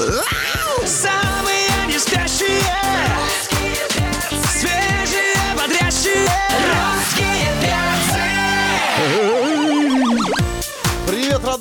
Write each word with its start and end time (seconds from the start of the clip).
Самые 0.00 0.20
не 0.86 1.29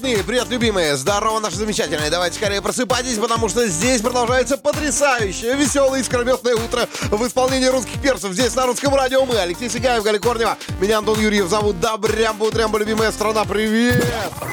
Привет, 0.09 0.21
родные, 0.21 0.41
привет, 0.41 0.49
любимые, 0.49 0.95
здорово, 0.95 1.39
наши 1.39 1.57
замечательные. 1.57 2.09
Давайте 2.09 2.37
скорее 2.37 2.63
просыпайтесь, 2.63 3.19
потому 3.19 3.47
что 3.47 3.67
здесь 3.67 4.01
продолжается 4.01 4.57
потрясающее, 4.57 5.55
веселое, 5.55 6.01
искрометное 6.01 6.55
утро 6.55 6.87
в 7.11 7.27
исполнении 7.27 7.67
русских 7.67 8.01
перцев. 8.01 8.31
Здесь 8.31 8.55
на 8.55 8.65
русском 8.65 8.95
радио 8.95 9.23
мы, 9.25 9.37
Алексей 9.37 9.69
Сигаев, 9.69 10.01
Галя 10.03 10.17
Корнева. 10.17 10.57
Меня 10.81 10.97
Антон 10.97 11.19
Юрьев 11.19 11.47
зовут. 11.47 11.79
Добрямба, 11.79 12.45
утрямба, 12.45 12.79
любимая 12.79 13.11
страна, 13.11 13.45
привет! 13.45 14.03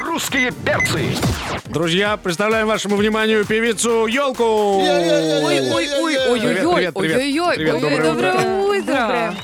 Русские 0.04 0.50
перцы. 0.52 1.16
Друзья, 1.64 2.18
представляем 2.18 2.66
вашему 2.66 2.96
вниманию 2.96 3.46
певицу 3.46 4.04
Елку. 4.04 4.44
Ой-ой-ой-ой-ой. 4.82 6.40
Привет, 6.40 6.74
привет, 6.74 6.94
привет. 6.94 7.16
Ой-ой-ой, 7.16 7.56
Привет, 7.56 7.74
ой, 7.74 7.80
доброе 7.80 8.02
доброе 8.02 8.60
утро. 8.60 9.34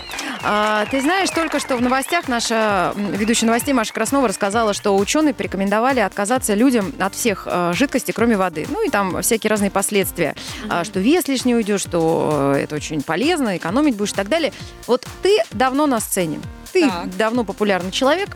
А, 0.45 0.87
ты 0.91 1.01
знаешь, 1.01 1.31
только 1.31 1.61
что 1.61 1.77
в 1.77 1.83
новостях 1.83 2.27
наша 2.27 2.93
ведущая 2.97 3.47
новостей 3.47 3.73
Маша 3.73 3.93
Краснова 3.93 4.29
рассказала, 4.29 4.75
что 4.75 4.97
ученые 4.97 5.35
порекомендовали 5.35 6.01
отказаться 6.01 6.55
людям 6.55 6.93
от 6.99 7.15
всех 7.15 7.47
э, 7.49 7.73
жидкостей, 7.75 8.13
кроме 8.13 8.37
воды. 8.37 8.67
Ну 8.69 8.85
и 8.85 8.91
там 8.91 9.23
всякие 9.23 9.51
разные 9.51 9.71
последствия. 9.71 10.35
А, 10.69 10.83
что 10.85 10.99
вес 10.99 11.29
лишний 11.29 11.55
уйдет, 11.55 11.81
что 11.81 12.53
э, 12.57 12.63
это 12.65 12.75
очень 12.75 13.03
полезно, 13.03 13.57
экономить 13.57 13.97
будешь 13.97 14.13
и 14.13 14.17
так 14.17 14.29
далее. 14.29 14.53
Вот 14.87 15.07
ты 15.23 15.39
давно 15.53 15.87
на 15.87 16.01
сцене. 16.01 16.41
Ты 16.73 16.89
Так. 16.89 17.17
давно 17.17 17.45
популярный 17.45 17.93
человек. 17.93 18.31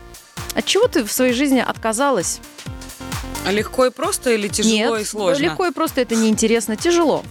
От 0.55 0.65
чего 0.65 0.87
ты 0.87 1.03
в 1.03 1.11
своей 1.11 1.33
жизни 1.33 1.59
отказалась? 1.59 2.39
А 3.45 3.51
Легко 3.51 3.85
и 3.85 3.91
просто 3.91 4.31
или 4.31 4.47
тяжело 4.47 4.73
Нет, 4.73 5.01
и 5.01 5.05
сложно? 5.05 5.41
легко 5.41 5.65
и 5.67 5.71
просто 5.71 6.01
это 6.01 6.15
неинтересно, 6.15 6.75
тяжело. 6.75 7.23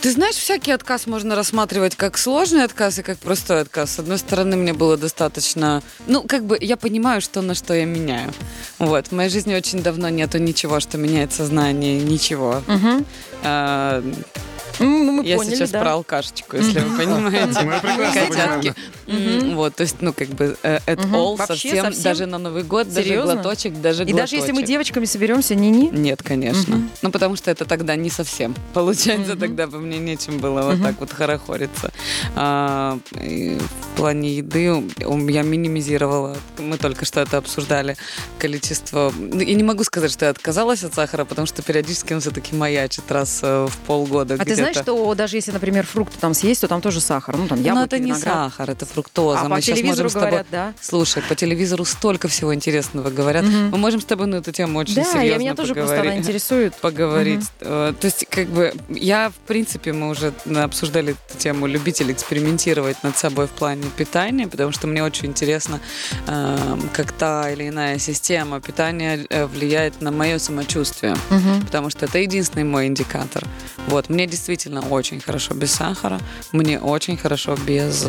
Ты 0.00 0.10
знаешь, 0.10 0.34
всякий 0.34 0.70
отказ 0.72 1.06
можно 1.06 1.34
рассматривать 1.34 1.96
как 1.96 2.18
сложный 2.18 2.64
отказ 2.64 2.98
и 2.98 3.02
как 3.02 3.18
простой 3.18 3.60
отказ. 3.62 3.92
С 3.94 3.98
одной 3.98 4.18
стороны, 4.18 4.56
мне 4.56 4.72
было 4.74 4.96
достаточно... 4.96 5.82
Ну, 6.06 6.22
как 6.22 6.44
бы 6.44 6.58
я 6.60 6.76
понимаю, 6.76 7.20
что 7.20 7.40
на 7.40 7.54
что 7.54 7.72
я 7.74 7.86
меняю. 7.86 8.32
Вот. 8.78 9.08
В 9.08 9.12
моей 9.12 9.30
жизни 9.30 9.54
очень 9.54 9.82
давно 9.82 10.08
нету 10.10 10.38
ничего, 10.38 10.80
что 10.80 10.98
меняет 10.98 11.32
сознание, 11.32 12.00
ничего. 12.00 12.62
Мгм. 12.66 13.06
А, 13.42 14.02
М, 14.80 14.88
Мы 15.16 15.24
я 15.24 15.36
поняли, 15.36 15.54
сейчас 15.54 15.70
да. 15.70 15.80
про 15.80 15.92
алкашечку, 15.92 16.56
если 16.56 16.80
вы 16.80 16.96
понимаете. 16.96 17.60
Мы 17.62 17.78
прекрасно 17.80 18.26
Котятки. 18.26 18.74
М, 19.06 19.56
Вот, 19.56 19.74
то 19.76 19.82
есть, 19.82 19.96
ну, 20.00 20.12
как 20.12 20.28
бы, 20.28 20.56
э, 20.62 20.78
at 20.86 21.00
Мгм. 21.06 21.14
all, 21.14 21.36
Вообще 21.36 21.68
совсем, 21.68 21.84
совсем? 21.86 22.02
даже 22.04 22.26
на 22.26 22.38
Новый 22.38 22.62
год, 22.62 22.88
даже 22.88 23.08
Серьезно? 23.08 23.34
глоточек, 23.34 23.80
даже 23.80 24.04
И 24.04 24.12
даже 24.12 24.36
если 24.36 24.48
мы 24.52 24.58
глоточек. 24.60 24.68
девочками 24.68 25.04
соберемся, 25.04 25.54
не-не. 25.54 25.90
Нет, 25.90 26.22
конечно. 26.22 26.76
Мгм. 26.76 26.90
Ну, 27.02 27.10
потому 27.10 27.36
что 27.36 27.50
это 27.50 27.64
тогда 27.64 27.96
не 27.96 28.10
совсем. 28.10 28.54
Получается, 28.72 29.32
Мгм. 29.32 29.40
тогда 29.40 29.66
бы 29.66 29.78
мне 29.78 29.98
нечем 29.98 30.38
было 30.38 30.62
вот 30.62 30.74
Мгм. 30.76 30.82
так 30.84 31.00
вот 31.00 31.12
хорохориться. 31.12 31.92
А, 32.34 32.98
и 33.22 33.58
в 33.92 33.96
плане 33.96 34.34
еды 34.34 34.64
я 35.30 35.42
минимизировала, 35.42 36.36
мы 36.58 36.78
только 36.78 37.04
что 37.04 37.20
это 37.20 37.36
обсуждали, 37.38 37.96
количество... 38.38 39.12
Я 39.32 39.54
не 39.54 39.62
могу 39.62 39.84
сказать, 39.84 40.10
что 40.12 40.24
я 40.26 40.30
отказалась 40.30 40.82
от 40.84 40.94
сахара, 40.94 41.24
потому 41.24 41.46
что 41.46 41.62
периодически 41.62 42.12
он 42.12 42.20
все-таки 42.20 42.54
маячит 42.54 43.10
раз 43.10 43.40
э, 43.42 43.66
в 43.68 43.76
полгода 43.86 44.34
А 44.38 44.44
ты 44.44 44.54
знаешь, 44.54 44.76
что 44.76 45.14
даже 45.14 45.36
если, 45.36 45.52
например, 45.52 45.86
фрукты 45.86 46.18
там 46.20 46.34
съесть, 46.34 46.60
то 46.62 46.68
там 46.68 46.80
тоже 46.80 47.00
сахар. 47.00 47.36
Ну, 47.36 47.46
там 47.48 47.58
Ну, 47.58 47.64
яблоки, 47.64 47.86
это 47.86 47.98
не 47.98 48.06
виноград. 48.10 48.52
сахар, 48.52 48.70
это 48.70 48.86
фруктоза. 48.94 49.40
А 49.40 49.48
Мы 49.48 49.56
по 49.56 49.60
телевизору 49.62 50.04
можем 50.04 50.08
с 50.08 50.12
тобой- 50.12 50.28
говорят, 50.28 50.46
да. 50.50 50.74
Слушай, 50.80 51.22
по 51.28 51.34
телевизору 51.34 51.84
столько 51.84 52.28
всего 52.28 52.54
интересного 52.54 53.10
говорят. 53.10 53.44
Мгм. 53.44 53.70
Мы 53.70 53.78
можем 53.78 54.00
с 54.00 54.04
тобой 54.04 54.26
на 54.26 54.36
эту 54.36 54.52
тему 54.52 54.78
очень 54.78 54.94
Да, 54.94 55.04
серьезно 55.04 55.28
я, 55.28 55.38
меня 55.38 55.54
тоже 55.54 55.74
просто 55.74 55.90
поговорить. 55.90 56.12
она 56.12 56.20
интересует. 56.20 56.74
поговорить. 56.76 57.44
Э, 57.60 57.92
То 58.00 58.04
есть, 58.06 58.26
как 58.30 58.46
бы, 58.48 58.72
я, 58.88 59.30
в 59.30 59.34
принципе, 59.46 59.92
мы 59.92 60.08
уже 60.10 60.32
обсуждали 60.56 61.16
эту 61.28 61.38
тему, 61.38 61.66
любитель 61.66 62.10
экспериментировать 62.12 63.02
над 63.02 63.16
собой 63.18 63.46
в 63.46 63.50
плане 63.50 63.84
питания, 63.96 64.46
потому 64.48 64.72
что 64.72 64.86
мне 64.86 65.02
очень 65.02 65.26
интересно, 65.26 65.80
э, 66.26 66.78
как 66.92 67.12
та 67.12 67.50
или 67.50 67.68
иная 67.68 67.98
система 67.98 68.60
питания 68.60 69.26
э, 69.28 69.46
влияет 69.46 70.00
на 70.00 70.10
мое 70.10 70.38
самочувствие, 70.38 71.16
Мгм. 71.30 71.62
потому 71.66 71.90
что 71.90 72.06
это 72.06 72.18
единственный 72.18 72.64
мой 72.64 72.86
индикатор. 72.86 73.44
Вот, 73.88 74.08
мне 74.08 74.26
действительно 74.26 74.80
очень 74.88 75.20
хорошо 75.20 75.54
без 75.54 75.72
сахара, 75.72 76.20
мне 76.52 76.78
очень 76.80 77.16
хорошо 77.16 77.56
без... 77.66 78.06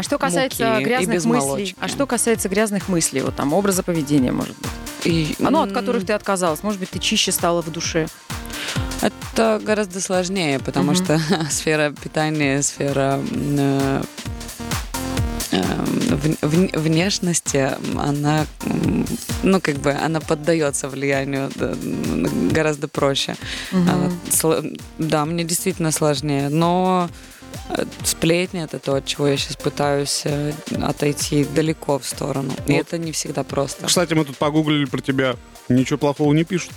э, 0.00 0.02
А 0.02 0.02
что 0.02 0.18
касается 0.18 0.66
Муки 0.66 0.82
и 0.82 0.84
грязных 0.84 1.14
без 1.16 1.24
мыслей, 1.24 1.46
молочки. 1.48 1.76
а 1.80 1.88
что 1.88 2.06
касается 2.06 2.48
грязных 2.48 2.88
мыслей, 2.88 3.20
вот 3.22 3.36
там 3.36 3.52
образа 3.52 3.82
поведения, 3.82 4.32
может 4.32 4.56
быть, 4.58 4.70
и, 5.04 5.34
ну 5.38 5.60
от 5.62 5.72
которых 5.72 6.04
ты 6.06 6.12
отказалась, 6.12 6.62
может 6.62 6.80
быть, 6.80 6.90
ты 6.90 6.98
чище 6.98 7.32
стала 7.32 7.62
в 7.62 7.70
душе. 7.70 8.06
Это 9.02 9.60
гораздо 9.64 10.00
сложнее, 10.00 10.58
потому 10.58 10.92
Мгм. 10.92 11.04
что 11.04 11.18
сфера 11.50 11.90
питания, 12.02 12.60
сфера 12.62 13.18
э, 13.30 14.02
э, 15.52 15.62
вн- 15.62 16.38
вн- 16.42 16.78
внешности, 16.78 17.70
она, 17.96 18.46
ну, 19.42 19.60
как 19.60 19.76
бы, 19.76 19.92
она 19.92 20.20
поддается 20.20 20.88
влиянию 20.88 21.50
гораздо 22.52 22.88
проще. 22.88 23.36
А, 23.72 24.10
сло- 24.28 24.78
Да, 24.98 25.24
мне 25.24 25.44
действительно 25.44 25.92
сложнее, 25.92 26.48
но 26.50 27.08
э, 27.08 27.29
сплетни 28.04 28.62
это 28.62 28.78
то, 28.78 28.94
от 28.94 29.06
чего 29.06 29.28
я 29.28 29.36
сейчас 29.36 29.56
пытаюсь 29.56 30.22
э, 30.24 30.52
отойти 30.82 31.44
далеко 31.44 31.98
в 31.98 32.06
сторону. 32.06 32.52
И 32.66 32.72
Вот. 32.72 32.80
это 32.80 32.98
не 32.98 33.12
всегда 33.12 33.44
просто. 33.44 33.86
Кстати, 33.86 34.14
мы 34.14 34.24
тут 34.24 34.36
погуглили 34.36 34.84
про 34.86 35.00
тебя. 35.00 35.36
Ничего 35.68 35.98
плохого 35.98 36.32
не 36.32 36.44
пишут. 36.44 36.70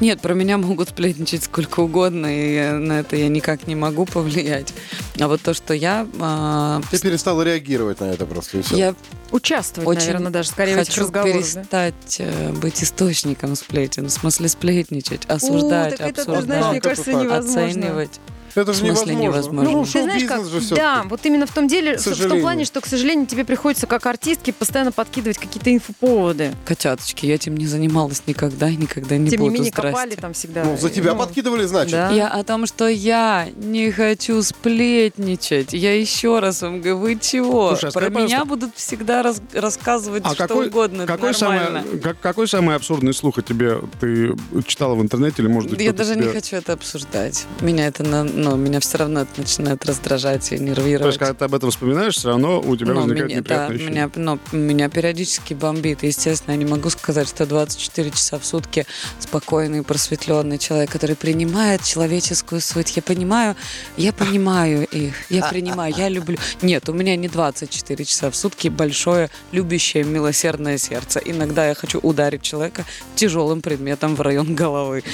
Нет, 0.00 0.20
про 0.20 0.34
меня 0.34 0.56
могут 0.56 0.88
сплетничать 0.90 1.44
сколько 1.44 1.80
угодно, 1.80 2.26
и 2.26 2.54
я- 2.54 2.72
на 2.72 3.00
это 3.00 3.16
я 3.16 3.28
никак 3.28 3.66
не 3.66 3.74
могу 3.76 4.06
повлиять. 4.06 4.72
А 5.20 5.28
вот 5.28 5.40
то, 5.42 5.52
что 5.52 5.74
я... 5.74 6.06
а, 6.20 6.80
Ты 6.90 6.98
перестала 6.98 7.42
реагировать 7.42 8.00
на 8.00 8.06
это 8.06 8.24
просто, 8.26 8.58
и 8.58 8.62
все. 8.62 8.76
я 8.76 8.94
Участвовать, 9.30 9.88
очень 9.98 10.06
наверное, 10.06 10.32
даже 10.32 10.48
скорее 10.48 10.74
в 10.76 10.78
этих 10.78 10.88
хочу 10.90 11.02
разговорах. 11.02 11.34
да? 11.34 11.40
перестать 11.40 12.16
э, 12.18 12.52
быть 12.52 12.82
источником 12.82 13.54
сплетен, 13.56 14.06
в 14.06 14.10
смысле 14.10 14.48
сплетничать, 14.48 15.26
осуждать, 15.26 15.96
так 15.98 16.08
это, 16.08 16.22
обсуждать, 16.22 16.44
знаешь, 16.44 16.66
мне 16.72 16.80
кажется, 16.80 17.10
это 17.10 17.18
так? 17.20 17.26
невозможно. 17.28 17.66
оценивать. 17.66 18.20
Это 18.54 18.72
же 18.72 18.84
в 18.84 18.86
смысле 18.86 19.14
невозможно. 19.14 19.60
невозможно? 19.62 19.70
Ну, 19.70 19.84
Ты 19.84 20.02
знаешь, 20.02 20.24
как, 20.24 20.44
же 20.46 20.74
да, 20.74 21.04
вот 21.08 21.20
именно 21.24 21.46
в 21.46 21.52
том 21.52 21.68
деле, 21.68 21.96
в 21.98 22.28
том 22.28 22.40
плане, 22.40 22.64
что, 22.64 22.80
к 22.80 22.86
сожалению, 22.86 23.26
тебе 23.26 23.44
приходится 23.44 23.86
как 23.86 24.06
артистке 24.06 24.52
постоянно 24.52 24.92
подкидывать 24.92 25.38
какие-то 25.38 25.72
инфоповоды. 25.72 26.52
Котяточки, 26.64 27.26
я 27.26 27.34
этим 27.36 27.56
не 27.56 27.66
занималась 27.66 28.22
никогда 28.26 28.68
и 28.68 28.76
никогда 28.76 29.16
не 29.16 29.30
Тем 29.30 29.40
не 29.40 29.48
буду. 29.48 29.52
менее, 29.54 29.70
здрасте. 29.72 29.92
копали 29.92 30.14
там 30.16 30.32
всегда. 30.32 30.64
Ну, 30.64 30.76
за 30.76 30.90
тебя 30.90 31.12
Ну, 31.14 31.18
подкидывали, 31.20 31.64
значит. 31.64 31.92
Да. 31.92 32.10
Я 32.10 32.28
о 32.28 32.42
том, 32.44 32.66
что 32.66 32.88
я 32.88 33.48
не 33.56 33.90
хочу 33.90 34.42
сплетничать. 34.42 35.72
Я 35.72 35.98
еще 35.98 36.38
раз 36.40 36.62
вам 36.62 36.80
говорю, 36.80 36.98
вы 36.98 37.16
чего? 37.20 37.70
Слушай, 37.70 37.90
а 37.90 37.92
Про 37.92 38.08
меня 38.10 38.44
будут 38.44 38.74
всегда 38.76 39.22
рас- 39.22 39.40
рассказывать 39.52 40.22
А 40.24 40.30
что 40.34 40.48
какой, 40.48 40.68
угодно. 40.68 41.06
какой, 41.06 41.32
нормально. 41.32 41.82
самый, 41.84 42.00
как- 42.00 42.20
какой 42.20 42.48
самый 42.48 42.76
абсурдный 42.76 43.14
слух 43.14 43.38
о 43.38 43.42
тебе 43.42 43.78
ты 44.00 44.34
читала 44.66 44.94
в 44.94 45.02
интернете 45.02 45.42
или, 45.42 45.48
может 45.48 45.70
быть, 45.70 45.80
Я 45.80 45.92
даже 45.92 46.16
не 46.16 46.22
тебе- 46.22 46.32
хочу 46.32 46.56
это 46.56 46.72
обсуждать. 46.72 47.46
Меня 47.60 47.86
это, 47.86 48.02
на- 48.02 48.24
ну, 48.40 48.56
меня 48.56 48.80
все 48.80 48.98
равно 48.98 49.20
это 49.20 49.30
начинает 49.40 49.84
раздражать 49.84 50.52
и 50.52 50.56
То 50.56 50.62
нервировать. 50.64 51.06
есть, 51.06 51.18
когда 51.18 51.34
ты 51.34 51.44
об 51.44 51.54
этом 51.54 51.70
вспоминаешь, 51.70 52.14
все 52.16 52.28
равно 52.28 52.60
у 52.60 52.76
тебя 52.76 52.92
Ну, 52.94 53.02
возникает 53.02 53.28
меня, 53.28 53.34
да, 53.34 53.40
неприятное 53.40 53.76
ощущение. 53.76 53.90
меня, 53.90 54.10
ну, 54.14 54.38
меня 54.58 54.88
периодически 54.88 55.54
бомбит. 55.54 56.02
Естественно, 56.02 56.52
я 56.52 56.58
не 56.58 56.64
могу 56.64 56.90
сказать, 56.90 57.28
что 57.28 57.46
24 57.46 58.10
часа 58.10 58.38
в 58.38 58.44
сутки 58.46 58.86
спокойный, 59.18 59.82
просветленный 59.82 60.58
человек, 60.58 60.90
который 60.90 61.16
принимает 61.16 61.82
человеческую 61.84 62.60
суть. 62.60 62.96
Я 62.96 63.02
понимаю, 63.02 63.56
я 63.96 64.12
понимаю 64.12 64.86
их, 64.86 65.14
я 65.30 65.44
принимаю, 65.48 65.94
я 65.96 66.08
люблю. 66.08 66.38
Нет, 66.62 66.88
у 66.88 66.92
меня 66.92 67.16
не 67.16 67.28
24 67.28 68.04
часа 68.04 68.30
в 68.30 68.36
сутки 68.36 68.68
большое, 68.68 69.30
любящее, 69.52 70.04
милосердное 70.04 70.78
сердце. 70.78 71.20
Иногда 71.24 71.68
я 71.68 71.74
хочу 71.74 71.98
ударить 71.98 72.42
человека 72.42 72.84
тяжелым 73.14 73.60
предметом 73.60 74.14
в 74.16 74.20
район 74.20 74.54
головы. 74.54 75.04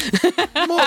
Но, 0.69 0.81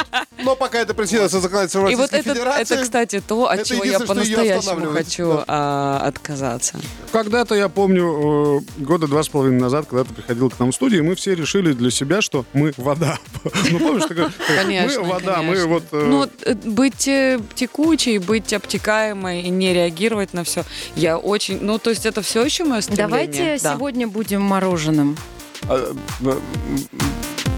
но 0.43 0.55
пока 0.55 0.79
это 0.79 0.93
преследуется 0.93 1.39
законодательством 1.39 1.87
И 1.89 1.95
вот 1.95 2.11
Российской 2.11 2.28
это, 2.31 2.39
Федерации... 2.39 2.75
это, 2.75 2.83
кстати, 2.83 3.23
то, 3.25 3.49
от 3.49 3.59
это 3.59 3.69
чего 3.69 3.83
я 3.83 3.99
по-настоящему 3.99 4.91
хочу 4.91 5.33
да. 5.33 5.43
а, 5.47 6.01
отказаться. 6.05 6.79
Когда-то, 7.11 7.55
я 7.55 7.69
помню, 7.69 8.61
э, 8.77 8.81
года 8.81 9.07
два 9.07 9.23
с 9.23 9.29
половиной 9.29 9.59
назад, 9.59 9.87
когда 9.89 10.03
ты 10.03 10.13
приходил 10.13 10.49
к 10.49 10.59
нам 10.59 10.71
в 10.71 10.75
студию, 10.75 11.03
мы 11.03 11.15
все 11.15 11.35
решили 11.35 11.73
для 11.73 11.91
себя, 11.91 12.21
что 12.21 12.45
мы 12.53 12.73
вода. 12.77 13.17
Ну, 13.71 13.79
помнишь, 13.79 14.05
такое, 14.05 14.31
Конечно, 14.47 15.01
мы 15.01 15.09
вода, 15.09 15.41
мы 15.41 15.65
вот... 15.65 15.83
э, 15.91 16.05
Ну, 16.05 16.27
э, 16.43 16.53
быть 16.53 17.09
текучей, 17.55 18.17
быть 18.17 18.53
обтекаемой 18.53 19.41
и 19.41 19.49
не 19.49 19.73
реагировать 19.73 20.33
на 20.33 20.43
все. 20.43 20.63
Я 20.95 21.17
очень... 21.17 21.59
Ну, 21.61 21.77
то 21.77 21.89
есть 21.89 22.05
это 22.05 22.21
все 22.21 22.43
еще 22.43 22.63
мое 22.63 22.81
стремление. 22.81 23.07
Давайте 23.09 23.63
Да. 23.63 23.75
сегодня 23.75 24.07
будем 24.07 24.41
мороженым. 24.41 25.17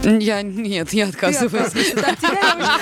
Я 0.04 0.42
нет, 0.42 0.94
я 0.94 1.08
отказываюсь. 1.08 1.94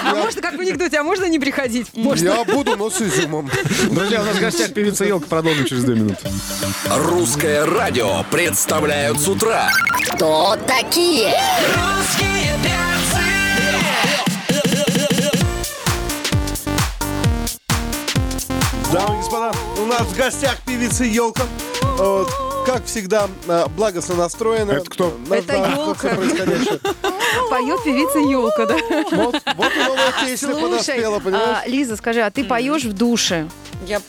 А 0.03 0.15
можно 0.15 0.41
как 0.41 0.55
в 0.55 0.59
анекдоте, 0.59 0.99
а 0.99 1.03
можно 1.03 1.25
не 1.25 1.39
приходить? 1.39 1.87
Я 1.93 2.43
буду, 2.45 2.77
но 2.77 2.89
с 2.89 3.01
изюмом. 3.01 3.49
Друзья, 3.89 4.21
у 4.21 4.25
нас 4.25 4.37
в 4.37 4.41
гостях 4.41 4.73
певица 4.73 5.05
Елка. 5.05 5.27
Продолжим 5.27 5.65
через 5.65 5.83
две 5.83 5.95
минуты. 5.95 6.29
Русское 6.89 7.65
радио 7.65 8.23
представляют 8.31 9.19
с 9.19 9.27
утра. 9.27 9.69
Кто 10.13 10.55
такие? 10.67 11.33
Русские 11.75 12.39
Дамы 18.91 19.13
и 19.13 19.17
господа, 19.17 19.51
у 19.77 19.85
нас 19.85 20.01
в 20.01 20.17
гостях 20.17 20.57
певица 20.65 21.03
Елка 21.03 21.43
как 22.69 22.85
всегда, 22.85 23.27
а, 23.47 23.67
благостно 23.67 24.13
настроена. 24.13 24.73
Это 24.73 24.89
кто? 24.91 25.17
Это 25.31 25.57
происходящее. 26.15 26.79
Поет 27.49 27.83
певица 27.83 28.19
Елка, 28.19 28.67
да? 28.67 28.77
Вот, 29.11 29.41
вот 29.55 29.71
и 29.75 29.79
новая 29.79 30.13
песня 30.23 30.49
Слушай, 30.49 30.61
подоспела, 30.61 31.19
понимаешь? 31.19 31.57
а, 31.65 31.67
Лиза, 31.67 31.97
скажи, 31.97 32.21
а 32.21 32.29
ты 32.29 32.43
поешь 32.43 32.83
в 32.83 32.93
душе? 32.93 33.49
Я, 33.87 34.01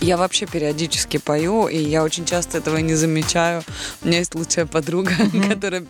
я 0.00 0.16
вообще 0.16 0.46
периодически 0.46 1.16
пою, 1.16 1.66
и 1.66 1.78
я 1.78 2.04
очень 2.04 2.24
часто 2.24 2.58
этого 2.58 2.76
не 2.76 2.94
замечаю. 2.94 3.64
У 4.02 4.06
меня 4.06 4.18
есть 4.18 4.36
лучшая 4.36 4.66
подруга, 4.66 5.10
которая 5.48 5.84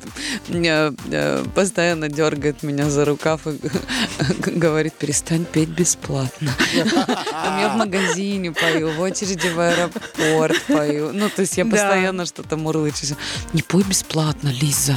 меня 0.48 0.94
э, 1.10 1.44
постоянно 1.54 2.08
дергает 2.08 2.62
меня 2.62 2.88
за 2.88 3.04
рукав 3.04 3.46
и 3.46 3.58
говорит, 4.38 4.94
перестань 4.94 5.44
петь 5.44 5.68
бесплатно. 5.68 6.52
Там 7.30 7.60
я 7.60 7.68
в 7.72 7.76
магазине 7.76 8.52
пою, 8.52 8.90
в 8.92 9.00
очереди 9.00 9.48
в 9.48 9.58
аэропорт 9.60 10.60
пою. 10.68 11.12
Ну, 11.12 11.28
то 11.28 11.42
есть 11.42 11.56
я 11.56 11.64
Да. 11.64 11.70
постоянно 11.70 12.26
что-то 12.26 12.56
мурлычу. 12.56 13.06
Не 13.52 13.62
пой 13.62 13.82
бесплатно, 13.84 14.48
Лиза. 14.48 14.96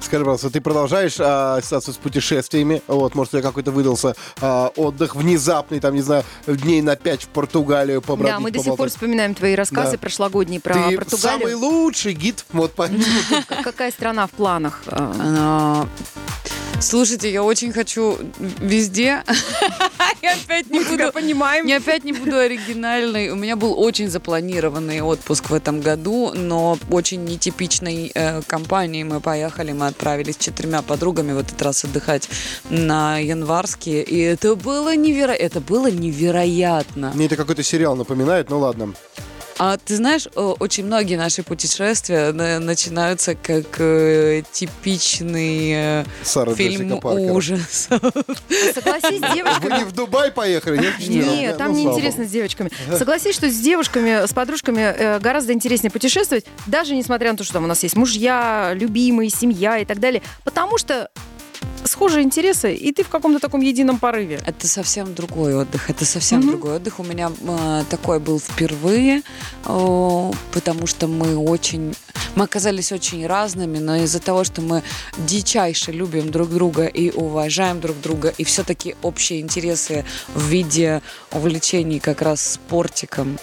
Скажи, 0.00 0.24
пожалуйста, 0.24 0.50
ты 0.50 0.60
продолжаешь 0.60 1.16
а, 1.18 1.60
ситуацию 1.60 1.94
с 1.94 1.96
путешествиями? 1.96 2.82
Вот, 2.86 3.14
может, 3.14 3.34
у 3.34 3.38
тебя 3.38 3.48
какой-то 3.48 3.72
выдался 3.72 4.14
а, 4.40 4.68
отдых 4.76 5.16
внезапный, 5.16 5.80
там, 5.80 5.94
не 5.94 6.02
знаю, 6.02 6.24
дней 6.46 6.80
на 6.82 6.94
пять 6.96 7.22
в 7.24 7.28
Португалию 7.28 8.00
побродить, 8.02 8.34
Да, 8.36 8.40
мы 8.40 8.50
до 8.52 8.60
сих 8.62 8.76
пор 8.76 8.88
вспоминаем 8.88 9.34
твои 9.34 9.54
рассказы 9.54 9.92
Да. 9.92 9.98
прошлогодние 9.98 10.60
про 10.60 10.74
Ты 10.74 10.80
самый 10.80 10.96
Португалию. 10.98 11.58
лучший 11.58 12.12
гид, 12.14 12.44
вот. 12.52 12.72
Какая 13.64 13.90
страна 13.90 14.26
в 14.26 14.30
планах? 14.30 14.82
А, 15.46 15.88
Слушайте, 16.80 17.32
я 17.32 17.42
очень 17.42 17.72
хочу 17.72 18.18
везде. 18.60 19.22
Я 20.22 20.34
опять 20.34 20.70
не 20.70 20.80
буду... 20.80 21.12
понимаем. 21.12 21.66
Я 21.66 21.78
опять 21.78 22.04
не 22.04 22.12
буду 22.12 22.36
оригинальной. 22.36 23.30
У 23.30 23.34
меня 23.34 23.56
был 23.56 23.78
очень 23.80 24.10
запланированный 24.10 25.00
отпуск 25.00 25.50
в 25.50 25.54
этом 25.54 25.80
году, 25.80 26.32
но 26.34 26.78
очень 26.90 27.24
нетипичной 27.24 28.12
э, 28.14 28.42
компанией 28.42 29.04
мы 29.04 29.20
поехали. 29.20 29.72
Мы 29.72 29.86
отправились 29.86 30.34
с 30.34 30.38
четырьмя 30.38 30.82
подругами 30.82 31.32
в 31.32 31.38
этот 31.38 31.60
раз 31.62 31.84
отдыхать 31.84 32.28
на 32.68 33.18
Январские. 33.18 34.02
И 34.02 34.18
это 34.18 34.54
было 34.54 34.94
неверо... 34.94 35.32
Это 35.32 35.60
было 35.60 35.90
невероятно. 35.90 37.12
Мне 37.14 37.26
это 37.26 37.36
какой-то 37.36 37.62
сериал 37.62 37.96
напоминает, 37.96 38.50
ну 38.50 38.58
ладно. 38.58 38.92
А 39.58 39.78
ты 39.78 39.96
знаешь, 39.96 40.28
о, 40.34 40.54
очень 40.58 40.84
многие 40.84 41.16
наши 41.16 41.42
путешествия 41.42 42.32
на- 42.32 42.58
начинаются 42.60 43.34
как 43.34 43.80
э, 43.80 44.42
типичный 44.52 46.00
э, 46.02 46.04
Сара 46.22 46.54
фильм 46.54 47.00
ужас. 47.02 47.88
Согласись, 47.88 49.18
с 49.18 49.28
Вы 49.28 49.34
девочками... 49.34 49.78
не 49.78 49.84
в 49.84 49.92
Дубай 49.92 50.30
поехали, 50.30 50.78
нет? 50.78 50.98
Нет, 50.98 51.56
там 51.56 51.72
Ну, 51.72 51.78
не 51.78 51.82
слава 51.84 51.96
интересно 51.96 52.26
с 52.26 52.30
девочками. 52.30 52.70
Согласись, 52.98 53.34
что 53.34 53.48
с 53.48 53.56
девушками, 53.58 54.26
с 54.26 54.32
подружками 54.34 54.80
э, 54.80 55.18
гораздо 55.20 55.54
интереснее 55.54 55.90
путешествовать, 55.90 56.44
даже 56.66 56.94
несмотря 56.94 57.32
на 57.32 57.38
то, 57.38 57.44
что 57.44 57.54
там 57.54 57.64
у 57.64 57.68
нас 57.68 57.82
есть 57.82 57.96
мужья, 57.96 58.72
любимые, 58.74 59.30
семья 59.30 59.78
и 59.78 59.86
так 59.86 60.00
далее. 60.00 60.22
Потому 60.44 60.76
что 60.76 61.08
схожие 61.96 62.24
интересы, 62.24 62.74
и 62.74 62.92
ты 62.92 63.02
в 63.02 63.08
каком-то 63.08 63.38
таком 63.38 63.62
едином 63.62 63.98
порыве. 63.98 64.38
Это 64.46 64.68
совсем 64.68 65.14
другой 65.14 65.54
отдых. 65.54 65.88
Это 65.88 66.04
совсем 66.04 66.40
Мгм. 66.40 66.48
другой 66.48 66.76
отдых. 66.76 67.00
У 67.00 67.02
меня 67.02 67.30
э, 67.40 67.84
такой 67.88 68.18
был 68.20 68.38
впервые, 68.38 69.22
о, 69.64 70.30
потому 70.52 70.86
что 70.86 71.06
мы 71.06 71.36
очень... 71.36 71.94
Мы 72.34 72.44
оказались 72.44 72.92
очень 72.92 73.26
разными, 73.26 73.78
но 73.78 73.96
из-за 73.96 74.20
того, 74.20 74.44
что 74.44 74.60
мы 74.60 74.82
дичайше 75.16 75.90
любим 75.90 76.30
друг 76.30 76.50
друга 76.50 76.84
и 76.84 77.10
уважаем 77.10 77.80
друг 77.80 77.98
друга, 78.02 78.34
и 78.36 78.44
все-таки 78.44 78.94
общие 79.02 79.40
интересы 79.40 80.04
в 80.34 80.46
виде 80.48 81.00
увлечений 81.32 81.98
как 81.98 82.20
раз 82.20 82.42
спортиком 82.52 83.38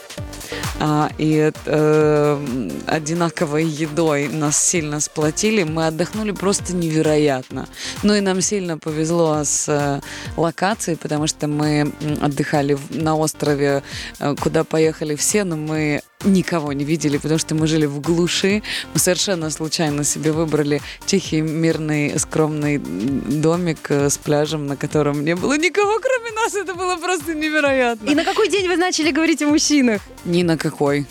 а, 0.79 1.09
и 1.17 1.51
э, 1.65 2.69
одинаковой 2.85 3.65
едой 3.65 4.27
нас 4.27 4.61
сильно 4.61 4.99
сплотили, 4.99 5.63
мы 5.63 5.87
отдохнули 5.87 6.31
просто 6.31 6.75
невероятно. 6.75 7.67
Ну 8.03 8.13
и 8.13 8.21
нам 8.21 8.41
сильно 8.43 8.77
повезло 8.77 9.43
с 9.43 9.67
э, 9.67 10.01
локацией, 10.37 10.97
потому 10.97 11.27
что 11.27 11.47
мы 11.47 11.91
отдыхали 12.21 12.77
на 12.89 13.15
острове, 13.15 13.81
э, 14.19 14.35
куда 14.39 14.63
поехали 14.63 15.15
все, 15.15 15.43
но 15.43 15.55
мы 15.55 16.01
никого 16.25 16.73
не 16.73 16.85
видели, 16.85 17.17
потому 17.17 17.39
что 17.39 17.55
мы 17.55 17.67
жили 17.67 17.85
в 17.85 17.99
глуши. 17.99 18.63
Мы 18.93 18.99
совершенно 18.99 19.49
случайно 19.49 20.03
себе 20.03 20.31
выбрали 20.31 20.81
тихий, 21.05 21.41
мирный, 21.41 22.17
скромный 22.19 22.77
домик 22.77 23.89
э, 23.89 24.09
с 24.09 24.17
пляжем, 24.17 24.67
на 24.67 24.77
котором 24.77 25.23
не 25.23 25.35
было 25.35 25.57
никого, 25.57 25.99
кроме 25.99 26.31
нас. 26.31 26.55
Это 26.55 26.75
было 26.75 26.97
просто 26.97 27.33
невероятно. 27.33 28.09
И 28.09 28.15
на 28.15 28.23
какой 28.23 28.49
день 28.49 28.67
вы 28.67 28.77
начали 28.77 29.11
говорить 29.11 29.41
о 29.41 29.47
мужчинах? 29.47 30.01
Ни 30.25 30.43
на 30.43 30.57
какой. 30.57 31.05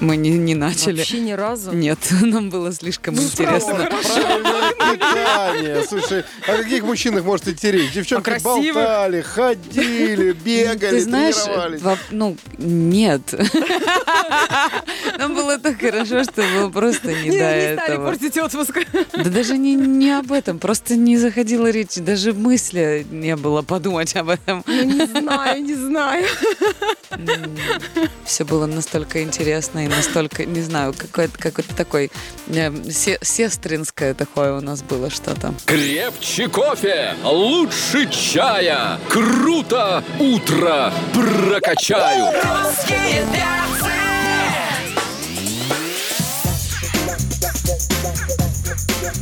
Мы 0.00 0.16
не, 0.16 0.30
не 0.30 0.54
начали. 0.54 0.98
Вообще 0.98 1.20
ни 1.20 1.32
разу. 1.32 1.72
Нет, 1.72 1.98
нам 2.22 2.50
было 2.50 2.72
слишком 2.72 3.14
интересно. 3.14 3.74
Вот, 3.74 3.88
правильное 3.88 4.72
питание. 4.96 5.84
Слушай, 5.88 6.24
о 6.46 6.56
каких 6.62 6.82
мужчинах 6.84 7.24
может 7.24 7.46
идти 7.48 7.70
речь? 7.70 7.92
Девчонки 7.92 8.24
красивых. 8.24 8.74
болтали, 8.74 9.20
ходили, 9.20 10.32
бегали, 10.44 10.90
Ты 10.98 11.00
знаешь, 11.00 11.36
тренировались. 11.36 11.82
во- 11.82 11.98
ну, 12.10 12.36
нет. 12.58 13.22
Нам 15.18 15.34
было 15.34 15.58
так 15.58 15.80
хорошо, 15.80 16.24
что 16.24 16.42
было 16.42 16.70
просто 16.70 17.12
не 17.12 17.30
до 17.30 17.44
этого. 17.44 18.06
портить 18.06 18.36
отпуск. 18.36 18.78
Да 19.12 19.24
даже 19.30 19.56
не, 19.56 19.74
не 19.74 20.10
об 20.10 20.32
этом, 20.32 20.58
просто 20.58 20.96
не 20.96 21.16
заходила 21.18 21.70
речь, 21.70 21.94
даже 21.96 22.32
мысли 22.32 23.06
не 23.10 23.36
было 23.36 23.62
подумать 23.62 24.14
об 24.16 24.30
этом. 24.30 24.64
Ну, 24.66 24.82
не 24.82 25.06
знаю, 25.06 25.62
не 25.62 25.74
знаю. 25.74 26.26
Все 28.24 28.44
было 28.44 28.66
настолько 28.66 29.22
интересно 29.22 29.83
и 29.84 29.88
настолько, 29.88 30.44
не 30.44 30.60
знаю, 30.62 30.94
какое-то 30.96 31.38
какое-то 31.38 31.74
такой 31.74 32.10
э, 32.48 32.90
се- 32.90 33.18
сестринское 33.22 34.14
такое 34.14 34.54
у 34.56 34.60
нас 34.60 34.82
было 34.82 35.10
что-то. 35.10 35.54
Крепче 35.66 36.48
кофе, 36.48 37.14
лучше 37.24 38.08
чая. 38.10 38.98
Круто 39.08 40.02
утро 40.18 40.92
прокачаю. 41.12 42.26
Русские 42.32 43.24
перцы. 43.32 43.90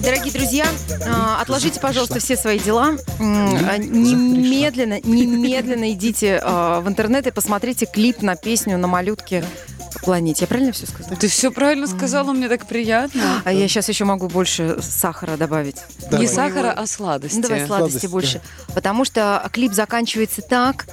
Дорогие 0.02 0.32
друзья, 0.32 0.66
а, 1.06 1.40
отложите, 1.40 1.78
пожалуйста, 1.80 2.18
все 2.18 2.36
свои 2.36 2.58
дела. 2.58 2.96
А, 3.20 3.78
Немедленно, 3.78 5.00
немедленно 5.00 5.92
идите 5.92 6.40
а, 6.42 6.80
в 6.80 6.88
интернет 6.88 7.26
и 7.28 7.30
посмотрите 7.30 7.86
клип 7.86 8.20
на 8.22 8.34
песню 8.34 8.78
на 8.78 8.88
малютке 8.88 9.44
планете. 10.00 10.42
Я 10.42 10.46
правильно 10.46 10.72
все 10.72 10.86
сказала? 10.86 11.16
Ты 11.16 11.28
все 11.28 11.50
правильно 11.50 11.86
сказала, 11.86 12.32
мне 12.32 12.48
так 12.48 12.66
приятно. 12.66 13.42
А 13.44 13.52
я 13.52 13.68
сейчас 13.68 13.88
еще 13.88 14.04
могу 14.04 14.28
больше 14.28 14.78
сахара 14.80 15.36
добавить. 15.36 15.76
Давай. 16.10 16.20
Не 16.20 16.32
сахара, 16.32 16.72
а 16.72 16.86
сладости. 16.86 17.36
Ну, 17.36 17.42
давай 17.42 17.66
сладости 17.66 17.92
Сладости, 17.98 18.06
больше. 18.06 18.40
Потому 18.74 19.04
что 19.04 19.48
клип 19.52 19.72
заканчивается 19.72 20.42
так. 20.42 20.86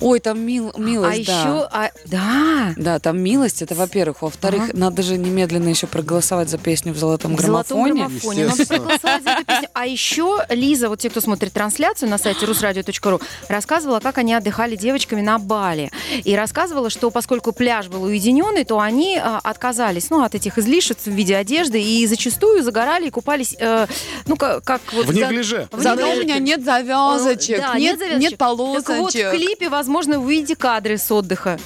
Ой, 0.00 0.20
там 0.20 0.40
мил, 0.40 0.72
милость, 0.76 1.28
а 1.28 1.32
да. 1.32 1.40
еще... 1.40 1.68
а, 1.72 1.90
да. 2.06 2.74
Да, 2.76 2.98
там 2.98 3.18
милость, 3.20 3.62
это 3.62 3.74
во-первых. 3.74 4.22
Во-вторых, 4.22 4.62
Ага. 4.64 4.72
надо 4.74 5.02
же 5.02 5.16
немедленно 5.16 5.68
еще 5.68 5.86
проголосовать 5.86 6.48
за 6.48 6.58
песню 6.58 6.92
в 6.92 6.98
золотом 6.98 7.36
В 7.36 7.40
золотом 7.40 7.82
граммофоне. 7.84 8.02
граммофоне. 8.02 8.40
Надо 8.46 8.52
Естественно. 8.62 8.80
проголосовать 8.80 9.22
за 9.24 9.30
эту 9.30 9.44
песню. 9.44 9.68
А 9.72 9.86
еще 9.86 10.38
Лиза, 10.50 10.88
вот 10.88 11.00
те, 11.00 11.10
кто 11.10 11.20
смотрит 11.20 11.52
трансляцию 11.52 12.08
на 12.10 12.18
сайте 12.18 12.46
rusradio.ru, 12.46 13.20
рассказывала, 13.48 14.00
как 14.00 14.18
они 14.18 14.34
отдыхали 14.34 14.76
девочками 14.76 15.20
на 15.20 15.38
Бали. 15.38 15.90
И 16.24 16.34
рассказывала, 16.36 16.90
что 16.90 17.10
поскольку 17.10 17.52
пляж 17.52 17.88
был 17.88 18.02
уединенный, 18.04 18.64
то 18.64 18.78
они 18.80 19.16
а, 19.16 19.40
отказались 19.42 20.10
ну, 20.10 20.22
от 20.22 20.34
этих 20.34 20.58
излишеств 20.58 21.06
в 21.06 21.10
виде 21.10 21.36
одежды 21.36 21.80
и 21.82 22.06
зачастую 22.06 22.62
загорали 22.62 23.06
и 23.06 23.10
купались, 23.10 23.54
э, 23.58 23.86
ну, 24.26 24.36
как, 24.36 24.64
как 24.64 24.80
вот... 24.92 25.06
В 25.06 25.12
за- 25.14 25.26
неглиже. 25.26 25.68
в 25.72 25.80
Зато 25.82 26.10
у 26.12 26.16
меня 26.20 26.38
нет 26.38 26.64
завязочек, 26.64 27.58
Да, 27.60 27.78
нет, 27.78 27.98
завязочек. 27.98 28.20
нет 28.30 28.38
Так 28.38 28.48
вот, 28.56 28.84
полосочек. 28.84 29.28
в 29.28 29.30
клипе, 29.30 29.67
возможно, 29.68 30.18
вы 30.18 30.26
увидите 30.26 30.56
кадры 30.56 30.98
с 30.98 31.10
отдыха. 31.10 31.58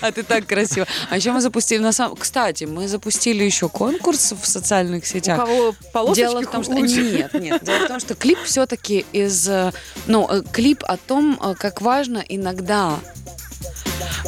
А 0.00 0.12
ты 0.12 0.22
так 0.22 0.46
красиво. 0.46 0.86
А 1.10 1.16
еще 1.16 1.32
мы 1.32 1.40
запустили 1.40 1.80
на 1.80 1.92
самом... 1.92 2.16
Кстати, 2.16 2.64
мы 2.64 2.88
запустили 2.88 3.44
еще 3.44 3.68
конкурс 3.68 4.32
в 4.40 4.46
социальных 4.46 5.04
У 5.04 5.06
сетях. 5.06 5.38
кого 5.38 5.74
полосочки 5.92 6.20
Дело 6.20 6.42
в 6.42 6.46
том, 6.46 6.64
что 6.64 6.74
нет, 6.74 7.34
нет. 7.34 7.62
Дело 7.62 7.84
в 7.84 7.88
том, 7.88 8.00
что 8.00 8.14
клип 8.14 8.38
все-таки 8.44 9.04
из, 9.12 9.48
э, 9.48 9.72
ну, 10.06 10.26
э, 10.30 10.42
клип 10.52 10.82
о 10.84 10.96
том, 10.96 11.38
э, 11.42 11.54
как 11.54 11.80
важно 11.80 12.24
иногда 12.28 12.98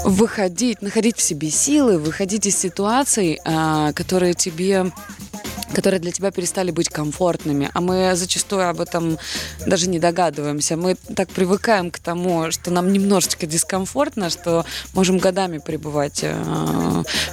выходить, 0.04 0.82
находить 0.82 1.16
в 1.16 1.22
себе 1.22 1.50
силы, 1.50 1.98
выходить 1.98 2.46
из 2.46 2.56
ситуаций, 2.56 3.40
которые 3.94 4.34
тебе 4.34 4.90
которые 5.74 6.00
для 6.00 6.12
тебя 6.12 6.30
перестали 6.30 6.70
быть 6.70 6.88
комфортными. 6.88 7.70
А 7.74 7.80
мы 7.80 8.14
зачастую 8.14 8.68
об 8.68 8.80
этом 8.80 9.18
даже 9.66 9.88
не 9.88 9.98
догадываемся. 9.98 10.76
Мы 10.76 10.94
так 11.14 11.28
привыкаем 11.28 11.90
к 11.90 11.98
тому, 11.98 12.50
что 12.50 12.70
нам 12.70 12.92
немножечко 12.92 13.46
дискомфортно, 13.46 14.30
что 14.30 14.64
можем 14.94 15.18
годами 15.18 15.58
пребывать 15.58 16.20
э, 16.22 16.34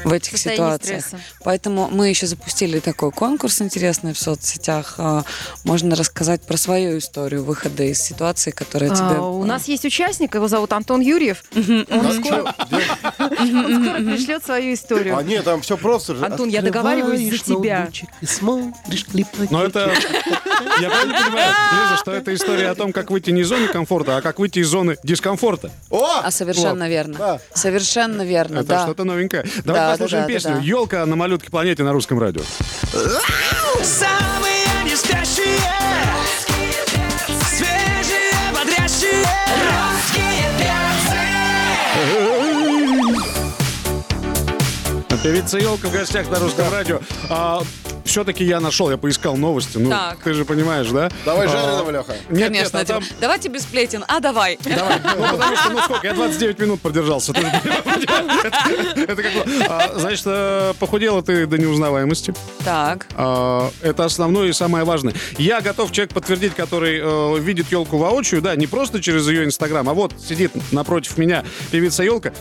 в 0.04 0.12
этих 0.12 0.38
ситуациях. 0.38 1.02
стресса. 1.06 1.24
Поэтому 1.44 1.90
мы 1.92 2.10
еще 2.10 2.28
запустили 2.28 2.80
такой 2.80 3.12
конкурс 3.12 3.62
интересный 3.62 4.14
в 4.14 4.20
соцсетях. 4.20 4.96
Э, 4.98 5.24
Можно 5.64 5.96
рассказать 5.96 6.42
про 6.42 6.58
свою 6.58 6.98
историю 6.98 7.44
выхода 7.44 7.84
из 7.84 8.02
ситуации, 8.02 8.52
которая 8.52 8.92
А, 8.92 8.96
тебе... 8.96 9.20
у 9.20 9.44
нас 9.44 9.68
есть 9.68 9.86
участник, 9.86 10.36
его 10.36 10.48
зовут 10.48 10.74
Антон 10.74 11.02
Юрьев. 11.02 11.44
Он 11.56 12.14
скоро 12.24 12.56
он 13.20 13.86
скоро 13.86 13.98
пришлет 14.04 14.46
свою 14.46 14.74
историю. 14.74 15.18
А 15.18 15.24
нет, 15.24 15.44
там 15.46 15.62
все 15.62 15.78
просто 15.78 16.16
же. 16.16 16.26
Антон, 16.26 16.50
я 16.50 16.62
договариваюсь 16.62 17.32
за 17.32 17.38
тебя. 17.38 17.90
Ноутбучик 18.26 18.30
и 18.30 18.34
смотришь 18.34 19.06
клип 19.06 19.28
на 19.38 19.48
Но 19.50 19.64
это... 19.64 19.94
Я 20.82 20.90
правильно 20.90 21.14
понимаю, 21.14 21.54
Лиза, 21.72 21.98
что 21.98 22.12
это 22.12 22.34
история 22.34 22.70
о 22.70 22.76
том, 22.76 22.92
как 22.92 23.12
выйти 23.12 23.32
не 23.32 23.42
из 23.42 23.48
зоны 23.48 23.68
комфорта, 23.68 24.18
а 24.18 24.22
как 24.22 24.40
выйти 24.40 24.60
из 24.60 24.68
зоны 24.68 24.98
дискомфорта. 25.04 25.72
О! 25.90 26.22
А 26.24 26.32
совершенно 26.32 26.86
Вот. 26.86 26.90
верно. 26.90 27.18
Да. 27.18 27.40
Совершенно 27.54 28.24
верно, 28.24 28.60
Это 28.60 28.68
да. 28.68 28.84
что-то 28.84 29.04
новенькое. 29.04 29.44
Да, 29.44 29.62
Давай 29.64 29.82
да, 29.82 29.92
послушаем 29.92 30.24
да, 30.24 30.28
да, 30.28 30.34
песню 30.34 30.54
да. 30.56 30.60
«Елка 30.62 31.06
на 31.06 31.16
малютке 31.16 31.50
планете» 31.50 31.84
на 31.84 31.92
русском 31.94 32.20
радио. 32.20 32.42
Самые 33.84 34.66
не 34.84 34.96
спящие 34.96 35.60
Певица 45.26 45.58
Елка 45.58 45.88
в 45.88 45.92
гостях 45.92 46.30
на 46.30 46.38
русском 46.38 46.72
радио. 46.72 47.00
все-таки 48.06 48.44
я 48.44 48.60
нашел, 48.60 48.92
я 48.92 48.98
поискал 48.98 49.36
новости. 49.36 49.80
Ну, 49.80 49.90
Так. 49.90 50.20
ты 50.24 50.36
же 50.36 50.46
понимаешь, 50.46 50.88
да? 50.90 51.10
Давай 51.26 51.48
А, 51.48 51.50
жареного, 51.50 51.90
Леха. 51.90 52.14
Нет, 52.30 52.50
Конечно, 52.50 52.78
нет, 52.78 52.90
а 52.92 52.94
там... 52.94 53.04
давайте 53.20 53.50
без 53.50 53.64
сплетен. 53.64 54.06
А, 54.08 54.20
давай. 54.20 54.60
Давай. 54.64 55.00
Ну, 55.18 55.24
потому 55.32 55.58
что, 55.58 55.70
ну 55.72 55.80
сколько, 55.80 56.06
я 56.06 56.14
29 56.14 56.60
минут 56.60 56.80
продержался. 56.80 57.34
ты 57.34 57.42
же 57.42 57.48
понимаешь. 57.48 58.04
Это- 58.44 59.02
Это 59.02 59.24
как... 59.24 59.34
бы, 59.34 59.46
а, 59.68 59.94
Значит, 59.98 60.24
э, 60.28 60.74
похудела 60.80 61.24
ты 61.24 61.48
до 61.48 61.58
неузнаваемости. 61.58 62.36
Так. 62.64 63.08
А, 63.16 63.72
Это 63.82 64.06
основное 64.06 64.50
и 64.50 64.54
самое 64.54 64.86
важное. 64.86 65.16
Я 65.40 65.62
готов 65.62 65.92
человек 65.92 66.14
подтвердить, 66.14 66.54
который 66.54 67.00
э, 67.02 67.40
видит 67.40 67.72
елку 67.72 67.98
воочию, 67.98 68.44
да, 68.44 68.56
не 68.56 68.68
просто 68.68 69.02
через 69.02 69.28
ее 69.28 69.44
инстаграм, 69.44 69.90
а 69.90 69.96
вот 69.96 70.14
сидит 70.24 70.52
напротив 70.72 71.18
меня 71.18 71.44
певица 71.72 72.04
елка. 72.04 72.32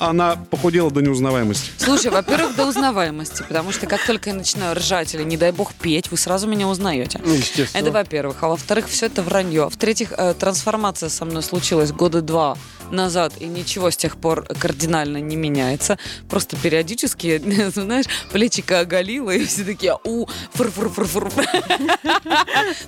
Она 0.00 0.36
похудела 0.36 0.90
до 0.90 1.02
неузнаваемости. 1.02 1.72
Слушай, 1.76 2.10
во-первых, 2.10 2.56
до 2.56 2.64
узнаваемости, 2.66 3.44
потому 3.46 3.70
что 3.70 3.86
как 3.86 4.02
только 4.06 4.30
я 4.30 4.34
начинаю 4.34 4.74
ржать 4.74 5.14
или, 5.14 5.22
не 5.22 5.36
дай 5.36 5.52
бог, 5.52 5.74
петь, 5.74 6.10
вы 6.10 6.16
сразу 6.16 6.48
меня 6.48 6.68
узнаете. 6.68 7.20
Ну, 7.22 7.34
естественно. 7.34 7.82
Это 7.82 7.92
во-первых. 7.92 8.42
А 8.42 8.48
во-вторых, 8.48 8.88
все 8.88 9.06
это 9.06 9.20
вранье. 9.20 9.68
В-третьих, 9.68 10.14
э, 10.16 10.32
трансформация 10.32 11.10
со 11.10 11.26
мной 11.26 11.42
случилась 11.42 11.92
года 11.92 12.22
два 12.22 12.56
назад, 12.90 13.34
и 13.38 13.46
ничего 13.46 13.90
с 13.90 13.96
тех 13.96 14.16
пор 14.16 14.44
кардинально 14.44 15.18
не 15.18 15.36
меняется. 15.36 15.98
Просто 16.28 16.56
периодически, 16.56 17.38
знаешь, 17.74 18.06
плечико 18.32 18.80
оголило, 18.80 19.30
и 19.30 19.44
все 19.44 19.64
такие, 19.64 19.96
у, 20.04 20.26
фур-фур-фур-фур. 20.54 21.44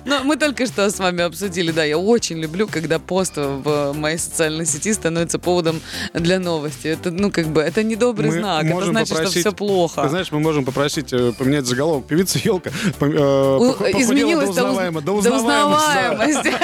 Но 0.05 0.23
мы 0.23 0.35
только 0.37 0.65
что 0.65 0.89
с 0.89 0.99
вами 0.99 1.23
обсудили, 1.23 1.71
да, 1.71 1.83
я 1.83 1.97
очень 1.97 2.39
люблю, 2.39 2.67
когда 2.67 2.99
пост 2.99 3.33
в 3.35 3.93
моей 3.93 4.17
социальной 4.17 4.65
сети 4.65 4.93
становится 4.93 5.39
поводом 5.39 5.81
для 6.13 6.39
новости. 6.39 6.87
Это, 7.03 7.11
ну, 7.11 7.31
как 7.31 7.47
бы, 7.47 7.61
это 7.61 7.83
недобрый 7.83 8.29
Мы 8.29 8.39
знак, 8.39 8.63
это 8.63 8.85
значит, 8.85 9.07
что 9.07 9.15
попросить- 9.17 9.41
все 9.41 9.51
плохо. 9.51 10.03
Ты 10.03 10.09
знаешь, 10.09 10.31
мы 10.31 10.39
можем 10.39 10.63
попросить 10.63 11.11
э, 11.11 11.33
поменять 11.33 11.65
заголовок. 11.65 12.05
Певица 12.05 12.39
елка 12.41 12.69
э, 12.69 13.05
изменилось 13.05 14.49
до 14.49 14.55
до 14.55 14.61
уз- 14.61 14.77
узнаваемо- 14.77 15.01
до 15.01 15.11
узнаваемости. 15.13 16.53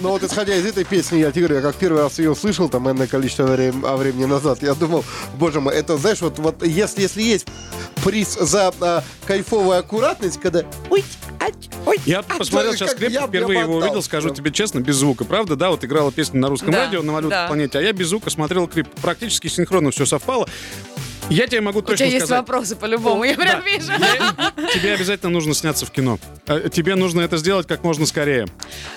Ну 0.00 0.10
вот 0.10 0.22
исходя 0.22 0.54
из 0.54 0.66
этой 0.66 0.84
песни, 0.84 1.18
я 1.18 1.30
тебе 1.30 1.46
говорю, 1.46 1.56
я 1.56 1.62
как 1.62 1.76
первый 1.76 2.02
раз 2.02 2.18
ее 2.18 2.32
услышал, 2.32 2.68
там, 2.68 2.90
энное 2.90 3.06
количество 3.06 3.46
а, 3.46 3.96
времени 3.96 4.26
назад, 4.26 4.62
я 4.62 4.74
думал, 4.74 5.04
боже 5.38 5.60
мой, 5.60 5.74
это, 5.74 5.96
знаешь, 5.96 6.20
вот, 6.20 6.38
вот 6.38 6.62
если, 6.66 7.02
если 7.02 7.22
есть 7.22 7.46
приз 8.04 8.34
за 8.38 8.72
а, 8.80 9.02
кайфовую 9.26 9.78
аккуратность, 9.78 10.40
когда... 10.40 10.62
Ой, 10.90 11.04
ать, 11.40 11.70
ой, 11.86 11.96
Я 12.06 12.22
посмотрел 12.22 12.72
сейчас 12.74 12.94
клип, 12.94 13.10
я- 13.10 13.26
впервые 13.26 13.58
я 13.58 13.64
его 13.64 13.76
увидел, 13.76 14.02
скажу 14.02 14.30
тебе 14.30 14.50
честно, 14.50 14.80
без 14.80 14.96
звука. 14.96 15.24
Правда, 15.24 15.56
да, 15.56 15.70
вот 15.70 15.84
играла 15.84 16.10
песня 16.12 16.40
на 16.40 16.48
русском 16.48 16.70
Да, 16.70 16.84
радио 16.86 17.02
на 17.02 17.12
валютной 17.12 17.36
да. 17.36 17.46
планете, 17.46 17.78
а 17.78 17.82
я 17.82 17.92
без 17.92 18.08
звука 18.08 18.30
смотрел 18.30 18.66
клип. 18.68 18.88
Практически 19.02 19.48
синхронно 19.48 19.90
все 19.90 20.06
совпало. 20.06 20.48
Я 21.32 21.46
тебе 21.46 21.60
могу 21.60 21.78
У 21.78 21.82
точно 21.82 21.96
тебя 21.98 22.06
есть 22.08 22.26
сказать. 22.26 22.40
вопросы 22.40 22.76
по-любому, 22.76 23.24
я 23.24 23.34
прям 23.34 23.62
вижу. 23.64 23.92
Тебе 24.74 24.94
обязательно 24.94 25.30
нужно 25.30 25.54
сняться 25.54 25.86
в 25.86 25.90
кино. 25.90 26.18
Э, 26.46 26.68
Тебе 26.72 26.94
нужно 26.94 27.20
это 27.20 27.36
сделать 27.36 27.66
как 27.66 27.84
можно 27.84 28.06
скорее. 28.06 28.46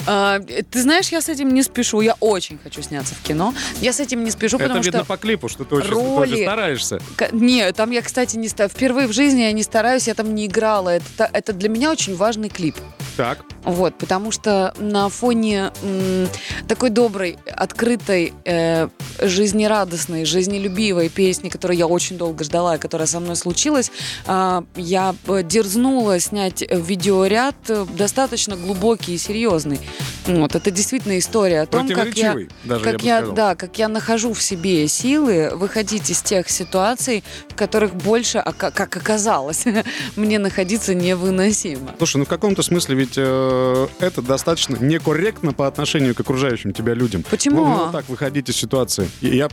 А, 0.07 0.39
Ты 0.39 0.81
знаешь, 0.81 1.09
я 1.09 1.21
с 1.21 1.29
этим 1.29 1.53
не 1.53 1.63
спешу. 1.63 2.01
Я 2.01 2.15
очень 2.19 2.57
хочу 2.63 2.81
сняться 2.81 3.15
в 3.15 3.21
кино. 3.21 3.53
Я 3.81 3.93
с 3.93 3.99
этим 3.99 4.23
не 4.23 4.31
спешу, 4.31 4.57
это 4.57 4.65
потому 4.65 4.83
видно 4.83 4.99
что... 4.99 5.07
по 5.07 5.17
клипу, 5.17 5.49
что 5.49 5.63
ты 5.63 5.75
очень, 5.75 6.43
стараешься. 6.43 6.99
Не, 7.31 7.71
там 7.71 7.91
я, 7.91 8.01
кстати, 8.01 8.37
не 8.37 8.47
Впервые 8.47 9.07
в 9.07 9.11
жизни 9.11 9.41
я 9.41 9.51
не 9.51 9.63
стараюсь, 9.63 10.07
я 10.07 10.13
там 10.13 10.33
не 10.33 10.45
играла. 10.45 10.89
Это, 10.89 11.29
это 11.33 11.53
для 11.53 11.69
меня 11.69 11.91
очень 11.91 12.15
важный 12.15 12.49
клип. 12.49 12.75
Так. 13.17 13.39
Вот, 13.63 13.97
потому 13.97 14.31
что 14.31 14.73
на 14.77 15.09
фоне 15.09 15.71
м, 15.83 16.27
такой 16.67 16.89
доброй, 16.89 17.37
открытой, 17.47 18.33
э, 18.45 18.89
жизнерадостной, 19.21 20.25
жизнелюбивой 20.25 21.09
песни, 21.09 21.49
которую 21.49 21.77
я 21.77 21.87
очень 21.87 22.17
долго 22.17 22.24
ждала 22.39 22.75
и 22.75 22.79
которая 22.79 23.07
со 23.07 23.19
мной 23.19 23.35
случилась, 23.35 23.91
а, 24.25 24.63
я 24.75 25.15
э, 25.27 25.43
дерзнула 25.43 26.19
снять 26.19 26.63
видеоряд 26.71 27.55
э, 27.67 27.85
достаточно 27.97 28.55
глубокий 28.55 29.15
и 29.15 29.17
серьезный. 29.17 29.79
Вот, 30.25 30.55
это 30.55 30.71
действительно 30.71 31.17
история 31.19 31.61
о 31.61 31.65
том, 31.65 31.87
как 31.87 32.15
я, 32.15 32.35
даже 32.63 32.85
я 32.85 32.91
как 32.91 33.03
я, 33.03 33.17
сказал. 33.17 33.35
да, 33.35 33.55
как 33.55 33.77
я 33.77 33.87
нахожу 33.87 34.33
в 34.33 34.41
себе 34.41 34.87
силы 34.87 35.51
выходить 35.53 36.09
из 36.09 36.21
тех 36.21 36.49
ситуаций, 36.49 37.23
в 37.49 37.55
которых 37.55 37.95
больше, 37.95 38.43
как, 38.57 38.79
оказалось, 38.79 39.65
мне 40.15 40.39
находиться 40.39 40.95
невыносимо. 40.95 41.91
Слушай, 41.97 42.17
ну 42.17 42.25
в 42.25 42.29
каком-то 42.29 42.63
смысле 42.63 42.95
ведь 42.95 43.13
э, 43.17 43.87
это 43.99 44.21
достаточно 44.21 44.77
некорректно 44.77 45.53
по 45.53 45.67
отношению 45.67 46.15
к 46.15 46.19
окружающим 46.19 46.73
тебя 46.73 46.93
людям. 46.93 47.23
Почему? 47.29 47.63
Вы 47.63 47.75
вот 47.75 47.91
так 47.91 48.09
выходить 48.09 48.49
из 48.49 48.55
ситуации. 48.55 49.09
Я 49.21 49.49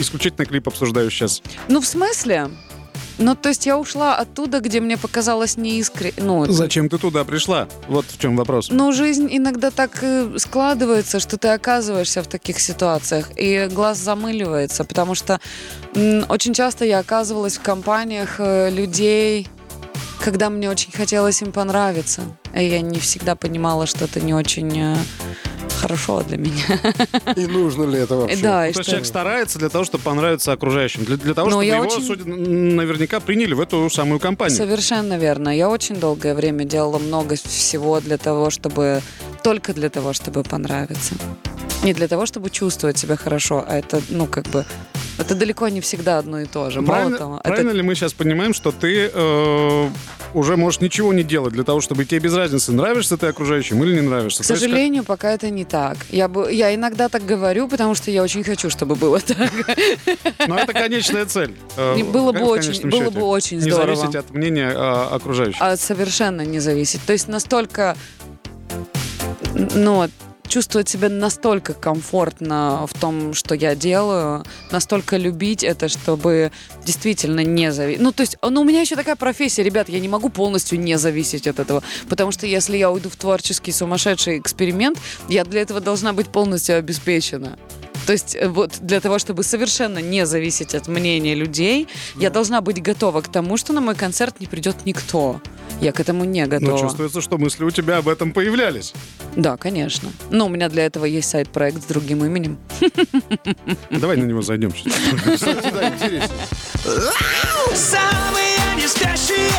исключительно 0.00 0.46
клип 0.46 0.68
обсуждаю 0.68 1.10
сейчас. 1.10 1.42
Ну, 1.68 1.80
в 1.80 1.86
смысле? 1.86 2.50
Ну, 3.18 3.34
то 3.34 3.50
есть 3.50 3.66
я 3.66 3.78
ушла 3.78 4.16
оттуда, 4.16 4.60
где 4.60 4.80
мне 4.80 4.96
показалось 4.96 5.58
неискренне. 5.58 6.14
Ну, 6.16 6.46
Зачем 6.46 6.88
ты 6.88 6.96
туда 6.96 7.22
пришла? 7.24 7.68
Вот 7.86 8.06
в 8.06 8.18
чем 8.18 8.34
вопрос. 8.34 8.70
ну, 8.70 8.92
жизнь 8.92 9.28
иногда 9.30 9.70
так 9.70 9.98
э, 10.00 10.38
складывается, 10.38 11.20
что 11.20 11.36
ты 11.36 11.48
оказываешься 11.48 12.22
в 12.22 12.26
таких 12.28 12.58
ситуациях, 12.58 13.30
и 13.36 13.68
глаз 13.70 13.98
замыливается, 13.98 14.84
потому 14.84 15.14
что 15.14 15.38
очень 16.28 16.54
часто 16.54 16.86
я 16.86 16.98
оказывалась 16.98 17.58
в 17.58 17.62
компаниях 17.62 18.36
э, 18.38 18.70
людей, 18.70 19.48
когда 20.20 20.50
мне 20.50 20.70
очень 20.70 20.92
хотелось 20.92 21.40
им 21.42 21.52
понравиться. 21.52 22.22
И 22.54 22.64
я 22.64 22.80
не 22.80 22.98
всегда 22.98 23.34
понимала, 23.34 23.86
что 23.86 24.04
это 24.04 24.20
не 24.20 24.34
очень 24.34 24.70
э, 24.78 24.96
хорошо 25.80 26.22
для 26.22 26.36
меня. 26.36 26.80
И 27.36 27.46
нужно 27.46 27.84
ли 27.84 27.98
это 27.98 28.16
вообще? 28.16 28.36
Да, 28.42 28.66
и 28.66 28.70
Ну, 28.70 28.74
то 28.74 28.78
есть 28.78 28.80
что... 28.82 28.84
человек 28.90 29.06
старается 29.06 29.58
для 29.58 29.68
того, 29.68 29.84
чтобы 29.84 30.04
понравиться 30.04 30.52
окружающим. 30.52 31.04
Для, 31.04 31.16
для 31.16 31.34
того, 31.34 31.46
Но 31.46 31.52
чтобы 31.52 31.64
я 31.64 31.76
его, 31.76 31.86
очень- 31.86 32.06
судя- 32.06 32.24
наверняка, 32.24 33.20
приняли 33.20 33.54
в 33.54 33.60
эту 33.60 33.88
самую 33.90 34.20
компанию. 34.20 34.56
Совершенно 34.56 35.18
верно. 35.18 35.56
Я 35.56 35.68
очень 35.70 35.96
долгое 35.96 36.34
время 36.34 36.64
делала 36.64 36.98
много 36.98 37.36
всего 37.36 38.00
для 38.00 38.18
того, 38.18 38.50
чтобы... 38.50 39.02
Только 39.42 39.72
для 39.72 39.88
того, 39.88 40.12
чтобы 40.12 40.42
понравиться. 40.42 41.14
Не 41.82 41.94
для 41.94 42.08
того, 42.08 42.26
чтобы 42.26 42.50
чувствовать 42.50 42.98
себя 42.98 43.16
хорошо, 43.16 43.64
а 43.66 43.78
это, 43.78 44.02
ну, 44.10 44.26
как 44.26 44.46
бы... 44.48 44.66
Это 45.20 45.34
далеко 45.34 45.68
не 45.68 45.80
всегда 45.80 46.18
одно 46.18 46.40
и 46.40 46.46
то 46.46 46.70
же. 46.70 46.80
Правильно, 46.82 47.18
того, 47.18 47.34
это- 47.36 47.48
правильно 47.48 47.70
ли 47.72 47.82
мы 47.82 47.94
сейчас 47.94 48.12
понимаем, 48.14 48.54
что 48.54 48.72
ты 48.72 49.10
э, 49.12 49.88
уже 50.34 50.56
можешь 50.56 50.80
ничего 50.80 51.12
не 51.12 51.22
делать 51.22 51.52
для 51.52 51.62
того, 51.62 51.80
чтобы 51.82 52.04
тебе 52.06 52.20
без 52.20 52.34
разницы, 52.34 52.72
нравишься 52.72 53.16
ты 53.18 53.26
окружающим 53.26 53.82
или 53.84 53.94
не 53.94 54.00
нравишься? 54.00 54.42
К 54.42 54.46
То 54.46 54.54
есть 54.54 54.62
как- 54.62 54.70
сожалению, 54.70 55.04
пока 55.04 55.30
это 55.32 55.50
не 55.50 55.64
так. 55.66 55.98
Я, 56.10 56.26
бы, 56.28 56.50
я 56.52 56.74
иногда 56.74 57.08
так 57.10 57.24
говорю, 57.26 57.68
потому 57.68 57.94
что 57.94 58.10
я 58.10 58.22
очень 58.22 58.42
хочу, 58.44 58.70
чтобы 58.70 58.94
было 58.96 59.20
так. 59.26 59.50
Но 60.48 60.58
это 60.58 60.72
конечная 60.72 61.26
цель. 61.26 61.54
э, 61.76 61.96
Не, 61.96 62.02
было 62.04 62.32
бы 62.32 62.40
очень- 62.44 62.88
было 62.88 63.10
бы 63.10 63.20
очень 63.22 63.58
Не 63.58 63.70
здорово. 63.70 63.96
зависеть 63.96 64.16
от 64.16 64.30
мнения 64.30 64.70
э, 64.70 65.14
окружающих. 65.14 65.60
А 65.60 65.76
совершенно 65.76 66.42
не 66.42 66.60
зависит. 66.60 67.00
То 67.06 67.12
есть 67.12 67.28
настолько, 67.28 67.94
ну, 69.74 70.08
чувствовать 70.50 70.88
себя 70.88 71.08
настолько 71.08 71.72
комфортно 71.72 72.86
в 72.86 72.98
том, 72.98 73.32
что 73.34 73.54
я 73.54 73.74
делаю, 73.74 74.44
настолько 74.70 75.16
любить 75.16 75.64
это, 75.64 75.88
чтобы 75.88 76.50
действительно 76.84 77.44
не 77.44 77.72
зависеть. 77.72 78.02
Ну, 78.02 78.12
то 78.12 78.22
есть, 78.22 78.36
ну, 78.42 78.60
у 78.60 78.64
меня 78.64 78.80
еще 78.80 78.96
такая 78.96 79.16
профессия, 79.16 79.62
ребят, 79.62 79.88
я 79.88 80.00
не 80.00 80.08
могу 80.08 80.28
полностью 80.28 80.78
не 80.78 80.98
зависеть 80.98 81.46
от 81.46 81.60
этого, 81.60 81.82
потому 82.08 82.32
что 82.32 82.46
если 82.46 82.76
я 82.76 82.90
уйду 82.90 83.08
в 83.08 83.16
творческий 83.16 83.72
сумасшедший 83.72 84.38
эксперимент, 84.38 84.98
я 85.28 85.44
для 85.44 85.62
этого 85.62 85.80
должна 85.80 86.12
быть 86.12 86.28
полностью 86.28 86.76
обеспечена. 86.76 87.56
То 88.06 88.12
есть 88.12 88.34
э, 88.34 88.48
вот 88.48 88.78
для 88.80 89.00
того, 89.00 89.18
чтобы 89.20 89.44
совершенно 89.44 89.98
не 89.98 90.26
зависеть 90.26 90.74
от 90.74 90.88
мнения 90.88 91.34
людей, 91.34 91.86
я 92.16 92.30
должна 92.30 92.60
быть 92.60 92.82
готова 92.82 93.20
к 93.20 93.28
тому, 93.28 93.56
что 93.56 93.72
на 93.72 93.80
мой 93.80 93.94
концерт 93.94 94.40
не 94.40 94.46
придет 94.46 94.84
никто. 94.84 95.40
Я 95.80 95.92
к 95.92 96.00
этому 96.00 96.24
не 96.24 96.42
Но 96.44 96.48
готова. 96.50 96.78
чувствуется, 96.78 97.20
что 97.20 97.38
мысли 97.38 97.64
у 97.64 97.70
тебя 97.70 97.98
об 97.98 98.08
этом 98.08 98.32
появлялись. 98.32 98.92
Да, 99.34 99.56
конечно. 99.56 100.10
Но 100.30 100.46
у 100.46 100.48
меня 100.48 100.68
для 100.68 100.84
этого 100.84 101.06
есть 101.06 101.30
сайт-проект 101.30 101.82
с 101.82 101.86
другим 101.86 102.24
именем. 102.24 102.58
Давай 103.90 104.16
на 104.16 104.24
него 104.24 104.42
зайдем. 104.42 104.72
Самые 107.74 108.58
не 108.76 108.86
спящие 108.86 109.50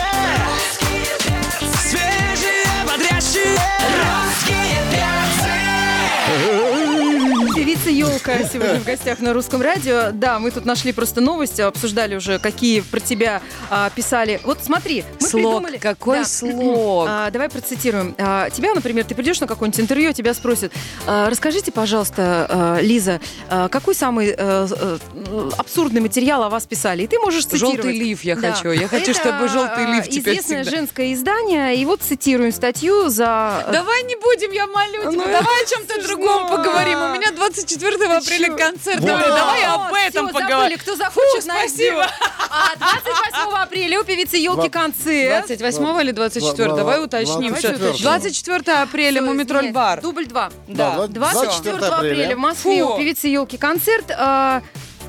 Певица 7.83 7.89
Елка 8.13 8.43
сегодня 8.43 8.79
в 8.79 8.83
гостях 8.85 9.19
на 9.21 9.33
русском 9.33 9.59
радио. 9.61 10.11
Да, 10.13 10.37
мы 10.37 10.51
тут 10.51 10.65
нашли 10.65 10.91
просто 10.91 11.19
новости, 11.19 11.61
обсуждали 11.61 12.15
уже, 12.15 12.37
какие 12.37 12.81
про 12.81 12.99
тебя 12.99 13.41
а, 13.71 13.89
писали. 13.89 14.39
Вот 14.43 14.59
смотри, 14.63 15.03
мы 15.19 15.27
Слог. 15.27 15.41
придумали... 15.43 15.77
Какой 15.77 16.19
Да. 16.19 16.25
слог? 16.25 17.07
А, 17.09 17.31
давай 17.31 17.49
процитируем. 17.49 18.13
А, 18.19 18.49
тебя, 18.51 18.75
например, 18.75 19.05
ты 19.05 19.15
придешь 19.15 19.39
на 19.39 19.47
какое-нибудь 19.47 19.79
интервью, 19.79 20.13
тебя 20.13 20.33
спросят, 20.35 20.71
а, 21.07 21.27
расскажите, 21.29 21.71
пожалуйста, 21.71 22.45
а, 22.49 22.79
Лиза, 22.81 23.19
а, 23.49 23.67
какой 23.67 23.95
самый 23.95 24.27
э, 24.27 24.35
э, 24.37 25.49
абсурдный 25.57 26.01
материал 26.01 26.43
о 26.43 26.49
вас 26.49 26.65
писали? 26.67 27.03
И 27.03 27.07
ты 27.07 27.17
можешь 27.19 27.45
цитировать. 27.45 27.77
Желтый 27.77 27.97
лиф 27.97 28.23
я 28.23 28.35
Да. 28.35 28.51
хочу. 28.53 28.69
Я 28.71 28.87
хочу, 28.87 29.11
Это, 29.11 29.19
чтобы 29.19 29.47
желтый 29.47 29.85
а, 29.85 29.95
лиф 29.95 30.07
теперь 30.07 30.33
Известное 30.35 30.63
всегда. 30.63 30.77
женское 30.77 31.13
издание, 31.13 31.75
и 31.75 31.85
вот 31.85 32.01
цитируем 32.01 32.51
статью 32.51 33.09
за... 33.09 33.65
Давай 33.71 34.03
не 34.03 34.15
будем, 34.17 34.51
я 34.51 34.67
молю 34.67 35.01
тебя. 35.01 35.11
Ну, 35.11 35.23
Давай 35.23 35.63
о 35.63 35.65
чем-то 35.67 36.03
другом 36.07 36.47
поговорим. 36.47 36.99
У 37.01 37.13
меня 37.13 37.31
24 37.31 37.70
апреля 37.77 38.47
чё? 38.47 38.57
концерт. 38.57 38.99
Говорю, 39.01 39.25
давай 39.27 39.63
об 39.65 39.93
этом 39.93 40.29
поговорим. 40.29 40.77
кто 40.79 40.95
захочет, 40.95 41.43
спасибо. 41.43 42.07
А 42.49 42.75
28 42.77 43.57
апреля 43.57 43.99
у 44.01 44.03
певицы 44.03 44.37
Елки 44.37 44.69
концерт. 44.69 45.47
28 45.47 46.01
или 46.01 46.11
24? 46.11 46.67
Два- 46.67 46.77
Давай 46.77 47.03
уточним. 47.03 47.47
двадцать 47.49 47.59
всё. 47.59 47.71
четвёртого. 47.73 48.01
24 48.03 48.77
апреля 48.81 49.21
Мумитроль 49.21 49.71
бар. 49.71 50.01
Дубль 50.01 50.25
2. 50.25 50.51
Да, 50.67 51.07
24 51.07 51.77
24 51.77 51.77
апреля 51.95 52.35
в 52.35 52.39
Москве 52.39 52.83
у 52.83 52.97
певицы 52.97 53.27
Елки 53.27 53.57
концерт. 53.57 54.11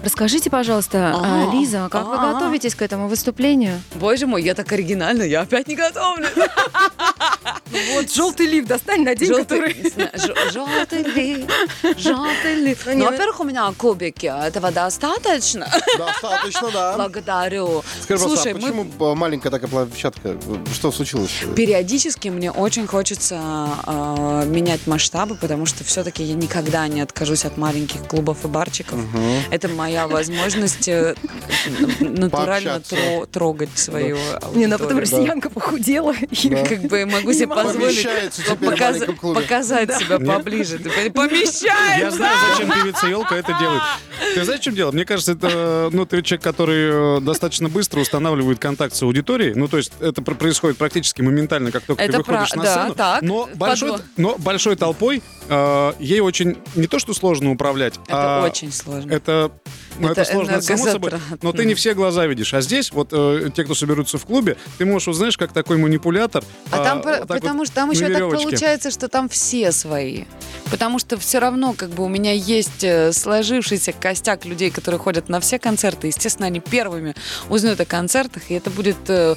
А, 0.02 0.04
Расскажите, 0.04 0.50
пожалуйста, 0.50 1.14
а. 1.16 1.50
Лиза, 1.52 1.88
как 1.90 2.06
вы 2.06 2.16
Ага. 2.16 2.32
готовитесь 2.32 2.74
к 2.74 2.82
этому 2.82 3.08
выступлению? 3.08 3.80
Боже 3.94 4.26
мой, 4.26 4.42
я 4.42 4.54
так 4.54 4.70
оригинально, 4.72 5.22
я 5.22 5.42
опять 5.42 5.68
не 5.68 5.76
готовлю. 5.76 6.26
Вот 7.94 8.12
желтый 8.12 8.46
лифт 8.46 8.68
достань, 8.68 9.02
надень, 9.02 9.32
который... 9.34 9.74
Желтый 10.52 11.02
лиф, 11.04 11.46
желтый 11.98 12.54
лиф. 12.56 12.86
Ну, 12.92 13.06
во-первых, 13.06 13.40
у 13.40 13.44
меня 13.44 13.72
кубики, 13.76 14.26
этого 14.26 14.70
достаточно. 14.70 15.66
Достаточно, 15.96 16.70
да. 16.70 16.92
Благодарю. 16.96 17.82
Скажи, 18.02 18.20
пожалуйста, 18.22 18.50
Слушай, 18.50 18.52
а 18.52 18.54
мы 18.54 18.84
почему 18.84 19.12
э, 19.12 19.14
маленькая 19.14 19.50
такая 19.50 19.70
площадка? 19.70 20.36
Что 20.74 20.92
случилось? 20.92 21.30
Периодически 21.56 22.28
мне 22.28 22.50
очень 22.50 22.86
хочется 22.86 23.40
менять 24.46 24.86
масштабы, 24.86 25.36
потому 25.36 25.64
что 25.66 25.84
все-таки 25.84 26.22
я 26.22 26.34
никогда 26.34 26.86
не 26.88 27.00
откажусь 27.00 27.44
от 27.44 27.56
маленьких 27.56 28.06
клубов 28.06 28.44
и 28.44 28.48
барчиков. 28.48 28.98
Это 29.50 29.68
моя 29.68 29.91
возможность 30.08 30.88
э, 30.88 31.14
натурально 32.00 32.80
тро- 32.88 33.26
трогать 33.26 33.76
свою 33.78 34.16
Не, 34.54 34.66
ну 34.66 34.78
потом 34.78 34.96
аудиторию. 34.98 35.00
россиянка 35.00 35.50
похудела. 35.50 36.12
и 36.30 36.48
Как 36.48 36.82
бы 36.82 37.06
могу 37.06 37.32
себе 37.32 37.48
позволить 37.48 38.06
показ- 38.60 39.04
показать 39.34 39.94
себя 39.96 40.18
поближе. 40.18 40.78
Помещается! 41.14 41.98
Я 41.98 42.10
знаю, 42.10 42.36
зачем 42.52 42.70
певица 42.72 43.06
Елка 43.06 43.36
это 43.36 43.56
делает. 43.58 43.82
Ты 44.34 44.44
знаешь, 44.44 44.60
в 44.60 44.64
чем 44.64 44.74
дело? 44.74 44.92
Мне 44.92 45.04
кажется, 45.04 45.32
это, 45.32 45.88
ну, 45.92 46.06
ты 46.06 46.22
человек, 46.22 46.42
который 46.42 47.18
э, 47.18 47.20
достаточно 47.20 47.68
быстро 47.68 48.00
устанавливает 48.00 48.58
контакт 48.58 48.94
с 48.94 49.02
аудиторией. 49.02 49.54
Ну, 49.54 49.68
то 49.68 49.76
есть 49.76 49.92
это 50.00 50.22
пр- 50.22 50.34
происходит 50.36 50.78
практически 50.78 51.22
моментально, 51.22 51.70
как 51.70 51.82
только 51.84 52.02
Это 52.02 52.12
ты 52.12 52.18
выходишь 52.18 52.50
пра- 52.50 52.56
на 52.58 52.64
да, 52.64 52.72
сцену. 52.80 52.94
так, 52.94 53.22
но, 53.22 53.48
большой, 53.54 53.98
но 54.16 54.36
большой 54.38 54.76
толпой 54.76 55.22
э, 55.48 55.92
ей 55.98 56.20
очень 56.20 56.56
не 56.74 56.86
то, 56.86 56.98
что 56.98 57.14
сложно 57.14 57.50
управлять. 57.52 57.94
Это 58.06 58.42
а 58.42 58.44
очень 58.44 58.72
сложно. 58.72 59.12
Это, 59.12 59.50
ну, 59.98 60.08
это, 60.08 60.22
Это 60.22 60.32
сложно, 60.32 60.60
само 60.62 60.86
собой. 60.86 61.12
Но 61.42 61.52
ты 61.52 61.64
не 61.64 61.74
все 61.74 61.94
глаза 61.94 62.26
видишь. 62.26 62.54
А 62.54 62.60
здесь, 62.60 62.92
вот 62.92 63.08
э, 63.12 63.50
те, 63.54 63.64
кто 63.64 63.74
соберутся 63.74 64.18
в 64.18 64.26
клубе, 64.26 64.56
ты 64.78 64.84
можешь, 64.84 65.06
вот, 65.08 65.16
знаешь, 65.16 65.36
как 65.36 65.52
такой 65.52 65.76
манипулятор. 65.76 66.44
А 66.70 66.82
там, 66.82 66.96
вот 66.98 67.04
так 67.04 67.20
вот 67.20 67.28
потому 67.28 67.64
что 67.64 67.74
там 67.74 67.90
еще 67.90 68.08
так 68.08 68.30
получается, 68.30 68.90
что 68.90 69.08
там 69.08 69.28
все 69.28 69.72
свои. 69.72 70.24
Потому 70.70 70.98
что 70.98 71.18
все 71.18 71.38
равно, 71.38 71.74
как 71.74 71.90
бы 71.90 72.04
у 72.04 72.08
меня 72.08 72.32
есть 72.32 72.82
э, 72.82 73.12
сложившийся 73.12 73.92
костяк 73.92 74.44
людей, 74.44 74.70
которые 74.70 74.98
ходят 74.98 75.28
на 75.28 75.40
все 75.40 75.58
концерты. 75.58 76.06
Естественно, 76.06 76.46
они 76.46 76.60
первыми 76.60 77.14
узнают 77.48 77.80
о 77.80 77.84
концертах, 77.84 78.50
и 78.50 78.54
это 78.54 78.70
будет 78.70 78.96
э, 79.08 79.36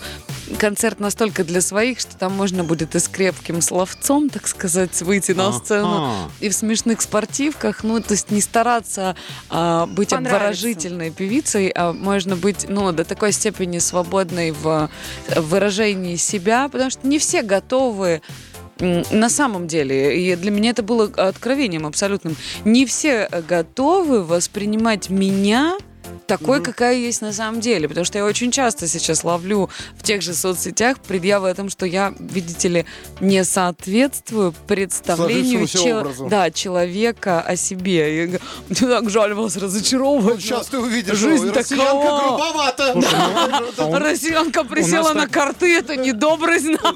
концерт 0.60 1.00
настолько 1.00 1.44
для 1.44 1.62
своих, 1.62 2.00
что 2.00 2.18
там 2.18 2.34
можно 2.34 2.64
будет 2.64 2.96
и 2.96 3.00
с 3.00 3.08
крепким 3.08 3.62
словцом, 3.62 4.30
так 4.30 4.48
сказать, 4.48 5.02
выйти 5.02 5.32
на 5.32 5.52
сцену. 5.52 6.30
И 6.40 6.50
в 6.50 6.54
смешных 6.54 7.02
спортивках, 7.02 7.84
ну, 7.84 8.00
то 8.00 8.14
есть 8.14 8.32
не 8.32 8.42
стараться 8.42 9.16
а, 9.50 9.86
быть 9.86 10.10
Понравиться. 10.10 10.36
обворожительной 10.36 11.12
певицей, 11.12 11.72
а 11.76 11.94
можно 11.94 12.36
быть, 12.36 12.66
ну, 12.70 12.92
до 12.92 13.04
такой 13.04 13.32
степени 13.32 13.80
свободной 13.80 14.52
в 14.52 14.90
выражении 15.36 16.16
себя, 16.16 16.70
потому 16.70 16.90
что 16.90 17.08
не 17.08 17.20
все 17.20 17.42
готовы 17.42 18.22
на 18.80 19.30
самом 19.30 19.68
деле, 19.68 20.20
и 20.20 20.36
для 20.36 20.52
меня 20.52 20.72
это 20.72 20.84
было 20.84 21.06
откровением 21.16 21.86
абсолютным, 21.86 22.36
не 22.66 22.86
все 22.86 23.30
готовы 23.48 24.24
воспринимать 24.24 25.10
меня 25.10 25.78
такой, 26.28 26.62
какая 26.62 26.96
есть 26.96 27.22
на 27.22 27.34
самом 27.34 27.60
деле. 27.62 27.88
Потому 27.88 28.06
что 28.06 28.18
я 28.18 28.26
очень 28.26 28.52
часто 28.52 28.88
сейчас 28.88 29.24
ловлю 29.24 29.70
в 29.98 30.04
тех 30.04 30.22
же 30.22 30.34
соцсетях 30.34 31.00
предъявы 31.00 31.50
о 31.50 31.56
том, 31.56 31.70
что 31.70 31.86
я, 31.86 32.14
видите 32.20 32.68
ли, 32.68 32.86
не 33.20 33.44
соответствую 33.44 34.54
представлению 34.68 35.68
чел- 35.68 36.28
да, 36.30 36.52
человека 36.52 37.42
о 37.42 37.56
себе. 37.56 38.26
Говорю, 38.28 38.44
мне 38.70 38.80
так 38.90 39.10
жаль 39.10 39.34
вас 39.34 39.56
разочаровывать. 39.58 40.42
Сейчас 40.42 40.68
ты 40.68 40.80
увидишь, 40.80 41.18
Жизнь 41.18 41.52
такова. 41.52 42.20
грубовата. 42.28 42.94
Россиянка 44.00 44.64
присела 44.64 45.14
так- 45.14 45.16
на 45.16 45.28
карты, 45.28 45.78
это 45.78 45.96
недобрый 45.96 46.60
знак. 46.60 46.96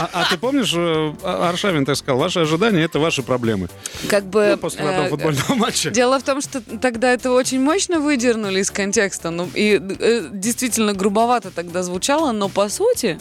А, 0.00 0.08
а 0.12 0.30
ты 0.30 0.38
помнишь, 0.38 0.72
э, 0.74 1.12
А- 1.22 1.50
Аршавин 1.50 1.84
так 1.84 1.96
сказал, 1.96 2.18
ваши 2.18 2.40
ожидания— 2.40 2.82
это 2.84 2.98
ваши 2.98 3.22
проблемы. 3.22 3.68
Как 4.08 4.24
бы... 4.24 4.50
Ну, 4.52 4.56
после 4.58 4.82
э, 4.84 5.08
футбольного 5.08 5.54
матча. 5.54 5.90
Дело 5.90 6.18
в 6.18 6.22
том, 6.22 6.40
что 6.40 6.60
тогда 6.80 7.12
это 7.12 7.32
очень 7.32 7.60
мощно 7.60 8.00
выдернули 8.20 8.60
из 8.60 8.70
контекста. 8.70 9.30
Ну, 9.30 9.48
и 9.54 9.80
э, 9.98 10.28
действительно 10.32 10.92
грубовато 10.92 11.50
тогда 11.50 11.82
звучало, 11.82 12.32
но 12.32 12.48
по 12.48 12.68
сути 12.68 13.18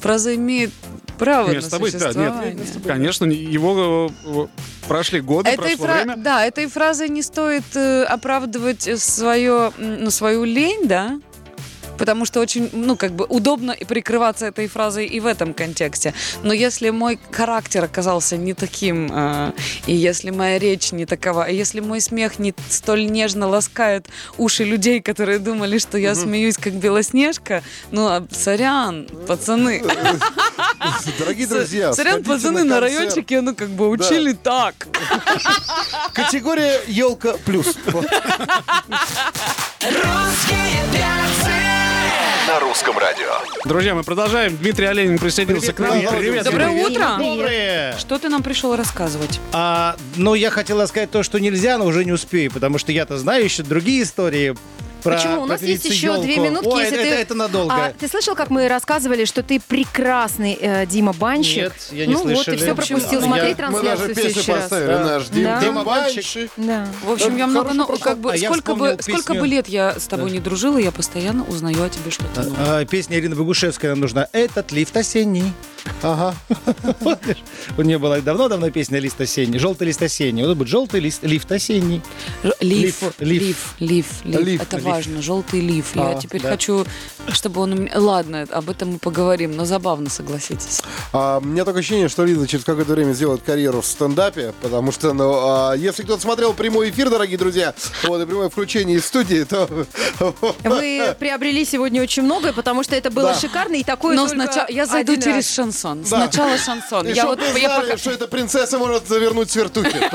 фраза 0.00 0.34
имеет 0.34 0.70
право 1.18 1.50
Место 1.52 1.76
на 1.76 1.78
быть, 1.80 1.92
да, 1.92 1.98
существование. 2.12 2.54
нет, 2.54 2.68
конечно, 2.86 3.24
его 3.26 4.10
э, 4.24 4.46
прошли 4.88 5.20
годы, 5.20 5.50
Этой 5.50 5.76
прошло 5.76 5.86
фра- 5.86 5.94
время. 6.04 6.16
Да, 6.16 6.44
этой 6.44 6.66
фразой 6.66 7.08
не 7.08 7.22
стоит 7.22 7.62
э, 7.76 8.02
оправдывать 8.04 9.00
свое, 9.00 9.72
м, 9.78 10.04
ну, 10.04 10.10
свою 10.10 10.42
лень, 10.44 10.86
да, 10.88 11.20
потому 11.98 12.24
что 12.24 12.40
очень, 12.40 12.68
ну, 12.72 12.96
как 12.96 13.12
бы 13.12 13.24
удобно 13.28 13.72
и 13.72 13.84
прикрываться 13.84 14.46
этой 14.46 14.68
фразой 14.68 15.06
и 15.06 15.20
в 15.20 15.26
этом 15.26 15.54
контексте. 15.54 16.14
Но 16.42 16.52
если 16.52 16.90
мой 16.90 17.18
характер 17.30 17.84
оказался 17.84 18.36
не 18.36 18.54
таким, 18.54 19.10
э, 19.12 19.52
и 19.86 19.94
если 19.94 20.30
моя 20.30 20.58
речь 20.58 20.92
не 20.92 21.06
такова, 21.06 21.48
и 21.48 21.56
если 21.56 21.80
мой 21.80 22.00
смех 22.00 22.38
не 22.38 22.54
столь 22.68 23.06
нежно 23.06 23.48
ласкает 23.48 24.08
уши 24.38 24.64
людей, 24.64 25.00
которые 25.00 25.38
думали, 25.38 25.78
что 25.78 25.98
я 25.98 26.14
смеюсь 26.14 26.56
как 26.56 26.74
Белоснежка, 26.74 27.62
ну, 27.90 28.06
а, 28.06 28.26
сорян, 28.30 29.08
пацаны. 29.26 29.82
Дорогие 31.18 31.46
друзья, 31.46 31.92
Сорян, 31.92 32.22
пацаны, 32.22 32.64
на 32.64 32.80
райончике, 32.80 33.40
ну, 33.40 33.54
как 33.54 33.68
бы 33.70 33.88
учили 33.88 34.32
так. 34.32 34.74
Категория 36.12 36.80
елка 36.86 37.34
плюс. 37.44 37.66
Русские 39.80 40.84
перцы 40.92 41.53
На 42.46 42.60
русском 42.60 42.98
радио. 42.98 43.30
Друзья, 43.64 43.94
мы 43.94 44.02
продолжаем. 44.02 44.56
Дмитрий 44.56 44.86
Оленин 44.86 45.18
присоединился 45.18 45.72
к 45.72 45.78
нам. 45.78 45.92
Привет, 45.92 46.44
Доброе 46.44 46.68
Привет. 46.68 46.90
утро. 46.90 47.16
Доброе. 47.18 47.96
Что 47.98 48.18
ты 48.18 48.28
нам 48.28 48.42
пришел 48.42 48.76
рассказывать? 48.76 49.40
А, 49.52 49.96
ну, 50.16 50.34
я 50.34 50.50
хотела 50.50 50.84
сказать 50.86 51.10
то, 51.10 51.22
что 51.22 51.38
нельзя, 51.38 51.78
но 51.78 51.86
уже 51.86 52.04
не 52.04 52.12
успею, 52.12 52.50
потому 52.50 52.76
что 52.78 52.92
я-то 52.92 53.16
знаю 53.16 53.44
еще 53.44 53.62
другие 53.62 54.02
истории 54.02 54.54
про 55.04 55.14
Почему? 55.16 55.42
У 55.42 55.46
нас 55.46 55.62
есть 55.62 55.84
еще 55.84 56.20
две 56.20 56.38
минутки, 56.38 56.66
Ой, 56.66 56.82
если 56.82 56.96
это, 56.98 57.04
ты... 57.04 57.08
это, 57.10 57.20
это 57.22 57.34
надолго. 57.34 57.74
А, 57.74 57.92
ты 57.92 58.08
слышал, 58.08 58.34
как 58.34 58.48
мы 58.50 58.66
рассказывали, 58.68 59.26
что 59.26 59.42
ты 59.42 59.60
прекрасный 59.60 60.58
э, 60.60 60.86
Дима 60.86 61.12
Банщик? 61.12 61.64
Нет, 61.64 61.72
я 61.92 62.06
не 62.06 62.14
ну 62.14 62.24
вот, 62.26 62.44
ты 62.44 62.56
все 62.56 62.74
пропустил. 62.74 63.20
я- 63.20 63.26
Смотри 63.26 63.42
мы 63.42 63.48
Мы 63.48 63.54
трансляцию 63.54 63.84
даже 64.08 64.12
в 64.12 64.16
песню 64.16 64.54
раз. 64.54 64.62
поставили. 64.62 64.86
Да. 64.86 65.04
Наш 65.04 65.28
Дим 65.28 65.44
Да. 65.44 65.60
Дима 65.60 65.84
Банщик. 65.84 66.50
Да. 66.56 66.88
В 67.04 67.12
общем, 67.12 67.36
я 67.36 67.46
много, 67.46 67.74
ну, 67.74 67.86
как 67.86 68.18
бы, 68.18 68.32
А 68.32 68.36
я 68.36 68.48
сколько 68.48 68.74
бы, 68.74 68.96
вспомнил 68.96 69.02
сколько 69.02 69.32
песню. 69.34 69.40
бы 69.40 69.46
лет 69.46 69.68
я 69.68 69.98
с 69.98 70.06
тобой 70.06 70.30
не 70.30 70.40
дружила, 70.40 70.78
я 70.78 70.90
постоянно 70.90 71.44
узнаю 71.44 71.82
о 71.84 71.88
тебе 71.90 72.10
что-то 72.10 72.42
новое. 72.42 72.80
А, 72.80 72.84
песня 72.86 73.18
Ирины 73.18 73.36
Богушевской 73.36 73.90
нам 73.90 74.00
нужна. 74.00 74.28
Этот 74.32 74.72
лифт 74.72 74.96
осенний. 74.96 75.52
Ага. 76.02 76.34
У 77.76 77.82
нее 77.82 77.98
была 77.98 78.20
давно-давно 78.20 78.70
песня 78.70 78.98
«Лист 78.98 79.20
осенний». 79.20 79.58
«Желтый 79.58 79.86
лист 79.86 80.02
осенний». 80.02 80.44
Вот 80.44 80.56
будет 80.56 80.68
«Желтый 80.68 81.00
лист, 81.00 81.22
лифт 81.22 81.50
осенний». 81.52 82.00
Лиф, 82.60 83.02
лиф, 83.18 83.74
лиф, 83.78 84.06
лиф, 84.24 84.62
это 84.62 84.78
лиф. 84.78 84.84
Важно, 84.94 85.22
желтый 85.22 85.60
лиф. 85.60 85.94
Я 85.94 86.10
А, 86.10 86.14
теперь 86.20 86.40
да. 86.42 86.50
хочу, 86.50 86.86
чтобы 87.28 87.60
он 87.60 87.72
у 87.72 87.76
меня... 87.76 87.92
Ладно, 87.98 88.46
об 88.50 88.70
этом 88.70 88.92
мы 88.92 88.98
поговорим, 88.98 89.56
но 89.56 89.64
забавно, 89.64 90.08
согласитесь. 90.10 90.82
А, 91.12 91.38
у 91.38 91.44
меня 91.46 91.64
такое 91.64 91.80
ощущение, 91.80 92.08
что 92.08 92.24
Лиза 92.24 92.46
через 92.46 92.64
какое-то 92.64 92.92
время 92.92 93.12
сделает 93.12 93.42
карьеру 93.42 93.80
в 93.80 93.86
стендапе, 93.86 94.52
потому 94.62 94.92
что, 94.92 95.12
ну, 95.12 95.32
а, 95.34 95.74
если 95.74 96.02
кто-то 96.02 96.22
смотрел 96.22 96.52
прямой 96.54 96.90
эфир, 96.90 97.10
дорогие 97.10 97.38
друзья, 97.38 97.74
вот, 98.04 98.22
и 98.22 98.26
прямое 98.26 98.48
включение 98.50 98.98
из 98.98 99.06
студии, 99.06 99.44
то... 99.44 99.68
Вы 100.64 101.14
приобрели 101.18 101.64
сегодня 101.64 102.02
очень 102.02 102.22
многое, 102.22 102.52
потому 102.52 102.82
что 102.84 102.94
это 102.94 103.10
было 103.10 103.30
Да. 103.32 103.34
шикарно 103.40 103.74
и 103.74 103.82
такое 103.84 104.14
Но 104.16 104.28
сначала 104.28 104.66
я 104.68 104.86
зайду 104.86 105.16
через 105.16 105.46
раз. 105.46 105.50
шансон. 105.50 106.04
Сначала 106.04 106.56
шансон. 106.58 107.08
И 107.08 107.12
Я 107.12 107.26
вот 107.26 107.40
вы 107.52 107.58
я 107.58 107.68
знали, 107.68 107.86
пока- 107.86 107.98
что 107.98 108.10
эта 108.12 108.28
принцесса 108.28 108.78
может 108.78 109.08
завернуть 109.08 109.50
свертухи. 109.50 109.94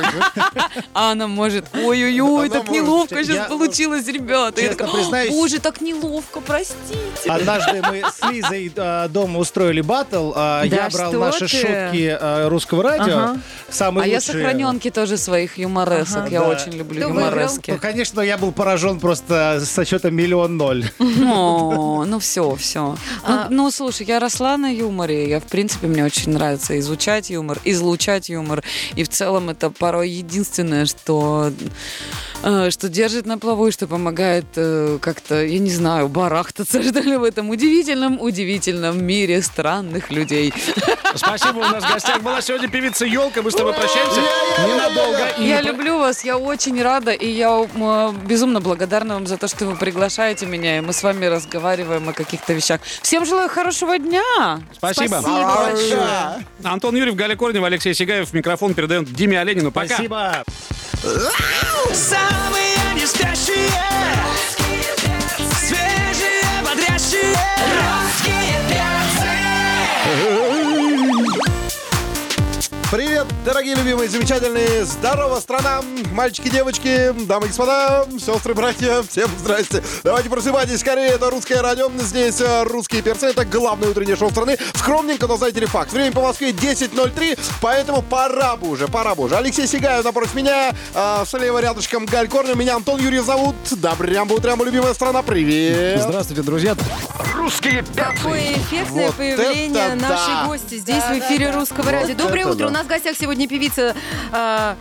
А 0.94 1.12
она 1.12 1.28
может, 1.28 1.66
ой-ой-ой, 1.74 2.50
так 2.50 2.70
неловко 2.70 3.24
сейчас 3.24 3.36
Я- 3.36 3.44
получилось, 3.46 4.08
ребята. 4.08 4.62
Честно 4.78 4.88
признаюсь- 4.94 5.30
Боже, 5.32 5.60
так 5.60 5.82
неловко, 5.82 6.42
простите. 6.42 7.28
Однажды 7.28 7.82
мы 7.82 8.02
с 8.12 8.30
Лизой 8.32 8.72
а, 8.76 9.08
дома 9.08 9.40
устроили 9.40 9.82
батл. 9.82 10.32
а, 10.36 10.66
Да 10.68 10.76
я 10.76 10.90
брал 10.90 11.12
наши 11.14 11.40
ты? 11.40 11.48
шутки 11.48 12.18
а, 12.20 12.50
русского 12.50 12.84
радио. 12.84 13.18
Ага. 13.18 13.38
Самые 13.70 14.06
А 14.06 14.08
я 14.08 14.22
сохраненки 14.22 14.90
тоже 14.90 15.18
своих 15.18 15.58
юморесок. 15.58 16.18
Ага. 16.24 16.28
Я 16.30 16.40
Да. 16.42 16.48
очень 16.50 16.72
люблю 16.74 17.00
Кто 17.02 17.10
выиграл? 17.10 17.30
Ну, 17.32 17.36
юморески. 17.38 17.78
конечно, 17.78 18.22
я 18.22 18.38
был 18.38 18.52
поражен 18.52 19.00
просто 19.00 19.62
со 19.64 19.86
счета 19.86 20.10
миллион 20.10 20.58
ноль. 20.58 20.86
О, 21.00 22.06
ну 22.06 22.20
все, 22.20 22.56
все. 22.56 22.96
Ну, 23.28 23.40
ну, 23.50 23.72
слушай, 23.72 24.06
я 24.06 24.20
росла 24.20 24.58
на 24.58 24.68
юморе. 24.74 25.30
Я, 25.30 25.40
в 25.40 25.46
принципе, 25.46 25.88
мне 25.88 26.04
очень 26.04 26.32
нравится 26.32 26.78
изучать 26.80 27.30
юмор, 27.30 27.60
излучать 27.64 28.30
юмор. 28.30 28.64
И 28.96 29.04
в 29.04 29.10
целом 29.10 29.50
это 29.50 29.70
порой 29.70 30.10
единственное, 30.10 30.86
что 30.86 31.52
э, 32.44 32.70
что 32.72 32.90
держит 32.90 33.26
на 33.26 33.38
плаву 33.38 33.68
и 33.68 33.72
что 33.72 33.88
помогает 33.88 34.46
э, 34.60 34.98
как-то, 35.02 35.44
я 35.44 35.60
не 35.60 35.72
знаю, 35.72 36.08
барахтаться, 36.08 36.82
что 36.90 37.00
ли, 37.00 37.18
в 37.18 37.24
этом 37.24 37.50
удивительном, 37.50 38.20
удивительном 38.20 39.04
мире 39.04 39.42
странных 39.42 40.12
людей. 40.12 40.54
Спасибо, 41.16 41.60
у 41.60 41.62
нас 41.62 41.84
в 41.84 41.94
гостях 41.94 42.22
была 42.22 42.42
сегодня 42.42 42.68
певица 42.68 43.06
Елка. 43.06 43.42
Мы 43.42 43.52
с 43.52 43.56
тобой 43.56 43.74
прощаемся 43.74 44.22
ненадолго. 44.68 45.34
Я 45.40 45.62
люблю 45.62 46.00
вас, 46.00 46.24
я 46.24 46.38
очень 46.38 46.82
рада, 46.82 47.12
и 47.12 47.28
я 47.28 47.66
э, 47.74 48.14
безумно 48.26 48.60
благодарна 48.60 49.16
вам 49.16 49.28
за 49.28 49.38
то, 49.38 49.48
что 49.48 49.66
вы 49.66 49.76
приглашаете 49.76 50.46
меня, 50.46 50.78
и 50.78 50.82
мы 50.82 50.94
с 50.94 51.02
вами 51.04 51.26
разговариваем 51.26 52.10
о 52.10 52.14
каких-то 52.14 52.54
вещах. 52.54 52.82
Всем 53.02 53.26
желаю 53.26 53.50
хорошего 53.50 53.98
дня! 53.98 54.62
Спасибо. 54.78 55.20
Спасибо 55.22 55.70
большое. 55.72 56.46
Антон 56.64 56.96
Юрьев, 56.96 57.16
Галя 57.16 57.36
Корнева, 57.36 57.68
Алексей 57.68 57.94
Сигаев. 57.94 58.34
Микрофон 58.34 58.74
передаем 58.74 59.06
Диме 59.06 59.40
Оленину. 59.40 59.72
Пока. 59.72 59.96
Спасибо. 59.96 60.44
Самые 61.94 62.76
не 62.96 63.06
спящие 63.06 63.70
Привет, 72.92 73.28
дорогие 73.46 73.76
любимые, 73.76 74.10
замечательные, 74.10 74.84
здорово, 74.84 75.40
страна, 75.40 75.84
мальчики, 76.12 76.50
девочки, 76.50 77.14
дамы 77.28 77.46
и 77.46 77.50
господа, 77.50 78.08
сестры, 78.20 78.56
братья, 78.56 79.04
всем 79.08 79.30
здрасте. 79.38 79.84
Давайте 80.04 80.28
просыпайтесь 80.28 80.80
скорее, 80.80 81.10
это 81.10 81.30
русское 81.30 81.62
радио, 81.62 81.92
здесь 82.00 82.42
э, 82.42 82.64
русские 82.64 83.04
перцы, 83.04 83.28
это 83.28 83.46
главное 83.46 83.90
утреннее 83.90 84.16
шоу 84.16 84.32
страны. 84.32 84.58
Скромненько, 84.74 85.28
но 85.28 85.38
знаете 85.38 85.60
ли 85.60 85.68
факт, 85.68 85.94
время 85.94 86.14
по 86.14 86.22
Москве 86.22 86.50
10.03, 86.50 87.38
поэтому 87.62 88.02
пора 88.02 88.56
бы 88.56 88.68
уже, 88.70 88.88
пора 88.88 89.14
бы 89.14 89.26
уже. 89.26 89.36
Алексей 89.36 89.68
Сигаев 89.68 90.04
напротив 90.04 90.34
меня, 90.34 90.74
э, 90.96 91.24
слева 91.28 91.60
рядышком 91.60 92.08
Галь 92.08 92.28
Корнев, 92.28 92.56
меня 92.56 92.76
Антон 92.76 93.00
Юрьев 93.00 93.24
зовут. 93.24 93.56
Добрям 93.70 94.32
утрям, 94.32 94.64
любимая 94.64 94.96
страна, 94.96 95.22
привет. 95.22 96.02
Здравствуйте, 96.02 96.42
друзья. 96.42 96.76
Русские 97.36 97.84
перцы. 97.84 98.16
Какое 98.18 98.54
эффектное 98.54 99.06
Вот 99.06 99.16
появление 99.16 99.86
это 99.86 99.96
да. 99.96 100.10
нашей 100.10 100.48
гости 100.48 100.80
здесь 100.80 101.04
в 101.04 101.20
эфире 101.20 101.52
Русского 101.52 101.92
радио. 101.92 102.16
Доброе 102.16 102.48
утро. 102.48 102.70
да. 102.70 102.79
У 102.80 102.82
нас 102.82 102.88
в 102.88 102.90
гостях 102.92 103.18
сегодня 103.20 103.46
певица 103.46 103.94
а, 104.32 104.78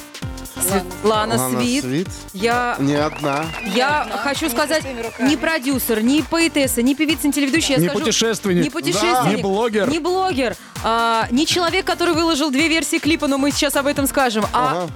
Светлана 0.54 1.34
Лана 1.37 1.61
Свит. 1.61 1.82
Свит. 1.82 2.08
Я, 2.32 2.76
Не 2.78 2.94
одна. 2.94 3.44
я 3.74 4.06
хочу 4.22 4.48
сказать, 4.48 4.84
не 5.18 5.37
продюсер, 5.37 6.00
не 6.00 6.22
поэтесса, 6.22 6.80
не 6.82 6.94
певица, 6.94 7.26
не 7.26 7.32
телеведущая. 7.32 7.74
я 7.78 7.82
Не 7.82 7.88
скажу, 7.88 8.04
путешественник. 8.04 8.62
Не 8.62 8.70
путешественник. 8.70 9.38
Не 9.38 9.42
блогер. 9.42 9.90
Не 9.90 9.98
блогер. 9.98 10.54
а, 10.84 11.26
не 11.32 11.44
человек, 11.44 11.87
который 11.87 12.14
выложил 12.14 12.52
две 12.52 12.68
версии 12.68 12.98
клипа, 12.98 13.26
но 13.26 13.37
мы 13.37 13.50
сейчас 13.50 13.74
об 13.74 13.88
этом 13.88 14.06
скажем. 14.06 14.44
А 14.52 14.82
Ага. 14.84 14.92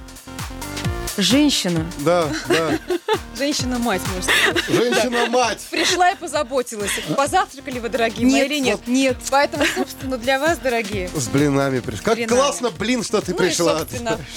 Женщина. 1.17 1.85
Да, 1.99 2.27
да. 2.47 2.71
Женщина-мать, 3.37 4.01
может 4.13 4.25
сказать. 4.25 4.63
Женщина-мать. 4.67 5.67
Пришла 5.71 6.11
и 6.11 6.15
позаботилась. 6.15 6.91
Позавтракали 7.17 7.79
вы, 7.79 7.89
дорогие 7.89 8.27
мои, 8.27 8.45
или 8.45 8.59
нет? 8.59 8.77
вот 8.77 8.87
нет. 8.87 9.17
Поэтому, 9.31 9.65
собственно, 9.75 10.17
для 10.17 10.39
вас, 10.39 10.59
дорогие. 10.59 11.09
С 11.15 11.27
блинами 11.29 11.79
пришла. 11.79 12.03
Как 12.03 12.15
Блинами. 12.15 12.37
классно, 12.37 12.69
блин, 12.69 13.03
что 13.03 13.21
ты 13.21 13.31
Ну 13.31 13.37
и, 13.43 13.47
пришла. 13.47 13.85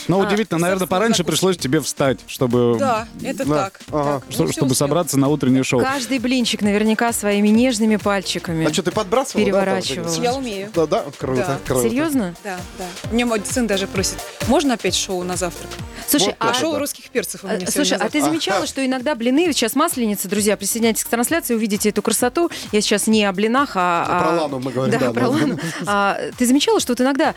Но 0.08 0.18
удивительно, 0.20 0.58
наверное, 0.60 0.80
собственно, 0.80 0.86
пораньше 0.86 1.24
пришлось 1.24 1.58
тебе 1.58 1.80
встать, 1.82 2.20
чтобы, 2.26 2.76
да, 2.78 3.06
это 3.22 3.44
Да. 3.44 3.54
так. 3.64 3.80
Ага. 3.92 4.20
так. 4.20 4.32
что- 4.32 4.44
Ну, 4.44 4.52
чтобы 4.52 4.70
успел. 4.72 4.86
собраться 4.86 5.18
на 5.18 5.28
утреннее 5.28 5.62
шоу. 5.62 5.80
Каждый 5.80 6.18
блинчик 6.18 6.62
наверняка 6.62 7.12
своими 7.12 7.48
нежными 7.48 7.96
пальчиками. 7.96 8.66
А 8.66 8.72
что, 8.72 8.82
ты 8.82 8.92
подбрасывала? 8.92 9.44
Переворачивала. 9.44 10.14
Я 10.22 10.34
умею. 10.34 10.70
Да, 10.74 10.86
да, 10.86 11.04
круто, 11.18 11.44
Да. 11.46 11.58
круто. 11.66 11.82
Серьезно? 11.88 12.34
Да, 12.42 12.58
да. 12.78 12.84
Мне 13.12 13.26
мой 13.26 13.42
сын 13.44 13.66
даже 13.66 13.86
просит, 13.86 14.16
можно 14.48 14.74
опять 14.74 14.94
шоу 14.96 15.22
на 15.22 15.36
завтрак? 15.36 15.70
Слушай, 16.08 16.28
Вот 16.28 16.36
а, 16.38 16.50
А 16.50 16.54
шоу 16.70 16.78
русских 16.78 17.10
перцев 17.10 17.44
у 17.44 17.46
меня 17.46 17.56
Э, 17.56 17.60
сегодня 17.60 17.72
Слушай, 17.84 17.98
а 17.98 18.08
ты 18.10 18.20
замечала, 18.22 18.66
что 18.66 18.84
иногда 18.84 19.14
блины, 19.14 19.52
сейчас 19.52 19.74
масленица, 19.74 20.28
друзья, 20.28 20.56
присоединяйтесь 20.56 21.04
к 21.04 21.08
трансляции, 21.08 21.54
увидите 21.54 21.88
эту 21.88 22.02
красоту. 22.02 22.50
Я 22.72 22.80
сейчас 22.80 23.06
не 23.06 23.24
о 23.24 23.32
блинах, 23.32 23.72
а... 23.74 24.04
Про 24.04 24.30
а- 24.30 24.42
Лану 24.42 24.58
мы 24.60 24.72
говорим, 24.72 24.98
Да, 24.98 25.06
да, 25.06 25.12
про. 25.12 25.28
Лану. 25.28 25.58
А, 25.86 26.18
Ты 26.38 26.46
замечала, 26.46 26.80
что 26.80 26.92
вот 26.92 27.00
иногда 27.00 27.34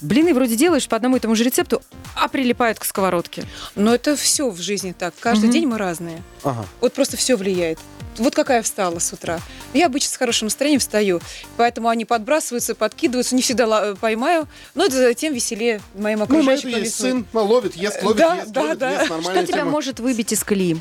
блины 0.00 0.34
вроде 0.34 0.56
делаешь 0.56 0.88
по 0.88 0.96
одному 0.96 1.16
и 1.16 1.20
тому 1.20 1.34
же 1.34 1.44
рецепту, 1.44 1.80
а 2.16 2.28
прилипают 2.28 2.78
к 2.78 2.84
сковородке? 2.84 3.44
Но 3.76 3.94
это 3.94 4.16
все 4.16 4.50
в 4.50 4.60
жизни 4.60 4.94
так. 4.98 5.14
Каждый 5.20 5.44
Мгм. 5.44 5.52
день 5.52 5.66
мы 5.66 5.78
разные. 5.78 6.22
Ага. 6.42 6.64
Вот 6.80 6.92
просто 6.92 7.16
все 7.16 7.36
влияет. 7.36 7.78
Вот 8.18 8.34
какая 8.34 8.58
я 8.58 8.62
встала 8.62 8.98
с 8.98 9.12
утра. 9.12 9.40
Я 9.72 9.86
обычно 9.86 10.10
с 10.12 10.16
хорошим 10.16 10.46
настроением 10.46 10.80
встаю, 10.80 11.20
поэтому 11.56 11.88
они 11.88 12.04
подбрасываются, 12.04 12.74
подкидываются, 12.74 13.34
не 13.34 13.42
всегда 13.42 13.66
ла- 13.66 13.94
поймаю, 13.94 14.46
но 14.74 14.84
это 14.84 15.14
тем 15.14 15.32
веселее 15.32 15.80
моим 15.94 16.18
Ну, 16.18 16.24
окружающим. 16.24 16.68
это 16.68 16.78
есть 16.80 16.94
сын, 17.00 17.26
ну, 17.32 17.44
ловит, 17.44 17.74
ест, 17.74 18.02
ловит, 18.02 18.18
Да, 18.18 18.34
ест, 18.36 18.48
да, 18.50 18.60
ловит, 18.62 18.78
да. 18.78 18.90
ест, 19.02 19.06
Что 19.06 19.46
тебя 19.46 19.58
тема. 19.58 19.70
может 19.70 19.98
выбить 20.00 20.32
из 20.32 20.44
колеи? 20.44 20.78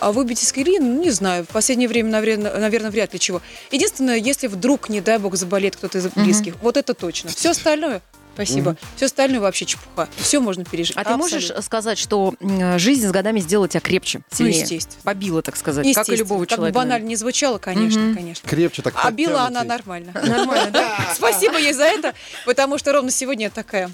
А 0.00 0.12
выбить 0.12 0.42
из 0.42 0.50
колеи, 0.52 0.78
ну, 0.78 1.00
не 1.02 1.10
знаю, 1.10 1.44
в 1.44 1.48
последнее 1.48 1.88
время, 1.88 2.10
наверное, 2.10 2.58
наверное, 2.58 2.90
вряд 2.90 3.12
ли 3.12 3.20
чего. 3.20 3.42
Единственное, 3.70 4.16
если 4.16 4.46
вдруг, 4.46 4.88
не 4.88 5.00
дай 5.00 5.18
бог, 5.18 5.36
заболеет 5.36 5.76
кто-то 5.76 5.98
из 5.98 6.06
близких, 6.08 6.54
вот 6.62 6.76
это 6.78 6.94
точно. 6.94 7.30
Все 7.30 7.50
остальное, 7.50 8.00
спасибо, 8.34 8.76
все 8.96 9.06
остальное 9.06 9.40
вообще 9.40 9.64
чепуха. 9.66 10.08
Все 10.16 10.40
можно 10.40 10.64
пережить. 10.64 10.96
А 10.96 11.04
ты 11.04 11.16
можешь 11.16 11.34
Абсолютно. 11.44 11.62
сказать, 11.62 11.98
что 11.98 12.34
жизнь 12.76 13.06
с 13.06 13.10
годами 13.10 13.40
сделала 13.40 13.68
тебя 13.68 13.80
крепче, 13.80 14.20
сильнее? 14.32 14.60
естественно. 14.60 15.00
Побила, 15.04 15.42
так 15.42 15.56
сказать, 15.56 15.86
как 15.94 16.08
и 16.08 16.16
любого 16.16 16.40
Как 16.44 16.50
бы 16.50 16.54
человека. 16.56 16.78
банально 16.78 17.06
не 17.06 17.16
звучало, 17.16 17.58
конечно, 17.58 18.00
Мгм. 18.00 18.14
конечно. 18.16 18.48
Крепче 18.48 18.82
так 18.82 18.94
А 19.02 19.10
била 19.10 19.42
она 19.44 19.64
нормально. 19.64 20.12
Нормально, 20.24 20.70
да? 20.72 21.06
Спасибо 21.14 21.58
ей 21.58 21.72
за 21.72 21.84
это, 21.84 22.14
потому 22.46 22.78
что 22.78 22.92
ровно 22.92 23.10
сегодня 23.10 23.44
я 23.46 23.50
такая. 23.50 23.90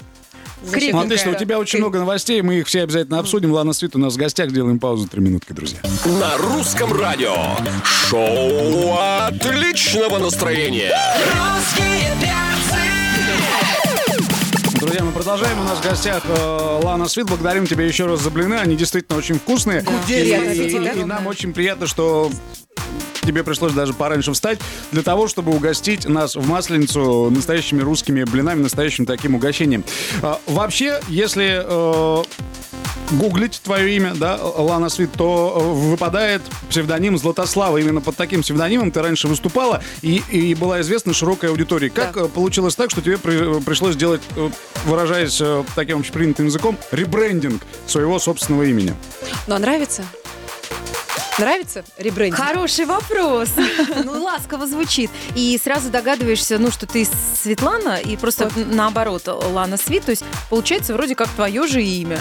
Ну, 0.62 0.70
замечательная. 0.70 1.05
отлично, 1.05 1.31
у 1.33 1.35
тебя 1.35 1.59
очень 1.59 1.79
много 1.81 1.99
новостей, 1.99 2.40
мы 2.40 2.57
их 2.61 2.66
все 2.66 2.83
обязательно 2.83 3.18
обсудим. 3.18 3.53
Лана 3.53 3.75
Свит 3.75 3.94
у 3.94 3.99
нас 3.99 4.14
в 4.14 4.16
гостях, 4.16 4.49
сделаем 4.51 4.79
паузу, 4.79 5.07
три 5.07 5.20
минутки, 5.20 5.53
друзья. 5.53 5.79
На 6.07 6.37
русском 6.38 6.92
радио. 6.99 7.37
Шоу 7.85 8.96
отличного 8.99 10.18
настроения. 10.18 10.96
Русские 11.35 12.14
мы 12.20 12.45
продолжаем. 15.16 15.59
У 15.61 15.64
нас 15.64 15.79
в 15.79 15.83
гостях 15.83 16.22
э, 16.26 16.81
Лана 16.83 17.09
Свит. 17.09 17.26
Благодарим 17.26 17.66
тебя 17.66 17.85
еще 17.87 18.07
раз 18.07 18.20
за 18.20 18.31
блины. 18.31 18.55
Они 18.55 18.76
действительно 18.76 19.18
очень 19.18 19.37
вкусные. 19.38 19.81
И, 19.81 20.12
Приятно, 20.12 20.50
и- 20.50 20.61
аппетита. 20.61 20.98
и 21.00 21.05
нам 21.05 21.26
очень 21.26 21.52
приятно, 21.55 21.87
что 21.87 22.31
тебе 23.27 23.43
пришлось 23.45 23.73
даже 23.73 23.93
пораньше 23.93 24.33
встать 24.33 24.59
для 24.93 25.03
того, 25.03 25.29
чтобы 25.29 25.53
угостить 25.53 26.07
нас 26.09 26.37
в 26.37 26.47
Масленицу 26.49 27.31
настоящими 27.31 27.83
русскими 27.83 28.25
блинами, 28.25 28.62
настоящим 28.62 29.05
таким 29.05 29.35
угощением. 29.35 29.85
А, 30.23 30.41
вообще, 30.47 31.01
если 31.09 31.62
э, 31.65 32.25
гуглить 33.12 33.61
твое 33.62 33.97
имя, 33.97 34.15
да, 34.15 34.37
Лана 34.43 34.89
Свит, 34.89 35.11
то 35.12 35.55
э, 35.57 35.91
выпадает 35.91 36.43
псевдоним 36.71 37.19
Златослава. 37.19 37.79
Именно 37.79 38.01
под 38.01 38.17
таким 38.17 38.43
псевдонимом 38.43 38.91
ты 38.91 39.03
раньше 39.03 39.29
выступала 39.29 39.83
и, 40.03 40.23
и 40.31 40.55
была 40.55 40.81
известна 40.81 41.12
широкой 41.12 41.51
аудитории. 41.51 41.89
Как 41.89 42.15
Да. 42.15 42.23
э, 42.23 42.29
получилось 42.29 42.77
так, 42.77 42.91
что 42.91 43.01
тебе 43.01 43.19
при- 43.19 43.61
пришлось 43.61 43.95
сделать, 43.95 44.23
э, 44.37 44.51
выражаясь 44.85 45.39
э, 45.41 45.65
таким 45.75 45.99
общепринятым 46.01 46.47
языком, 46.47 46.77
ребрендинг 46.93 47.62
своего 47.87 48.19
собственного 48.19 48.62
имени? 48.65 48.95
А 49.49 49.59
нравится? 49.59 50.05
Нравится 51.38 51.85
ребрендинг? 51.99 52.40
Хороший 52.40 52.87
вопрос. 52.87 53.51
Ну, 54.05 54.22
ласково 54.22 54.66
звучит. 54.66 55.11
И 55.35 55.59
сразу 55.62 55.90
догадываешься, 55.90 56.59
ну, 56.59 56.70
что 56.70 56.87
ты 56.87 57.07
Светлана, 57.35 57.96
и 57.96 58.16
просто 58.16 58.51
наоборот, 58.57 59.27
Лана 59.27 59.77
Свит. 59.77 60.05
То 60.05 60.11
есть, 60.11 60.25
получается, 60.49 60.94
вроде 60.94 61.14
как 61.14 61.29
твое 61.31 61.66
же 61.66 61.83
имя. 61.83 62.20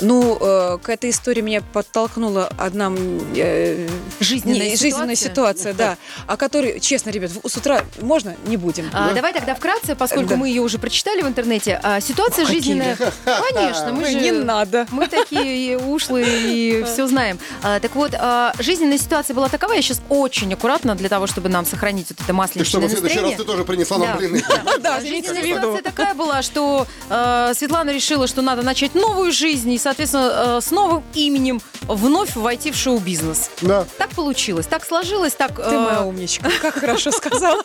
Ну, 0.00 0.38
э, 0.40 0.78
к 0.82 0.88
этой 0.88 1.10
истории 1.10 1.40
меня 1.40 1.62
подтолкнула 1.72 2.50
одна 2.58 2.92
э, 3.36 3.88
Жизненная 4.20 4.70
не- 4.70 4.76
жизненная 4.76 5.14
ситуация? 5.14 5.72
ситуация, 5.72 5.74
да, 5.74 5.96
о 6.26 6.36
которой, 6.36 6.80
честно, 6.80 7.10
ребят, 7.10 7.30
с 7.46 7.56
утра 7.56 7.84
можно, 8.00 8.34
не 8.46 8.56
будем. 8.56 8.88
А, 8.92 9.12
Давай 9.12 9.32
тогда 9.32 9.54
вкратце, 9.54 9.94
поскольку 9.94 10.30
Да. 10.30 10.36
мы 10.36 10.48
ее 10.48 10.62
уже 10.62 10.78
прочитали 10.78 11.22
в 11.22 11.28
интернете. 11.28 11.78
А, 11.82 12.00
ситуация 12.00 12.44
Какие? 12.46 12.60
жизненная. 12.60 12.96
Конечно, 13.54 13.92
мы 13.92 14.04
Ой, 14.04 14.12
же... 14.12 14.20
не 14.20 14.32
надо. 14.32 14.86
Мы 14.90 15.06
такие 15.06 15.78
ушлые 15.78 16.26
и 16.52 16.82
все 16.84 17.06
знаем. 17.06 17.38
А, 17.62 17.78
так 17.80 17.94
вот, 17.94 18.12
а, 18.18 18.52
жизненная 18.58 18.98
ситуация 18.98 19.34
была 19.34 19.48
такова, 19.48 19.72
я 19.72 19.82
сейчас 19.82 20.00
очень 20.08 20.52
аккуратно 20.54 20.94
для 20.94 21.08
того, 21.08 21.26
чтобы 21.26 21.48
нам 21.48 21.66
сохранить 21.66 22.06
вот 22.10 22.20
это 22.20 22.32
масленичное 22.32 22.70
чтобы 22.70 22.86
в 22.86 22.90
следующий 22.90 23.18
раз 23.20 23.30
настроение. 23.30 23.38
ты 23.38 23.44
тоже 23.44 23.64
принесла 23.64 23.98
нам 23.98 24.08
Да, 24.08 24.16
блины. 24.16 24.42
да. 24.48 24.78
Да, 24.80 24.96
А, 24.96 25.00
Жизненная 25.00 25.42
ситуация 25.42 25.82
такая 25.82 26.14
была, 26.14 26.42
что 26.42 26.86
э, 27.10 27.52
Светлана 27.54 27.90
решила, 27.90 28.26
что 28.26 28.42
надо 28.42 28.62
начать 28.62 28.94
новую 28.94 29.30
жизнь 29.32 29.70
и, 29.72 29.78
соответственно, 29.90 30.56
э, 30.58 30.60
с 30.62 30.70
новым 30.70 31.02
именем 31.14 31.60
вновь 31.82 32.36
войти 32.36 32.70
в 32.70 32.76
шоу-бизнес. 32.76 33.50
Да. 33.60 33.84
Так 33.98 34.10
получилось, 34.10 34.66
так 34.66 34.84
сложилось, 34.86 35.32
так... 35.34 35.56
Ты 35.56 35.62
э, 35.62 35.78
моя 35.80 36.02
умничка, 36.02 36.48
как 36.62 36.74
хорошо 36.74 37.10
сказала. 37.10 37.60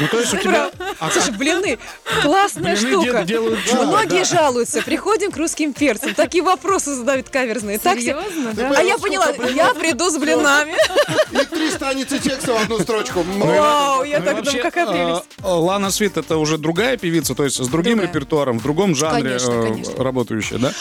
Ну, 0.00 0.06
то 0.10 0.20
есть 0.20 0.34
у 0.34 0.36
тебя... 0.36 0.70
А 1.00 1.10
Слушай, 1.10 1.32
блины, 1.32 1.78
классная 2.22 2.76
Блины 2.76 3.02
штука. 3.02 3.22
делают 3.22 3.60
Да, 3.72 3.82
Многие 3.84 4.18
да. 4.18 4.24
жалуются, 4.24 4.82
приходим 4.82 5.30
к 5.32 5.36
русским 5.38 5.72
перцам, 5.72 6.14
такие 6.14 6.44
вопросы 6.44 6.94
задают 6.94 7.30
каверзные. 7.30 7.78
Так. 7.78 7.98
Серьезно, 7.98 8.52
да? 8.52 8.72
А 8.76 8.82
я 8.82 8.98
поняла, 8.98 9.28
я 9.50 9.72
приду 9.74 10.10
с 10.10 10.18
блинами. 10.18 10.74
И 11.32 11.44
три 11.46 11.70
страницы 11.70 12.18
текста 12.18 12.52
в 12.52 12.62
одну 12.62 12.78
строчку. 12.80 13.22
Вау, 13.22 14.04
я 14.04 14.18
Ну 14.18 14.24
так 14.26 14.44
думаю, 14.44 14.62
какая 14.62 14.86
э, 14.86 14.92
прелесть. 14.92 15.24
э, 15.42 15.46
Лана 15.48 15.90
Свит 15.90 16.16
это 16.18 16.36
уже 16.36 16.58
другая 16.58 16.96
певица, 16.98 17.34
то 17.34 17.44
есть 17.44 17.56
с 17.56 17.68
другим 17.68 18.00
репертуаром, 18.00 18.58
в 18.58 18.62
другом 18.62 18.94
жанре 18.94 19.38
э, 19.40 19.82
работающая, 20.02 20.58
да? 20.58 20.72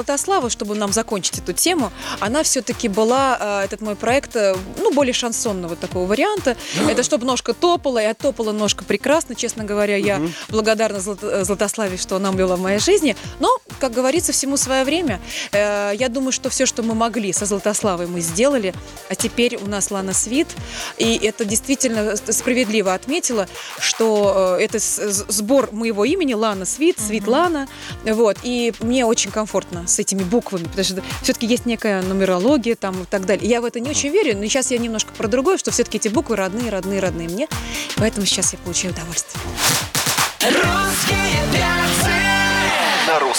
Златослава, 0.00 0.48
чтобы 0.48 0.74
нам 0.76 0.92
закончить 0.94 1.38
эту 1.40 1.52
тему, 1.52 1.92
она 2.20 2.42
все-таки 2.42 2.88
была, 2.88 3.36
а, 3.38 3.64
этот 3.64 3.82
мой 3.82 3.96
проект, 3.96 4.34
э, 4.34 4.56
ну, 4.78 4.92
более 4.94 5.12
шансонного 5.12 5.76
такого 5.76 6.06
варианта. 6.06 6.56
Это 6.88 7.02
чтобы 7.02 7.26
ножка 7.26 7.52
топала, 7.52 8.02
и 8.02 8.06
оттопала 8.06 8.52
ножка 8.52 8.82
прекрасно, 8.84 9.34
честно 9.34 9.64
говоря. 9.64 9.96
Я 9.96 10.22
благодарна 10.48 11.00
Злат- 11.00 11.18
э, 11.22 11.44
Златославе, 11.44 11.98
что 11.98 12.16
она 12.16 12.32
была 12.32 12.56
в 12.56 12.60
моей 12.60 12.78
жизни. 12.78 13.14
Но, 13.40 13.58
как 13.78 13.92
говорится, 13.92 14.32
всему 14.32 14.56
свое 14.56 14.84
время. 14.84 15.20
Э, 15.52 15.92
Я 15.94 16.08
думаю, 16.08 16.32
что 16.32 16.48
все, 16.48 16.64
что 16.64 16.82
мы 16.82 16.94
могли 16.94 17.32
со 17.34 17.44
Златославой, 17.44 18.06
мы 18.06 18.20
сделали. 18.20 18.72
А 19.10 19.14
теперь 19.14 19.56
у 19.56 19.66
нас 19.66 19.90
Лана 19.90 20.14
Свит. 20.14 20.48
И 20.96 21.18
это 21.22 21.44
действительно 21.44 22.16
справедливо 22.16 22.94
отметила, 22.94 23.46
что 23.78 24.56
э, 24.58 24.64
это 24.64 24.78
сбор 24.78 25.68
моего 25.72 26.06
имени 26.06 26.32
Лана 26.32 26.64
Свит, 26.64 26.98
Светлана. 26.98 27.68
Вот. 28.04 28.38
И 28.42 28.72
мне 28.80 29.04
очень 29.04 29.30
комфортно 29.30 29.84
с 29.90 29.98
этими 29.98 30.22
буквами, 30.22 30.64
потому 30.64 30.84
что 30.84 31.02
все-таки 31.22 31.46
есть 31.46 31.66
некая 31.66 32.02
нумерология 32.02 32.76
там 32.76 33.02
и 33.02 33.06
так 33.06 33.26
далее. 33.26 33.48
Я 33.48 33.60
в 33.60 33.64
это 33.64 33.80
не 33.80 33.90
очень 33.90 34.10
верю, 34.10 34.36
но 34.36 34.44
сейчас 34.44 34.70
я 34.70 34.78
немножко 34.78 35.12
про 35.12 35.28
другое, 35.28 35.58
что 35.58 35.70
все-таки 35.70 35.98
эти 35.98 36.08
буквы 36.08 36.36
родные, 36.36 36.70
родные, 36.70 37.00
родные 37.00 37.28
мне. 37.28 37.48
Поэтому 37.96 38.26
сейчас 38.26 38.52
я 38.52 38.58
получаю 38.58 38.92
удовольствие. 38.92 39.42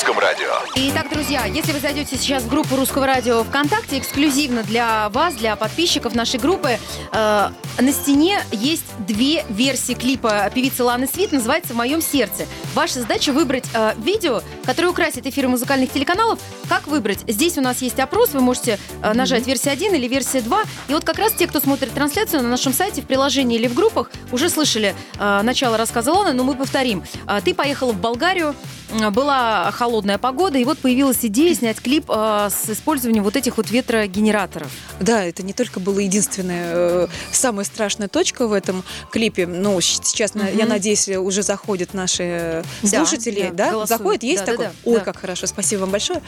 Русском 0.02 0.18
радио. 0.18 0.50
Итак, 0.76 1.12
друзья, 1.12 1.46
если 1.46 1.74
вы 1.74 1.80
зайдете 1.80 2.18
сейчас 2.18 2.42
в 2.42 2.50
группу 2.50 2.76
Русского 2.76 3.06
радио 3.06 3.44
ВКонтакте, 3.44 4.00
эксклюзивно 4.00 4.64
для 4.64 5.10
вас, 5.10 5.36
для 5.36 5.56
подписчиков 5.56 6.16
нашей 6.16 6.40
группы, 6.40 6.80
э, 7.12 7.50
на 7.80 7.92
стене 7.92 8.44
есть 8.52 8.86
две 8.98 9.46
версии 9.50 9.94
клипа 9.94 10.50
певицы 10.54 10.84
Ланы 10.84 11.06
Свит, 11.06 11.32
называется 11.32 11.74
«В 11.74 11.78
моем 11.78 12.02
сердце». 12.02 12.48
Ваша 12.74 13.02
задача 13.02 13.32
выбрать 13.32 13.66
э, 13.76 13.94
видео, 13.98 14.42
которое 14.66 14.88
украсит 14.88 15.28
эфиры 15.28 15.48
музыкальных 15.48 15.92
телеканалов. 15.92 16.40
Как 16.68 16.88
выбрать? 16.88 17.20
Здесь 17.28 17.60
у 17.60 17.62
нас 17.62 17.84
есть 17.84 18.00
опрос, 18.00 18.32
вы 18.32 18.42
можете 18.42 18.80
э, 19.04 19.14
нажать 19.14 19.46
версия 19.46 19.70
1 19.70 19.94
или 19.94 20.08
версия 20.08 20.42
2. 20.42 20.64
И 20.88 20.94
вот 20.94 21.04
как 21.04 21.20
раз 21.20 21.34
те, 21.34 21.46
кто 21.46 21.60
смотрит 21.60 21.94
трансляцию 21.94 22.42
на 22.42 22.50
нашем 22.50 22.74
сайте, 22.74 23.04
в 23.04 23.06
приложении 23.06 23.58
или 23.58 23.68
в 23.68 23.76
группах, 23.76 24.10
уже 24.32 24.50
слышали 24.50 24.96
э, 25.20 25.42
начало 25.44 25.78
рассказа 25.78 26.12
Ланы, 26.12 26.34
но 26.34 26.44
мы 26.44 26.56
повторим. 26.56 27.04
Э, 27.28 27.40
ты 27.44 27.54
поехала 27.54 27.92
в 27.92 28.00
Болгарию, 28.00 28.56
э, 28.90 29.10
была 29.12 29.70
холодная 29.72 29.91
погода, 30.20 30.58
и 30.58 30.64
вот 30.64 30.78
появилась 30.80 31.18
идея 31.22 31.54
снять 31.56 31.80
клип 31.82 32.06
э, 32.10 32.50
с 32.50 32.70
использованием 32.70 33.24
вот 33.24 33.36
этих 33.36 33.58
вот 33.58 33.70
ветрогенераторов. 33.70 34.72
Да, 35.00 35.24
это 35.24 35.44
не 35.44 35.54
только 35.54 35.80
была 35.80 36.02
единственная, 36.02 36.72
э, 36.74 37.08
самая 37.32 37.66
страшная 37.66 38.08
точка 38.08 38.48
в 38.48 38.54
этом 38.54 38.84
клипе. 39.12 39.46
Ну, 39.48 39.80
щ- 39.82 40.00
сейчас, 40.04 40.34
на- 40.34 40.48
я 40.50 40.66
надеюсь, 40.66 41.08
уже 41.10 41.44
заходят 41.44 41.94
наши 41.94 42.24
э, 42.24 42.64
Да, 42.84 43.06
слушатели, 43.06 43.50
да, 43.50 43.66
да? 43.66 43.72
голосуют. 43.72 43.90
Заходят? 43.90 44.24
Есть 44.24 44.40
Да, 44.40 44.46
да, 44.46 44.52
такое? 44.52 44.68
да, 44.68 44.74
Ой, 44.92 44.98
да. 45.00 45.04
как 45.06 45.18
хорошо, 45.18 45.48
спасибо 45.48 45.82
вам 45.82 45.92
большое. 45.92 46.22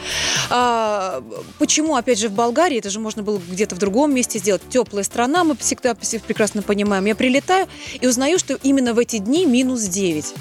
А, 0.50 1.24
почему, 1.60 1.96
опять 1.96 2.20
же, 2.20 2.30
в 2.30 2.34
Болгарии? 2.34 2.78
Это 2.80 2.90
же 2.90 3.00
можно 3.00 3.24
было 3.24 3.40
где-то 3.50 3.76
в 3.76 3.80
другом 3.80 4.14
месте 4.14 4.40
сделать. 4.40 4.62
Теплая 4.70 5.04
страна, 5.04 5.44
мы 5.44 5.56
всегда 5.58 5.96
все 6.02 6.20
прекрасно 6.20 6.62
понимаем. 6.62 7.06
Я 7.06 7.16
прилетаю 7.16 7.68
и 8.00 8.08
узнаю, 8.08 8.40
что 8.40 8.56
именно 8.64 8.94
в 8.94 9.00
эти 9.00 9.18
дни 9.20 9.46
минус 9.46 9.82
9. 9.84 10.34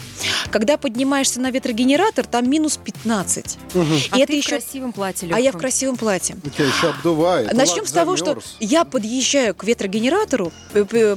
Когда 0.51 0.77
поднимаешься 0.77 1.41
на 1.41 1.51
ветрогенератор, 1.51 2.27
там 2.27 2.49
минус 2.51 2.79
15. 2.83 3.12
А 3.21 3.25
И 3.25 3.91
ты 4.11 4.23
это 4.23 4.33
в 4.33 4.37
еще... 4.37 4.49
красивом 4.51 4.93
платье 4.93 5.29
А 5.33 5.37
я 5.37 5.37
в 5.37 5.45
легком. 5.45 5.61
красивом 5.61 5.97
платье. 5.97 6.37
Тебя 6.57 6.67
еще 6.67 6.91
обдувает. 6.91 7.53
Начнем 7.53 7.87
с 7.87 7.93
того, 7.93 8.17
что 8.17 8.39
я 8.61 8.85
подъезжаю 8.85 9.55
к 9.55 9.65
ветрогенератору, 9.65 10.53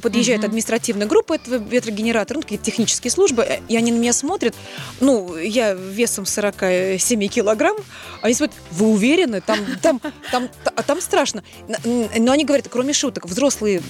подъезжает 0.01 0.43
административная 0.43 1.08
группа 1.08 1.34
этого 1.34 1.55
ветрогенератора, 1.55 2.38
ну, 2.38 2.41
какие-то 2.43 2.65
технические 2.65 3.12
службы, 3.12 3.43
э, 3.43 3.60
и 3.67 3.77
они 3.77 3.91
на 3.91 3.97
меня 3.97 4.13
смотрят. 4.13 4.55
Ну, 4.99 5.36
я 5.38 5.73
весом 5.73 6.25
47 6.25 7.27
килограмм, 7.27 7.77
они 8.21 8.34
смотрят, 8.34 8.58
вы 8.71 8.88
уверены? 8.88 9.41
Там, 9.41 9.60
там, 9.81 10.01
там, 10.31 10.49
та- 10.63 10.71
а 10.75 10.84
там 10.84 11.01
страшно. 11.01 11.43
Но 12.15 12.31
они 12.31 12.45
говорят, 12.45 12.67
кроме 12.69 12.93
шуток, 12.93 13.25
взрослые 13.25 13.81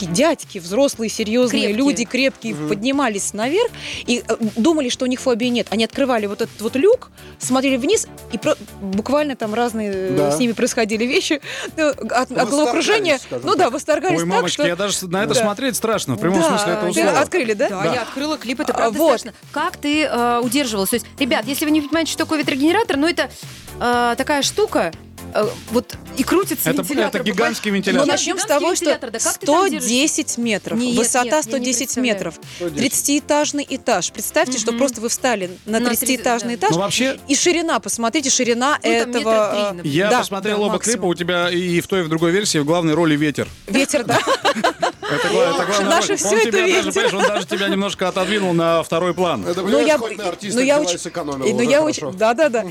такие 0.00 0.12
дядьки, 0.12 0.58
взрослые, 0.58 1.10
серьезные 1.10 1.64
Крепкие. 1.68 1.76
люди, 1.76 2.04
крепкие, 2.04 2.54
поднимались 2.54 3.32
наверх 3.34 3.70
и 4.06 4.22
э, 4.26 4.36
думали, 4.56 4.88
что 4.88 5.04
у 5.04 5.08
них 5.08 5.20
фобии 5.20 5.46
нет. 5.46 5.66
Они 5.70 5.84
открывали 5.84 6.26
вот 6.26 6.40
этот 6.40 6.60
вот 6.60 6.74
люк, 6.76 7.10
смотрели 7.38 7.76
вниз, 7.76 8.06
и 8.32 8.38
про- 8.38 8.56
буквально 8.80 9.36
там 9.36 9.52
разные 9.54 9.90
э, 9.92 10.14
Да. 10.16 10.30
с 10.32 10.38
ними 10.38 10.52
происходили 10.52 11.04
вещи 11.04 11.40
э, 11.76 11.88
от, 11.90 12.30
от 12.32 12.50
головокружения. 12.50 13.18
Ну 13.42 13.54
да, 13.56 13.68
восторгались 13.70 14.18
Ой, 14.20 14.24
так, 14.24 14.26
мамочки, 14.28 14.54
что... 14.54 14.66
я 14.66 14.76
даже 14.76 15.06
на 15.08 15.24
это 15.24 15.34
Да. 15.34 15.40
смотреть 15.42 15.76
страшно, 15.76 16.14
в 16.14 16.20
прямом 16.20 16.40
Да, 16.40 16.48
смысле 16.48 16.72
этого 16.72 16.92
ты 16.92 17.02
слова. 17.02 17.20
открыли, 17.20 17.52
да? 17.52 17.68
Да, 17.68 17.84
я 17.94 18.02
открыла 18.02 18.38
клип, 18.38 18.60
это 18.60 18.72
А, 18.72 18.76
правда 18.76 18.98
вот. 18.98 19.20
страшно. 19.20 19.38
Как 19.52 19.76
ты 19.76 20.04
э, 20.04 20.40
удерживалась? 20.42 20.90
То 20.90 20.96
есть, 20.96 21.06
ребят, 21.18 21.44
если 21.46 21.64
вы 21.66 21.70
не 21.72 21.82
понимаете, 21.82 22.12
что 22.12 22.24
такое 22.24 22.38
ветрогенератор, 22.38 22.96
ну 22.96 23.06
это 23.06 23.30
э, 23.78 24.14
такая 24.16 24.42
штука, 24.42 24.92
э, 25.34 25.48
вот 25.70 25.96
и 26.16 26.22
крутится 26.22 26.70
Это, 26.70 26.82
вентилятор. 26.82 27.20
это 27.20 27.30
гигантский 27.30 27.70
Ну, 27.70 27.76
вентилятор. 27.76 28.06
Нет, 28.06 28.12
начнем 28.14 28.38
с 28.38 28.44
того, 28.44 28.74
что 28.74 28.84
да 28.86 29.18
как 29.18 29.38
ты 29.38 29.46
там 29.46 29.70
держишься? 29.70 29.88
110 29.88 30.38
метров, 30.38 30.78
Нет, 30.78 30.96
высота 30.96 31.24
нет, 31.24 31.32
я 31.32 31.36
не 31.38 31.42
110 31.42 31.78
представляю. 31.78 32.14
метров, 32.14 32.34
110. 32.56 32.92
30-этажный 33.24 33.66
этаж. 33.68 34.12
Представьте, 34.12 34.58
что 34.58 34.70
Мгм. 34.72 34.78
просто 34.78 35.00
вы 35.00 35.08
встали 35.08 35.50
на 35.66 35.78
На 35.80 35.88
30-этажный 35.90 36.56
30, 36.56 36.58
этаж, 36.58 36.70
Ну, 36.70 36.78
вообще, 36.78 37.18
и 37.28 37.34
ширина, 37.34 37.80
посмотрите, 37.80 38.30
ширина 38.30 38.78
Ну, 38.82 38.90
этого... 38.90 39.52
э, 39.54 39.72
например. 39.74 39.86
я 39.94 40.10
Да, 40.10 40.18
посмотрел 40.20 40.58
да, 40.58 40.62
оба 40.64 40.72
максимум. 40.74 40.94
клипа, 40.94 41.06
у 41.06 41.14
тебя 41.14 41.50
и 41.50 41.80
в 41.80 41.86
той, 41.86 42.00
и 42.00 42.02
в 42.02 42.08
другой 42.08 42.30
версии 42.32 42.58
в 42.58 42.64
главной 42.64 42.94
роли 42.94 43.16
ветер. 43.16 43.48
Ветер, 43.66 44.04
да. 44.04 44.18
Это, 45.12 45.26
это 45.28 45.64
главная 45.66 45.90
Наши 45.90 46.16
всё 46.16 46.28
он 46.30 46.34
это 46.36 46.46
тебя 46.50 46.60
даже, 46.60 46.72
ветер. 46.90 46.92
понимаешь, 46.92 47.12
он 47.14 47.22
даже 47.34 47.46
тебя 47.46 47.68
немножко 47.68 48.08
отодвинул 48.08 48.52
на 48.52 48.82
второй 48.82 49.14
план. 49.14 49.46
Это, 49.46 49.62
Ну, 49.62 49.84
я, 49.84 49.98
хоть 49.98 50.16
на 50.16 50.28
артиста 50.28 50.58
ну, 50.60 50.64
я 50.64 50.80
очень, 50.80 50.98
сэкономила, 50.98 51.46
и- 51.46 51.52
ну, 51.52 51.60
я 51.62 51.82
очень, 51.82 52.12
да, 52.12 52.34
да, 52.34 52.48
да. 52.48 52.64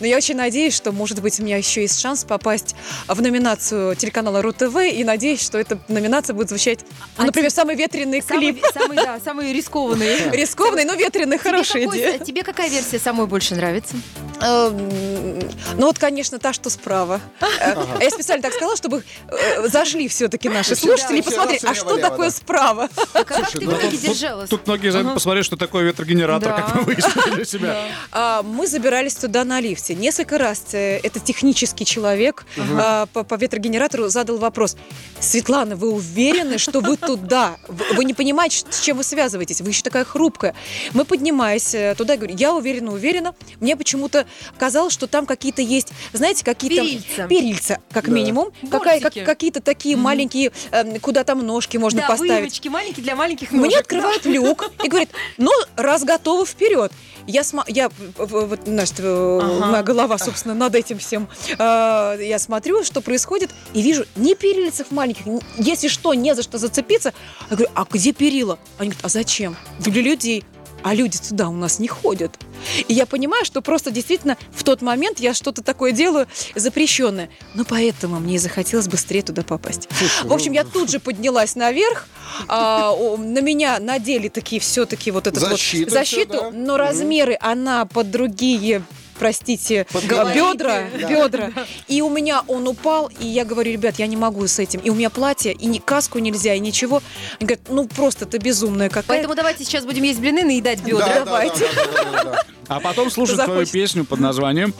Но 0.00 0.06
я 0.06 0.16
очень 0.16 0.36
надеюсь, 0.36 0.74
что, 0.74 0.92
может 0.92 1.20
быть, 1.20 1.38
у 1.40 1.42
меня 1.42 1.56
еще 1.56 1.82
есть 1.82 2.00
шанс 2.00 2.24
попасть 2.24 2.74
в 3.06 3.20
номинацию 3.20 3.94
телеканала 3.96 4.42
РУ-ТВ, 4.42 4.76
и 4.92 5.04
надеюсь, 5.04 5.42
что 5.42 5.58
эта 5.58 5.78
номинация 5.88 6.34
будет 6.34 6.48
звучать, 6.48 6.80
ну, 7.16 7.24
А 7.24 7.26
например, 7.26 7.50
самый 7.50 7.74
ветреный 7.76 8.20
клип. 8.20 8.64
самый, 8.72 8.96
да, 8.96 9.18
самый 9.24 9.52
рискованный. 9.52 10.30
Рискованный, 10.32 10.84
но 10.84 10.94
ветреный, 10.94 11.38
хорошая 11.38 11.86
тебе, 11.86 11.98
идея. 11.98 12.18
тебе 12.18 12.42
какая 12.42 12.68
версия 12.68 12.98
самой 12.98 13.26
больше 13.26 13.54
нравится? 13.54 13.94
Эм, 14.40 15.40
Ну 15.76 15.86
вот, 15.86 15.98
конечно, 15.98 16.38
та, 16.38 16.52
что 16.52 16.70
справа. 16.70 17.20
Э, 17.60 17.74
Я 18.00 18.10
специально 18.10 18.42
так 18.42 18.52
сказала, 18.52 18.76
чтобы 18.76 19.02
э, 19.28 19.68
зашли 19.68 20.08
все-таки 20.08 20.48
наши 20.48 20.74
Все- 20.74 20.86
слушатели 20.86 21.18
и 21.18 21.22
все 21.22 21.42
посмотреть, 21.54 21.64
а 21.64 21.74
что 21.74 21.96
такое 21.98 22.30
справа. 22.30 22.88
А 23.12 23.24
как 23.24 23.50
ты 23.50 23.58
в 23.58 23.62
Ну, 23.62 23.72
итоге 23.72 23.90
тут- 23.90 24.00
держалась? 24.00 24.50
Тут 24.50 24.66
многие 24.66 24.90
зайдут 24.90 25.14
посмотреть, 25.14 25.44
что 25.44 25.56
такое 25.56 25.84
ветрогенератор, 25.84 26.54
как 26.54 26.74
мы 26.74 26.82
выяснили 26.82 27.34
для 27.36 27.44
себя. 27.44 27.76
А, 28.12 28.42
Мы 28.42 28.66
забирались 28.66 29.14
туда 29.14 29.44
на 29.44 29.60
лифте. 29.60 29.94
Несколько 29.94 30.38
раз 30.38 30.62
э, 30.72 30.98
этот 31.02 31.24
технический 31.24 31.84
человек 31.84 32.46
а, 32.58 33.06
по, 33.06 33.34
ветрогенератору 33.34 34.08
задал 34.08 34.38
вопрос. 34.38 34.76
Светлана, 35.20 35.76
вы 35.76 35.90
уверены, 35.92 36.58
что 36.58 36.80
вы 36.80 36.96
туда? 36.96 37.56
Вы 37.68 38.04
не 38.04 38.14
понимаете, 38.14 38.64
с 38.70 38.80
чем 38.80 38.96
вы 38.96 39.04
связываетесь? 39.04 39.60
Вы 39.60 39.70
еще 39.70 39.82
такая 39.82 40.04
хрупкая. 40.04 40.54
Мы 40.92 41.04
поднимаясь 41.04 41.74
туда, 41.96 42.14
я 42.14 42.18
говорю, 42.18 42.36
я 42.36 42.54
уверена, 42.54 42.92
уверена. 42.92 43.34
Мне 43.60 43.76
почему-то 43.76 44.26
казалось, 44.58 44.92
что 44.92 45.06
там 45.06 45.26
какие-то 45.26 45.62
есть, 45.62 45.88
знаете, 46.12 46.44
какие-то... 46.44 46.82
Перильца. 46.84 47.26
Перильца, 47.28 47.78
как 47.92 48.08
минимум. 48.08 48.50
Какие-то 48.70 49.60
такие 49.60 49.96
маленькие, 49.96 50.52
эм, 50.70 50.98
куда 51.00 51.24
там 51.24 51.37
ножки 51.42 51.76
можно 51.76 52.00
да, 52.02 52.08
поставить. 52.08 52.32
выемочки 52.32 52.68
маленькие 52.68 53.02
для 53.04 53.16
маленьких 53.16 53.50
ножек. 53.52 53.66
Мне 53.66 53.78
открывают 53.78 54.24
люк 54.26 54.70
и 54.82 54.88
говорит, 54.88 55.10
ну, 55.36 55.50
раз 55.76 56.04
готовы, 56.04 56.46
вперед. 56.46 56.92
Я, 57.26 57.42
сма- 57.42 57.64
я 57.66 57.90
вот, 58.16 58.60
значит, 58.64 58.94
э, 59.00 59.38
Ага. 59.42 59.66
моя 59.66 59.82
голова, 59.82 60.16
собственно, 60.18 60.54
над 60.54 60.74
этим 60.74 60.98
всем. 60.98 61.28
Э, 61.58 62.16
Я 62.20 62.38
смотрю, 62.38 62.82
что 62.84 63.00
происходит, 63.02 63.50
и 63.74 63.82
вижу 63.82 64.06
ни 64.16 64.34
перильцев 64.34 64.90
маленьких, 64.90 65.24
если 65.58 65.88
что, 65.88 66.14
не 66.14 66.34
за 66.34 66.42
что 66.42 66.56
зацепиться. 66.58 67.12
Я 67.50 67.56
говорю, 67.56 67.70
а 67.74 67.86
где 67.90 68.12
перила? 68.12 68.58
Они 68.78 68.90
говорят, 68.90 69.04
а 69.04 69.08
зачем? 69.08 69.56
Для 69.80 70.00
людей. 70.02 70.44
А 70.82 70.94
люди 70.94 71.18
туда 71.18 71.48
у 71.48 71.52
нас 71.52 71.78
не 71.78 71.88
ходят. 71.88 72.38
И 72.86 72.94
я 72.94 73.06
понимаю, 73.06 73.44
что 73.44 73.62
просто 73.62 73.90
действительно 73.90 74.36
в 74.52 74.64
тот 74.64 74.82
момент 74.82 75.20
я 75.20 75.34
что-то 75.34 75.62
такое 75.62 75.92
делаю 75.92 76.26
запрещенное. 76.54 77.30
Но 77.54 77.64
поэтому 77.64 78.20
мне 78.20 78.36
и 78.36 78.38
захотелось 78.38 78.88
быстрее 78.88 79.22
туда 79.22 79.42
попасть. 79.42 79.88
В 80.24 80.32
общем, 80.32 80.52
я 80.52 80.64
тут 80.64 80.90
же 80.90 81.00
поднялась 81.00 81.56
наверх. 81.56 82.06
а, 82.46 82.94
на 83.16 83.40
меня 83.40 83.78
надели 83.80 84.28
такие 84.28 84.60
все-таки 84.60 85.10
вот 85.10 85.26
эту 85.26 85.40
Защиту 85.40 85.84
вот 85.84 85.92
защиту, 85.92 86.32
всё, 86.32 86.50
да. 86.50 86.56
но 86.56 86.76
размеры 86.76 87.36
она 87.40 87.84
под 87.86 88.10
другие 88.10 88.82
простите, 89.18 89.86
бедра, 89.92 90.84
Да. 91.00 91.08
бедра. 91.08 91.50
И 91.88 92.02
у 92.02 92.10
меня 92.10 92.42
он 92.46 92.66
упал, 92.68 93.10
и 93.18 93.26
я 93.26 93.44
говорю, 93.44 93.72
ребят, 93.72 93.98
я 93.98 94.06
не 94.06 94.16
могу 94.16 94.46
с 94.46 94.58
этим. 94.58 94.80
И 94.80 94.90
у 94.90 94.94
меня 94.94 95.10
платье, 95.10 95.52
и 95.52 95.66
ни 95.66 95.78
каску 95.78 96.18
нельзя, 96.18 96.54
и 96.54 96.60
ничего. 96.60 97.02
Они 97.40 97.46
говорят, 97.46 97.60
ну 97.68 97.88
просто 97.88 98.26
ты 98.26 98.38
безумная 98.38 98.88
какая. 98.88 99.04
Поэтому 99.08 99.34
давайте 99.34 99.64
сейчас 99.64 99.84
будем 99.84 100.02
есть 100.02 100.20
блины, 100.20 100.44
наедать 100.44 100.80
бедра. 100.82 101.06
Да, 101.06 101.06
да, 101.06 101.18
да, 101.20 101.24
давайте. 101.24 101.66
да, 101.74 101.84
да, 101.84 102.12
да, 102.12 102.24
да. 102.24 102.42
А 102.68 102.80
потом 102.80 103.10
слушать 103.10 103.42
твою 103.44 103.66
песню 103.66 104.04
под 104.04 104.20
названием 104.20 104.74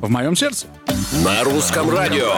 «В 0.00 0.10
моем 0.10 0.36
сердце». 0.36 0.66
На 1.24 1.44
русском 1.44 1.88
радио. 1.90 2.32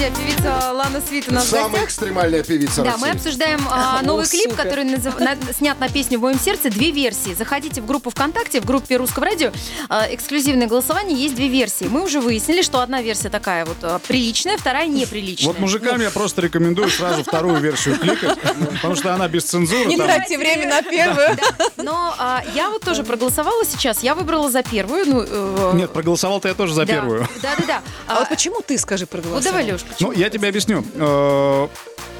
Друзья, 0.00 0.16
певица 0.18 0.72
Лана 0.72 1.02
Свит 1.06 1.28
у 1.28 1.34
нас 1.34 1.44
в 1.44 1.50
Самая 1.50 1.68
гостях. 1.68 1.84
экстремальная 1.84 2.42
певица 2.42 2.82
Да, 2.82 2.96
мы 2.96 3.08
России. 3.08 3.16
обсуждаем 3.18 3.60
а, 3.70 3.98
О, 4.00 4.02
новый 4.02 4.26
клип, 4.26 4.44
супер. 4.50 4.56
который 4.56 4.84
назыв- 4.86 5.18
на- 5.20 5.36
снят 5.52 5.78
на 5.78 5.90
песню 5.90 6.18
«В 6.18 6.22
моем 6.22 6.40
сердце». 6.40 6.70
Две 6.70 6.90
версии. 6.90 7.34
Заходите 7.34 7.82
в 7.82 7.86
группу 7.86 8.08
ВКонтакте, 8.08 8.62
в 8.62 8.64
группе 8.64 8.96
Русского 8.96 9.26
радио. 9.26 9.52
а, 9.90 10.06
эксклюзивное 10.10 10.68
голосование. 10.68 11.18
Есть 11.22 11.34
две 11.34 11.48
версии. 11.48 11.84
Мы 11.84 12.02
уже 12.02 12.20
выяснили, 12.22 12.62
что 12.62 12.80
одна 12.80 13.02
версия 13.02 13.28
такая 13.28 13.66
вот 13.66 13.76
а, 13.82 13.98
приличная, 13.98 14.56
вторая 14.56 14.86
неприличная. 14.86 15.48
Вот 15.48 15.58
мужикам 15.58 16.00
я 16.00 16.08
просто 16.10 16.40
рекомендую 16.40 16.88
сразу 16.88 17.22
вторую 17.22 17.58
версию 17.60 17.98
кликать, 17.98 18.38
потому 18.40 18.94
что 18.94 19.12
она 19.12 19.28
без 19.28 19.44
цензуры. 19.44 19.84
Не 19.84 19.98
тратьте 19.98 20.38
время 20.38 20.66
на 20.66 20.82
первую. 20.82 21.36
Но 21.76 22.14
а, 22.18 22.42
я 22.54 22.70
вот 22.70 22.80
тоже 22.82 23.04
проголосовала 23.04 23.66
сейчас. 23.66 24.02
Я 24.02 24.14
выбрала 24.14 24.50
за 24.50 24.62
первую. 24.62 25.04
Ну, 25.06 25.24
э, 25.28 25.72
Нет, 25.74 25.92
проголосовал-то 25.92 26.48
я 26.48 26.54
тоже 26.54 26.72
за 26.72 26.86
да. 26.86 26.92
первую. 26.94 27.28
Да-да-да. 27.42 27.82
А 28.06 28.20
вот 28.20 28.30
почему 28.30 28.62
ты, 28.66 28.78
скажи, 28.78 29.04
проголосовал? 29.06 29.42
Вот 29.42 29.44
давай, 29.44 29.70
Леш, 29.70 29.82
Ну, 29.98 30.12
я 30.12 30.30
тебе 30.30 30.48
объясню. 30.48 30.84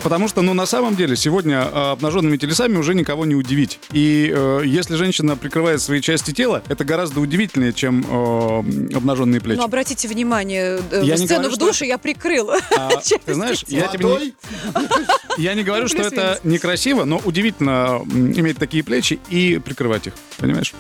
Потому 0.03 0.29
что, 0.29 0.41
ну, 0.43 0.55
на 0.55 0.67
самом 0.67 0.97
деле, 0.97 1.15
сегодня 1.17 1.59
э, 1.61 1.91
обнаженными 1.93 2.37
телесами 2.37 2.77
уже 2.77 2.95
никого 2.95 3.27
не 3.27 3.35
удивить. 3.35 3.79
И 3.93 4.33
э, 4.35 4.63
если 4.65 4.95
женщина 4.97 5.37
прикрывает 5.37 5.83
свои 5.83 6.01
части 6.01 6.31
тела, 6.33 6.63
это 6.69 6.85
гораздо 6.85 7.21
удивительнее, 7.21 7.73
чем 7.73 8.05
э, 8.09 8.97
обнаженные 8.97 9.41
плечи. 9.41 9.59
Ну, 9.59 9.65
обратите 9.65 10.09
внимание, 10.09 10.81
э, 10.91 11.03
Я 11.05 11.17
сцену 11.17 11.35
говорю, 11.35 11.51
в 11.51 11.55
что 11.55 11.67
душе 11.67 11.87
я 11.87 11.99
прикрыла. 11.99 12.59
А, 12.77 12.89
ты 13.25 13.35
знаешь, 13.35 13.63
я 13.69 13.89
тебе 13.89 14.07
не, 14.07 14.35
я 15.43 15.55
не 15.55 15.63
говорю, 15.63 15.87
что 15.89 15.99
это 16.03 16.41
некрасиво, 16.45 17.05
но 17.05 17.19
удивительно 17.25 18.01
иметь 18.07 18.57
такие 18.59 18.83
плечи 18.83 19.21
и 19.29 19.59
прикрывать 19.59 20.07
их. 20.07 20.15
Понимаешь? 20.39 20.73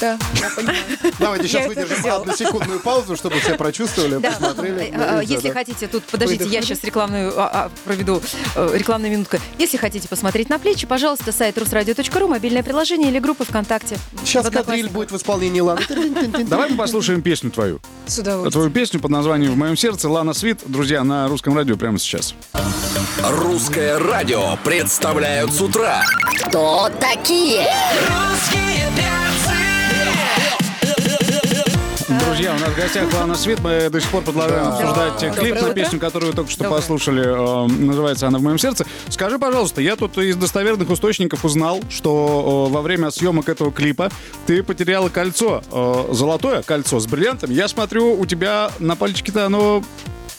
Да, 0.00 0.18
я 0.40 0.50
понимаю. 0.50 0.76
Давайте 1.20 1.46
сейчас 1.48 1.68
выдержим 1.68 1.96
сделала. 1.98 2.22
одну 2.22 2.36
секундную 2.36 2.80
паузу, 2.80 3.14
чтобы 3.16 3.38
все 3.38 3.54
прочувствовали, 3.56 4.18
Да. 4.18 4.30
посмотрели. 4.32 4.90
Э, 4.92 5.14
Ну, 5.14 5.20
Если 5.20 5.48
да. 5.48 5.54
хотите, 5.54 5.86
тут, 5.86 6.02
подождите, 6.04 6.46
я 6.46 6.62
сейчас 6.62 6.82
рекламную 6.82 7.32
а, 7.40 7.48
а, 7.66 7.70
проведу, 7.84 8.20
э, 8.54 8.70
рекламную 8.74 9.12
минутку. 9.12 9.38
Если 9.58 9.76
хотите 9.76 10.08
посмотреть 10.08 10.48
на 10.48 10.58
плечи, 10.58 10.86
пожалуйста, 10.86 11.32
сайт 11.32 11.58
русрадио.ру, 11.58 12.28
мобильное 12.28 12.62
приложение 12.62 13.10
или 13.10 13.18
группа 13.18 13.44
ВКонтакте. 13.44 13.98
Сейчас 14.24 14.48
кадриль 14.50 14.88
будет 14.88 15.10
в 15.10 15.16
исполнении 15.16 15.60
Ланы. 15.60 15.82
Давай 16.48 16.70
мы 16.70 16.76
послушаем 16.76 17.22
песню 17.22 17.50
твою. 17.50 17.80
С 18.06 18.18
удовольствием. 18.18 18.52
Твою 18.52 18.70
песню 18.70 19.00
под 19.00 19.10
названием 19.10 19.52
«В 19.52 19.56
моем 19.56 19.76
сердце» 19.76 20.08
Лана 20.08 20.34
Свит. 20.34 20.60
Друзья, 20.66 21.02
на 21.04 21.28
русском 21.28 21.56
радио 21.56 21.76
прямо 21.76 21.98
сейчас. 21.98 22.34
Русское 23.22 23.98
радио 23.98 24.56
представляют 24.64 25.52
с 25.52 25.60
утра. 25.60 26.02
Кто 26.40 26.90
такие? 27.00 27.66
Русские 28.08 28.73
Друзья, 32.26 32.52
у 32.54 32.58
нас 32.58 32.70
в 32.70 32.76
гостях 32.76 33.12
Лана 33.14 33.34
Свит. 33.34 33.60
Мы 33.60 33.88
до 33.90 34.00
сих 34.00 34.10
пор 34.10 34.22
продолжаем 34.22 34.68
обсуждать 34.68 35.22
э, 35.22 35.30
клип 35.30 35.54
Доброе 35.54 35.68
на 35.68 35.74
песню, 35.74 36.00
которую 36.00 36.30
вы 36.30 36.36
только 36.36 36.50
что 36.50 36.64
Доброе. 36.64 36.80
послушали. 36.80 37.22
Э, 37.24 37.66
Называется 37.66 38.26
она 38.26 38.38
«В 38.38 38.42
моем 38.42 38.58
сердце». 38.58 38.86
Скажи, 39.08 39.38
пожалуйста, 39.38 39.80
я 39.82 39.96
тут 39.96 40.16
из 40.18 40.34
достоверных 40.36 40.90
источников 40.90 41.44
узнал, 41.44 41.80
что 41.90 42.66
э, 42.70 42.72
во 42.72 42.82
время 42.82 43.10
съемок 43.10 43.48
этого 43.48 43.70
клипа 43.70 44.10
ты 44.46 44.62
потеряла 44.62 45.08
кольцо. 45.10 45.62
э, 45.70 46.04
Золотое 46.12 46.62
кольцо 46.62 46.98
с 46.98 47.06
бриллиантом. 47.06 47.50
Я 47.50 47.68
смотрю, 47.68 48.18
у 48.18 48.24
тебя 48.26 48.70
на 48.78 48.96
пальчике-то 48.96 49.46
оно 49.46 49.82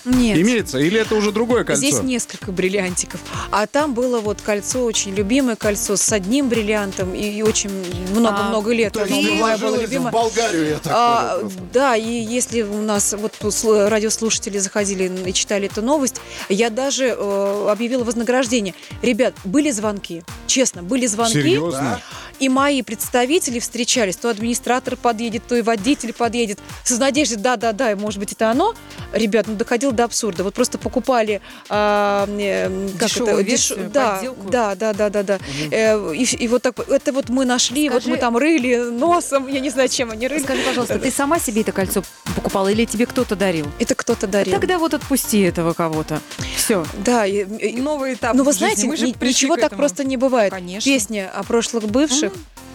Нет. 0.06 0.38
имеется. 0.38 0.78
Или 0.80 1.00
это 1.00 1.16
уже 1.16 1.32
другое 1.32 1.64
кольцо? 1.64 1.80
Здесь 1.86 2.02
несколько 2.02 2.52
бриллиантиков. 2.52 3.20
А 3.52 3.68
там 3.68 3.94
было 3.94 4.20
вот 4.20 4.42
кольцо, 4.42 4.84
очень 4.84 5.14
любимое 5.14 5.56
кольцо 5.56 5.96
с 5.96 6.12
одним 6.12 6.50
бриллиантом 6.50 7.14
и 7.14 7.42
очень 7.42 7.70
много-много 8.12 8.72
лет. 8.74 8.94
То 8.94 9.04
есть 9.06 9.14
ты 9.14 9.30
было 9.32 9.38
вложилась 9.38 9.80
в 9.80 9.82
любимое. 9.82 10.12
Болгарию, 10.12 10.68
я 10.70 10.76
так 10.80 10.94
А, 10.96 11.40
да, 11.74 11.96
и 11.96 12.10
если 12.10 12.62
у 12.62 12.82
нас 12.82 13.14
вот 13.18 13.34
сл- 13.42 13.88
радиослушатели 13.88 14.58
заходили 14.58 15.30
и 15.30 15.34
читали 15.34 15.68
эту 15.68 15.82
новость, 15.82 16.22
я 16.50 16.70
даже 16.70 17.16
э, 17.18 17.68
объявила 17.70 18.04
вознаграждение. 18.04 18.74
Ребят, 19.02 19.34
были 19.44 19.72
звонки, 19.72 20.24
честно, 20.48 20.84
были 20.84 21.08
звонки. 21.08 21.34
Серьезно? 21.34 22.02
И 22.40 22.50
мои 22.50 22.82
представители 22.82 23.60
встречались. 23.60 24.16
То 24.18 24.30
администратор 24.30 24.96
подъедет, 24.98 25.44
то 25.48 25.56
и 25.56 25.62
водитель 25.62 26.14
подъедет. 26.14 26.60
С 26.84 26.98
надеждой, 26.98 27.38
да-да-да, 27.38 27.96
может 27.96 28.20
быть, 28.20 28.32
это 28.34 28.52
оно. 28.52 28.74
Ребят, 29.14 29.48
ну 29.48 29.56
доходило 29.56 29.94
до 29.94 30.04
абсурда. 30.04 30.44
Вот 30.44 30.54
просто 30.54 30.78
покупали... 30.78 31.42
а, 31.70 32.28
э, 32.38 32.90
как 33.00 33.10
Дешевую 33.10 33.34
это? 33.36 33.42
версию, 33.42 33.80
Деш- 33.80 33.92
да, 33.92 34.16
подделку. 34.16 34.50
да, 34.50 34.76
да, 34.76 34.94
да, 34.94 35.10
да, 35.10 35.24
да. 35.24 35.40
Э, 35.72 36.14
и, 36.14 36.24
и 36.24 36.48
вот 36.48 36.62
так, 36.62 36.78
это 36.90 37.14
вот 37.14 37.30
мы 37.30 37.46
нашли, 37.46 37.90
вот 37.90 38.02
Скажи- 38.02 38.10
мы 38.10 38.18
там 38.18 38.38
рыли 38.38 38.76
носом, 38.92 39.48
я 39.48 39.60
не 39.60 39.70
знаю, 39.70 39.90
чем 39.90 40.12
они 40.12 40.28
рыли. 40.28 40.44
Скажи, 40.44 40.62
пожалуйста, 40.64 41.00
ты 41.00 41.12
сама 41.12 41.40
себе 41.40 41.62
это 41.62 41.72
кольцо 41.72 42.04
покупала 42.36 42.68
или 42.68 42.86
тебе 42.86 43.06
кто-то 43.06 43.36
дарил? 43.36 43.68
Это 43.80 43.96
кто-то 43.96 44.28
дарил. 44.28 44.54
Тогда 44.54 44.78
вот 44.78 44.94
отпусти 44.94 45.42
этого 45.42 45.74
кого-то. 45.74 46.20
Все. 46.56 46.86
Да, 47.06 47.26
и- 47.26 47.46
и- 47.46 47.80
Новый 47.82 48.16
этап 48.16 48.36
ну 48.36 48.44
вы 48.44 48.52
жизни. 48.52 48.76
знаете, 48.76 48.88
ни- 48.88 49.26
ничего 49.26 49.56
так 49.56 49.76
просто 49.76 50.04
не 50.04 50.18
бывает. 50.18 50.52
Конечно. 50.52 50.92
Песня 50.92 51.32
о 51.34 51.44
прошлых 51.44 51.86
бывших, 51.86 52.25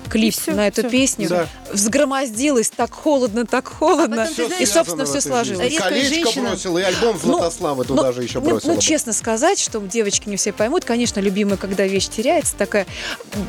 клип 0.08 0.34
всё, 0.34 0.54
на 0.54 0.66
эту 0.66 0.80
всё. 0.82 0.90
песню, 0.90 1.28
Да. 1.28 1.46
взгромоздилась 1.72 2.68
так 2.70 2.92
холодно, 2.92 3.46
так 3.46 3.68
холодно, 3.68 4.26
потом, 4.26 4.34
ты 4.34 4.42
и, 4.42 4.46
знаешь, 4.48 4.68
собственно, 4.70 5.04
все 5.04 5.20
сложилось. 5.20 5.68
жизни. 5.72 5.78
Колечко 5.78 6.14
женщина. 6.14 6.48
бросила, 6.48 6.78
и 6.78 6.82
альбом 6.82 7.16
Златославы 7.18 7.84
Ну, 7.88 7.94
туда 7.96 8.10
же 8.12 8.24
еще 8.24 8.40
ну, 8.40 8.50
бросила. 8.50 8.72
ну, 8.72 8.80
честно 8.80 9.12
сказать, 9.12 9.60
что 9.60 9.78
девочки 9.78 10.28
не 10.28 10.36
все 10.36 10.52
поймут, 10.52 10.84
конечно, 10.84 11.20
любимая, 11.20 11.56
когда 11.58 11.86
вещь 11.86 12.08
теряется, 12.08 12.56
такая, 12.56 12.86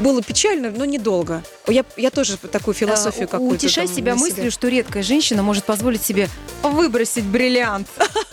было 0.02 0.22
печально, 0.22 0.70
но 0.70 0.86
недолго. 0.86 1.42
Я, 1.68 1.84
я 1.98 2.12
тоже 2.12 2.38
такую 2.38 2.76
философию 2.76 3.24
А, 3.26 3.28
какую-то 3.28 3.56
Утешай 3.66 3.88
там 3.88 3.96
себя 3.96 4.14
мыслью, 4.16 4.52
что 4.52 4.68
редкая 4.68 5.02
женщина 5.02 5.42
может 5.42 5.64
позволить 5.64 6.04
себе 6.04 6.30
выбросить 6.62 7.24
бриллиант 7.24 7.88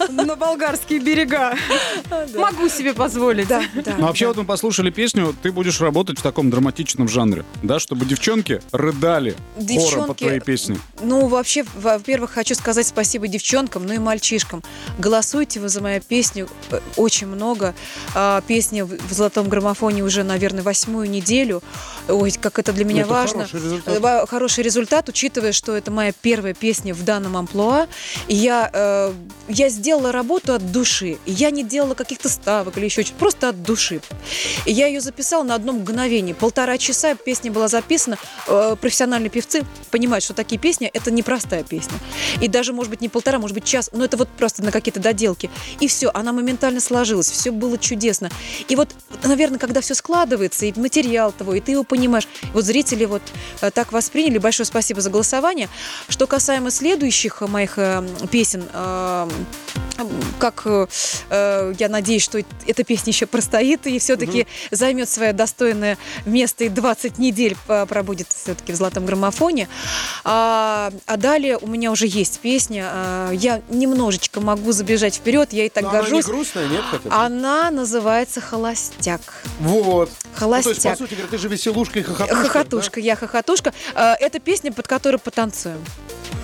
на 0.08 0.36
болгарские 0.36 1.00
берега. 1.00 1.56
Могу 2.36 2.68
себе 2.68 2.94
позволить. 2.94 3.48
Да, 3.48 3.62
да. 3.74 3.94
Ну, 3.98 4.06
вообще, 4.06 4.26
да. 4.26 4.28
вот 4.28 4.36
мы 4.38 4.44
послушали 4.44 4.90
песню, 4.90 5.34
ты 5.42 5.52
будешь 5.52 5.80
работать 5.80 6.18
в 6.18 6.22
таком 6.22 6.50
драматичном 6.50 7.08
жанре, 7.08 7.44
да, 7.62 7.78
чтобы 7.78 8.06
девчонки 8.06 8.60
рыдали 8.72 9.36
хором 9.56 9.66
Девчонки, 9.66 10.24
твоей 10.24 10.40
песни. 10.40 10.78
Ну, 11.00 11.26
вообще, 11.26 11.64
во-первых, 11.76 12.32
хочу 12.32 12.54
сказать 12.54 12.86
спасибо 12.86 13.26
девчонкам, 13.26 13.86
ну 13.86 13.94
и 13.94 13.98
мальчишкам. 13.98 14.62
Голосуйте 14.98 15.60
вы 15.60 15.68
за 15.68 15.80
мою 15.80 16.00
песню 16.00 16.48
э, 16.70 16.80
очень 16.96 17.26
много. 17.26 17.74
А, 18.14 18.42
Песня 18.46 18.84
в 18.84 18.98
в 19.08 19.12
золотом 19.12 19.48
граммофоне 19.48 20.02
уже, 20.02 20.22
наверное, 20.22 20.62
восьмую 20.62 21.10
неделю. 21.10 21.62
Ой, 22.08 22.30
как 22.32 22.58
это 22.58 22.72
для 22.72 22.84
меня 22.84 23.02
Это 23.02 23.10
важно. 23.10 23.46
хороший 23.46 23.64
результат. 23.64 24.02
Э, 24.02 24.26
Хороший 24.26 24.64
результат, 24.64 25.08
учитывая, 25.08 25.52
что 25.52 25.76
это 25.76 25.90
моя 25.90 26.12
первая 26.12 26.54
песня 26.54 26.94
в 26.94 27.04
данном 27.04 27.36
амплуа. 27.36 27.86
И 28.28 28.34
я, 28.34 28.70
э, 28.72 29.12
я 29.48 29.68
сделала 29.68 29.97
делала 29.98 30.12
работу 30.12 30.54
от 30.54 30.70
души. 30.70 31.18
Я 31.26 31.50
не 31.50 31.64
делала 31.64 31.94
каких-то 31.94 32.28
ставок 32.28 32.78
или 32.78 32.84
еще 32.84 33.02
что-то, 33.02 33.18
просто 33.18 33.48
от 33.48 33.62
души. 33.62 34.00
И 34.64 34.72
я 34.72 34.86
ее 34.86 35.00
записала 35.00 35.42
на 35.42 35.56
одном 35.56 35.80
мгновении. 35.80 36.34
Полтора 36.34 36.78
часа 36.78 37.16
песня 37.16 37.50
была 37.50 37.66
записана. 37.66 38.16
Э, 38.46 38.76
Профессиональные 38.80 39.30
певцы 39.30 39.64
понимают, 39.90 40.22
что 40.22 40.34
такие 40.34 40.60
песни– 40.60 40.88
это 40.94 41.10
непростая 41.10 41.64
песня. 41.64 41.98
И 42.40 42.46
даже, 42.46 42.72
может 42.72 42.90
быть, 42.90 43.00
не 43.00 43.08
полтора, 43.08 43.40
может 43.40 43.54
быть, 43.54 43.64
час, 43.64 43.90
но 43.92 44.04
это 44.04 44.16
вот 44.16 44.28
просто 44.28 44.62
на 44.62 44.70
какие-то 44.70 45.00
доделки. 45.00 45.50
И 45.80 45.88
все, 45.88 46.10
она 46.14 46.32
моментально 46.32 46.80
сложилась, 46.80 47.28
все 47.28 47.50
было 47.50 47.76
чудесно. 47.76 48.30
И 48.68 48.76
вот, 48.76 48.90
наверное, 49.24 49.58
когда 49.58 49.80
все 49.80 49.94
складывается, 49.94 50.66
и 50.66 50.78
материал 50.78 51.32
того, 51.32 51.54
и 51.54 51.60
ты 51.60 51.72
его 51.72 51.82
понимаешь, 51.82 52.28
вот 52.52 52.64
зрители 52.64 53.04
вот 53.04 53.22
э, 53.62 53.72
так 53.72 53.90
восприняли. 53.90 54.38
Большое 54.38 54.66
спасибо 54.66 55.00
за 55.00 55.10
голосование. 55.10 55.68
Что 56.08 56.28
касаемо 56.28 56.70
следующих 56.70 57.40
моих 57.40 57.78
э, 57.78 58.06
песен, 58.30 58.62
как 60.38 60.62
э, 60.66 60.86
э, 61.30 61.74
я 61.78 61.88
надеюсь, 61.88 62.22
что 62.22 62.38
эта 62.66 62.84
песня 62.84 63.10
еще 63.12 63.26
простоит 63.26 63.86
и 63.86 63.98
все-таки 63.98 64.46
займет 64.70 65.08
свое 65.08 65.32
достойное 65.32 65.98
место 66.24 66.64
и 66.64 66.68
20 66.68 67.18
недель 67.18 67.56
пробудет 67.66 68.28
все-таки 68.28 68.72
в 68.72 68.76
золотом 68.76 69.06
граммофоне. 69.06 69.68
А, 70.24 70.92
а 71.06 71.16
далее 71.16 71.58
у 71.58 71.66
меня 71.66 71.90
уже 71.90 72.06
есть 72.06 72.40
песня. 72.40 72.88
а, 72.90 73.30
я 73.32 73.60
немножечко 73.68 74.40
могу 74.40 74.72
забежать 74.72 75.16
вперед, 75.16 75.52
я 75.52 75.66
и 75.66 75.68
так 75.68 75.84
Но 75.84 75.90
она 75.90 75.98
не 76.00 76.04
горжусь. 76.04 76.26
грустная, 76.26 76.68
нет? 76.68 76.84
хотя 76.90 77.08
бы? 77.08 77.14
Она 77.14 77.70
называется 77.70 78.40
«Холостяк». 78.40 79.20
Вот. 79.60 79.78
Ну, 79.78 80.06
то 80.06 80.08
есть, 80.08 80.32
по 80.32 80.40
«Холостяк». 80.40 80.98
сути 80.98 81.16
ты 81.30 81.38
же 81.38 81.48
веселушка 81.48 81.98
и 81.98 82.02
хохотушка. 82.02 82.36
Хохотушка, 82.36 83.00
я 83.00 83.16
хохотушка. 83.16 83.72
А, 83.94 84.16
Это 84.20 84.38
песня, 84.38 84.72
под 84.72 84.86
которую 84.86 85.18
потанцуем. 85.18 85.82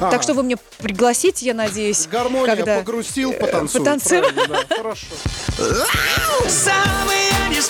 Да? 0.01 0.11
Так 0.11 0.23
что 0.23 0.35
вы 0.35 0.43
мне 0.43 0.57
пригласите, 0.79 1.47
я 1.47 1.55
надеюсь. 1.55 2.07
Гармония, 2.07 2.57
когда- 2.57 2.79
погрустил, 2.79 3.33
э, 3.33 3.39
потанцуй. 3.39 3.81
потанцуем. 3.81 4.23
Правильно, 4.23 4.65
да, 4.69 4.77
Хорошо. 4.77 5.07
Самые 6.49 7.31
не 7.51 7.61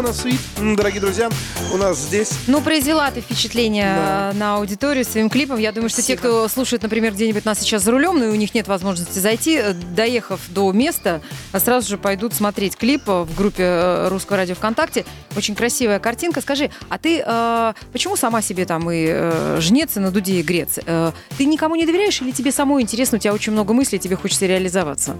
Лана 0.00 0.14
Свит, 0.14 0.40
дорогие 0.56 0.98
друзья, 0.98 1.28
у 1.74 1.76
нас 1.76 1.98
здесь 1.98 2.30
Ну, 2.46 2.62
произвела 2.62 3.10
ты 3.10 3.20
впечатление 3.20 3.84
э, 3.98 4.32
на 4.32 4.56
аудиторию 4.56 5.04
своим 5.04 5.28
клипом. 5.28 5.58
Я 5.58 5.72
думаю, 5.72 5.90
что 5.90 6.00
те, 6.00 6.16
кто 6.16 6.48
слушает, 6.48 6.82
например, 6.82 7.12
где-нибудь 7.12 7.44
нас 7.44 7.58
сейчас 7.60 7.82
за 7.82 7.90
рулем, 7.90 8.18
но 8.18 8.24
и 8.24 8.28
у 8.28 8.34
них 8.34 8.54
нет 8.54 8.66
возможности 8.66 9.18
зайти, 9.18 9.56
э, 9.56 9.74
доехав 9.74 10.40
до 10.48 10.72
места, 10.72 11.20
а 11.52 11.60
сразу 11.60 11.86
же 11.86 11.98
пойдут 11.98 12.32
смотреть 12.32 12.78
клип 12.78 13.02
э, 13.08 13.24
в 13.24 13.36
группе 13.36 13.62
э, 13.62 14.08
Русского 14.08 14.38
радио 14.38 14.54
ВКонтакте. 14.54 15.04
Очень 15.36 15.54
красивая 15.54 15.98
картинка. 15.98 16.40
Скажи, 16.40 16.70
а 16.88 16.96
ты 16.96 17.22
э, 17.22 17.74
почему 17.92 18.16
сама 18.16 18.40
себе 18.40 18.64
там 18.64 18.90
и 18.90 19.04
э, 19.06 19.58
жнец, 19.60 19.98
и 19.98 20.00
на 20.00 20.10
дуде 20.10 20.40
и 20.40 20.42
грец? 20.42 20.78
Э, 20.86 21.12
ты 21.36 21.44
никому 21.44 21.76
не 21.76 21.84
доверяешь 21.84 22.22
или 22.22 22.30
тебе 22.30 22.52
самой 22.52 22.80
интересно, 22.80 23.18
у 23.18 23.20
тебя 23.20 23.34
очень 23.34 23.52
много 23.52 23.74
мыслей, 23.74 23.98
тебе 23.98 24.16
хочется 24.16 24.46
реализоваться? 24.46 25.18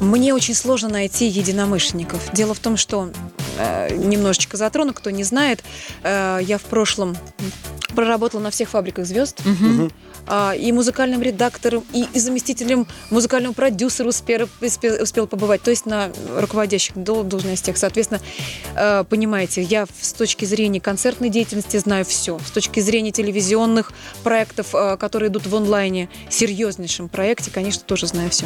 Мне 0.00 0.32
очень 0.32 0.54
сложно 0.54 0.88
найти 0.88 1.26
единомышленников. 1.26 2.32
Дело 2.32 2.54
в 2.54 2.60
том, 2.60 2.76
что 2.76 3.10
э, 3.58 3.97
немножечко 4.04 4.56
затрону, 4.56 4.94
кто 4.94 5.10
не 5.10 5.24
знает, 5.24 5.62
э, 6.02 6.40
я 6.42 6.58
в 6.58 6.62
прошлом 6.62 7.16
проработала 7.94 8.40
на 8.40 8.50
всех 8.50 8.68
фабриках 8.70 9.06
звезд. 9.06 9.40
А, 10.30 10.54
и 10.54 10.70
музыкальным 10.72 11.22
редактором, 11.22 11.84
и, 11.94 12.04
и 12.12 12.18
заместителем 12.18 12.86
музыкального 13.10 13.54
продюсера 13.54 14.08
успел, 14.08 14.46
успел, 14.60 15.02
успел 15.02 15.26
побывать, 15.26 15.62
то 15.62 15.70
есть 15.70 15.86
на 15.86 16.12
руководящих 16.36 16.96
дол- 16.96 17.24
должностях. 17.24 17.78
Соответственно, 17.78 18.20
э, 18.74 19.04
понимаете, 19.08 19.62
я 19.62 19.86
с 20.00 20.12
точки 20.12 20.44
зрения 20.44 20.82
концертной 20.82 21.30
деятельности 21.30 21.78
знаю 21.78 22.04
все. 22.04 22.38
С 22.46 22.50
точки 22.50 22.80
зрения 22.80 23.10
телевизионных 23.10 23.92
проектов, 24.22 24.74
э, 24.74 24.98
которые 24.98 25.30
идут 25.30 25.46
в 25.46 25.56
онлайне, 25.56 26.10
серьезнейшем 26.28 27.08
проекте, 27.08 27.50
конечно, 27.50 27.82
тоже 27.86 28.06
знаю 28.06 28.28
все. 28.28 28.44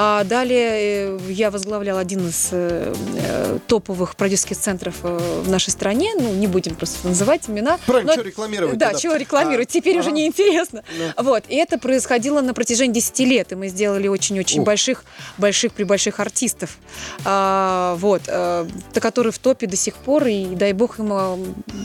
А 0.00 0.22
далее 0.22 0.70
э, 0.70 1.18
я 1.28 1.50
возглавляла 1.50 1.98
один 1.98 2.28
из 2.28 2.50
э, 2.52 2.94
э, 3.16 3.58
топовых 3.66 4.14
продюсерских 4.14 4.56
центров 4.56 4.94
в 5.02 5.50
нашей 5.50 5.70
стране. 5.70 6.12
Ну, 6.14 6.34
не 6.34 6.46
будем 6.46 6.76
просто 6.76 7.08
называть 7.08 7.50
имена. 7.50 7.80
Правильно, 7.84 8.12
Но- 8.12 8.20
что 8.20 8.22
рекламировать? 8.22 8.78
Да, 8.78 8.94
чего 8.94 9.16
рекламировать? 9.16 9.68
Теперь 9.70 9.98
уже 9.98 10.10
ага. 10.10 10.18
неинтересно. 10.18 10.84
Вот. 11.16 11.42
И 11.48 11.56
это 11.56 11.78
происходило 11.78 12.40
на 12.42 12.54
протяжении 12.54 12.94
10 12.94 13.18
лет. 13.20 13.50
И 13.50 13.56
мы 13.56 13.66
сделали 13.66 14.06
очень-очень 14.06 14.62
больших, 14.62 15.02
больших, 15.36 15.72
при 15.72 15.82
больших 15.82 16.20
артистов. 16.20 16.78
А, 17.24 17.96
вот. 17.96 18.22
а, 18.28 18.68
то, 18.92 19.00
которые 19.00 19.32
в 19.32 19.40
топе 19.40 19.66
до 19.66 19.76
сих 19.76 19.94
пор. 19.94 20.28
И 20.28 20.44
дай 20.54 20.74
бог 20.74 21.00
им 21.00 21.12
а, 21.12 21.36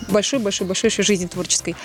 большой-большой-большой 0.09 0.91
жизни 0.91 1.25
творческой. 1.25 1.75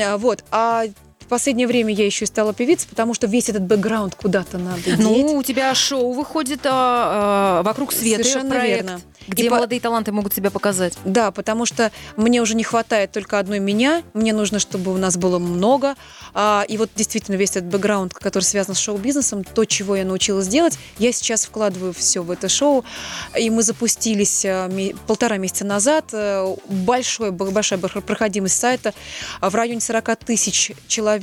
А, 0.00 0.16
вот. 0.16 0.44
А 0.52 0.84
последнее 1.30 1.66
время 1.66 1.94
я 1.94 2.04
еще 2.04 2.24
и 2.24 2.28
стала 2.28 2.52
певицей, 2.52 2.88
потому 2.90 3.14
что 3.14 3.26
весь 3.26 3.48
этот 3.48 3.62
бэкграунд 3.62 4.14
куда-то 4.14 4.58
надо 4.58 4.82
деть. 4.82 4.98
Ну, 4.98 5.36
у 5.36 5.42
тебя 5.42 5.74
шоу 5.74 6.12
выходит 6.12 6.60
а, 6.64 7.60
а, 7.60 7.62
«Вокруг 7.62 7.92
света» 7.92 8.22
Совершенно 8.24 8.50
проект, 8.50 8.82
верно. 8.84 9.00
где 9.28 9.44
И 9.44 9.48
по- 9.48 9.54
молодые 9.54 9.80
таланты 9.80 10.12
могут 10.12 10.34
себя 10.34 10.50
показать. 10.50 10.98
Да, 11.04 11.30
потому 11.30 11.64
что 11.64 11.92
мне 12.16 12.42
уже 12.42 12.54
не 12.54 12.64
хватает 12.64 13.12
только 13.12 13.38
одной 13.38 13.60
меня. 13.60 14.02
Мне 14.12 14.32
нужно, 14.32 14.58
чтобы 14.58 14.92
у 14.92 14.96
нас 14.98 15.16
было 15.16 15.38
много. 15.38 15.94
А, 16.34 16.64
и 16.68 16.76
вот 16.76 16.90
действительно 16.96 17.36
весь 17.36 17.50
этот 17.50 17.66
бэкграунд, 17.66 18.12
который 18.14 18.44
связан 18.44 18.74
с 18.74 18.78
шоу-бизнесом, 18.78 19.44
то, 19.44 19.64
чего 19.64 19.94
я 19.96 20.04
научилась 20.04 20.48
делать, 20.48 20.78
я 20.98 21.12
сейчас 21.12 21.46
вкладываю 21.46 21.92
все 21.94 22.22
в 22.22 22.30
это 22.30 22.48
шоу. 22.48 22.84
И 23.38 23.48
мы 23.50 23.62
запустились 23.62 24.44
а, 24.44 24.68
полтора 25.06 25.36
месяца 25.36 25.64
назад. 25.64 26.06
Э, 26.12 26.56
Большой, 26.68 27.30
большая 27.30 27.78
проходимость 27.78 28.58
сайта. 28.58 28.92
А 29.40 29.48
В 29.48 29.54
районе 29.54 29.80
40 29.80 30.16
тысяч 30.16 30.72
человек 30.88 31.19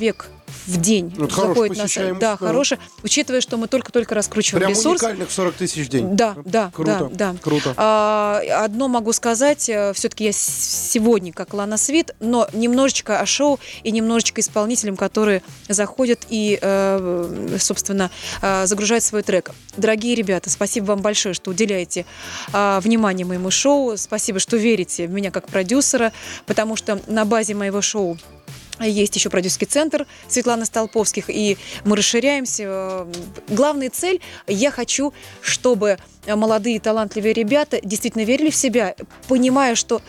в 0.68 0.82
день 0.82 1.12
хорошая 1.12 1.48
заходит 1.48 1.78
на 1.78 1.88
сайт. 1.88 2.20
Да, 2.20 2.32
да. 2.32 2.38
хорошая. 2.38 2.80
Учитывая, 3.04 3.42
что 3.42 3.58
мы 3.58 3.68
только-только 3.68 4.16
раскручиваем 4.16 4.66
Прям 4.66 4.72
ресурс. 4.72 5.02
уникальных 5.02 5.32
40 5.32 5.56
тысяч 5.56 5.86
в 5.86 5.90
день. 5.90 6.16
Да, 6.16 6.36
да, 6.46 6.72
Круто, 6.74 7.10
да, 7.12 7.32
да. 7.32 7.36
круто. 7.42 7.74
А, 7.78 8.42
одно 8.64 8.88
могу 8.88 9.14
сказать, 9.14 9.62
все-таки 9.62 10.26
я 10.26 10.32
сегодня 10.34 11.32
как 11.32 11.54
Лана 11.54 11.78
Свит, 11.78 12.16
но 12.20 12.48
немножечко 12.54 13.20
о 13.20 13.26
шоу 13.26 13.60
и 13.84 13.92
немножечко 13.92 14.42
исполнителям, 14.42 14.98
которые 14.98 15.42
заходят 15.70 16.26
и, 16.30 16.60
э, 16.62 17.58
собственно, 17.60 18.12
э, 18.42 18.66
загружают 18.66 19.04
свой 19.04 19.24
трек. 19.24 19.52
Дорогие 19.78 20.16
ребята, 20.16 20.50
спасибо 20.50 20.86
вам 20.86 21.02
большое, 21.02 21.34
что 21.34 21.52
уделяете 21.52 22.06
а, 22.52 22.80
внимание 22.82 23.26
моему 23.26 23.52
шоу. 23.52 23.96
Спасибо, 23.98 24.40
что 24.40 24.58
верите 24.58 25.08
в 25.08 25.12
меня 25.12 25.32
как 25.32 25.48
продюсера, 25.48 26.12
потому 26.46 26.76
что 26.76 27.00
на 27.08 27.26
базе 27.26 27.54
моего 27.54 27.82
шоу 27.82 28.18
есть 28.86 29.16
еще 29.16 29.30
продюсерский 29.30 29.68
центр 29.68 30.06
Светланы 30.28 30.66
Столповских, 30.66 31.30
и 31.30 31.58
мы 31.86 31.96
расширяемся. 31.98 33.08
Главная 33.48 33.90
цель, 33.90 34.22
я 34.48 34.72
хочу, 34.72 35.14
чтобы 35.42 35.98
молодые 36.28 36.80
талантливые 36.80 37.34
ребята 37.34 37.80
действительно 37.82 38.24
верили 38.24 38.50
в 38.50 38.56
себя, 38.56 38.96
понимая, 39.28 39.76
что 39.76 40.02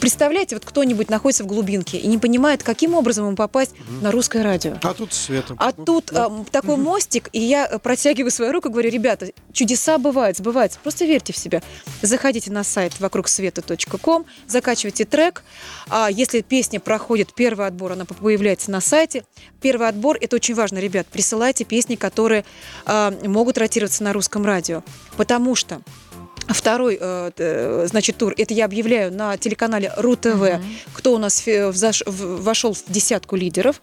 Представляете, 0.00 0.56
вот 0.56 0.64
кто-нибудь 0.64 1.08
находится 1.08 1.44
в 1.44 1.46
глубинке 1.46 1.98
и 1.98 2.06
не 2.06 2.18
понимает, 2.18 2.62
каким 2.62 2.94
образом 2.94 3.26
ему 3.26 3.36
попасть 3.36 3.72
на 4.02 4.10
русское 4.10 4.42
радио. 4.42 4.74
А 4.82 4.94
тут 4.94 5.12
Света. 5.12 5.54
А 5.58 5.72
Ну, 5.76 5.84
тут 5.84 6.06
да. 6.12 6.26
эм, 6.26 6.44
такой 6.44 6.76
мостик, 6.76 7.28
и 7.32 7.40
я 7.40 7.66
э, 7.66 7.78
протягиваю 7.78 8.30
свою 8.30 8.52
руку 8.52 8.68
и 8.68 8.72
говорю, 8.72 8.90
ребята, 8.90 9.32
чудеса 9.52 9.98
бывают, 9.98 10.36
сбываются, 10.36 10.78
просто 10.82 11.04
верьте 11.06 11.32
в 11.32 11.38
себя. 11.38 11.62
Заходите 12.02 12.52
на 12.52 12.62
сайт 12.64 13.00
вокругсвета.ком, 13.00 14.26
закачивайте 14.46 15.04
трек. 15.04 15.42
А 15.88 16.08
если 16.10 16.42
песня 16.42 16.78
проходит 16.78 17.32
первый 17.34 17.66
отбор, 17.66 17.92
она 17.92 18.04
появляется 18.04 18.70
на 18.70 18.80
сайте. 18.80 19.24
Первый 19.60 19.88
отбор, 19.88 20.18
это 20.20 20.36
очень 20.36 20.54
важно, 20.54 20.78
ребят, 20.78 21.06
присылайте 21.06 21.64
песни, 21.64 21.96
которые 21.96 22.44
а, 22.84 23.12
могут 23.24 23.58
ротироваться 23.58 24.04
на 24.04 24.12
русском 24.12 24.44
радио. 24.44 24.82
Потому 25.16 25.54
что 25.54 25.80
Второй, 26.48 26.98
э, 27.00 27.30
э, 27.36 27.86
значит, 27.88 28.16
тур, 28.16 28.34
это 28.36 28.54
я 28.54 28.64
объявляю 28.64 29.12
на 29.12 29.36
телеканале 29.36 29.92
РУ-ТВ, 29.96 30.60
кто 30.92 31.14
у 31.14 31.18
нас 31.18 31.42
вошел 32.06 32.74
в 32.74 32.84
десятку 32.88 33.36
лидеров. 33.36 33.82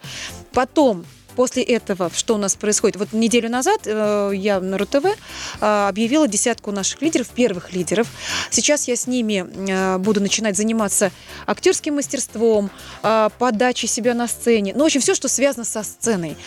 Потом 0.53 1.05
После 1.35 1.63
этого, 1.63 2.11
что 2.15 2.35
у 2.35 2.37
нас 2.37 2.55
происходит? 2.55 2.97
Вот 2.97 3.13
неделю 3.13 3.49
назад 3.49 3.81
э, 3.85 4.31
я 4.35 4.59
на 4.59 4.77
РУ-ТВ 4.77 5.05
э, 5.05 5.87
объявила 5.87 6.27
десятку 6.27 6.71
наших 6.71 7.01
лидеров, 7.01 7.27
первых 7.29 7.73
лидеров. 7.73 8.07
Сейчас 8.49 8.87
я 8.87 8.95
с 8.95 9.07
ними 9.07 9.45
э, 9.69 9.97
буду 9.97 10.21
начинать 10.21 10.55
заниматься 10.57 11.11
актерским 11.47 11.95
мастерством, 11.95 12.69
э, 13.01 13.29
подачей 13.37 13.87
себя 13.87 14.13
на 14.13 14.27
сцене. 14.27 14.73
Ну, 14.75 14.83
в 14.83 14.85
общем, 14.85 15.01
все, 15.01 15.15
что 15.15 15.27
связано 15.27 15.65
со 15.65 15.83
сценой. 15.83 16.37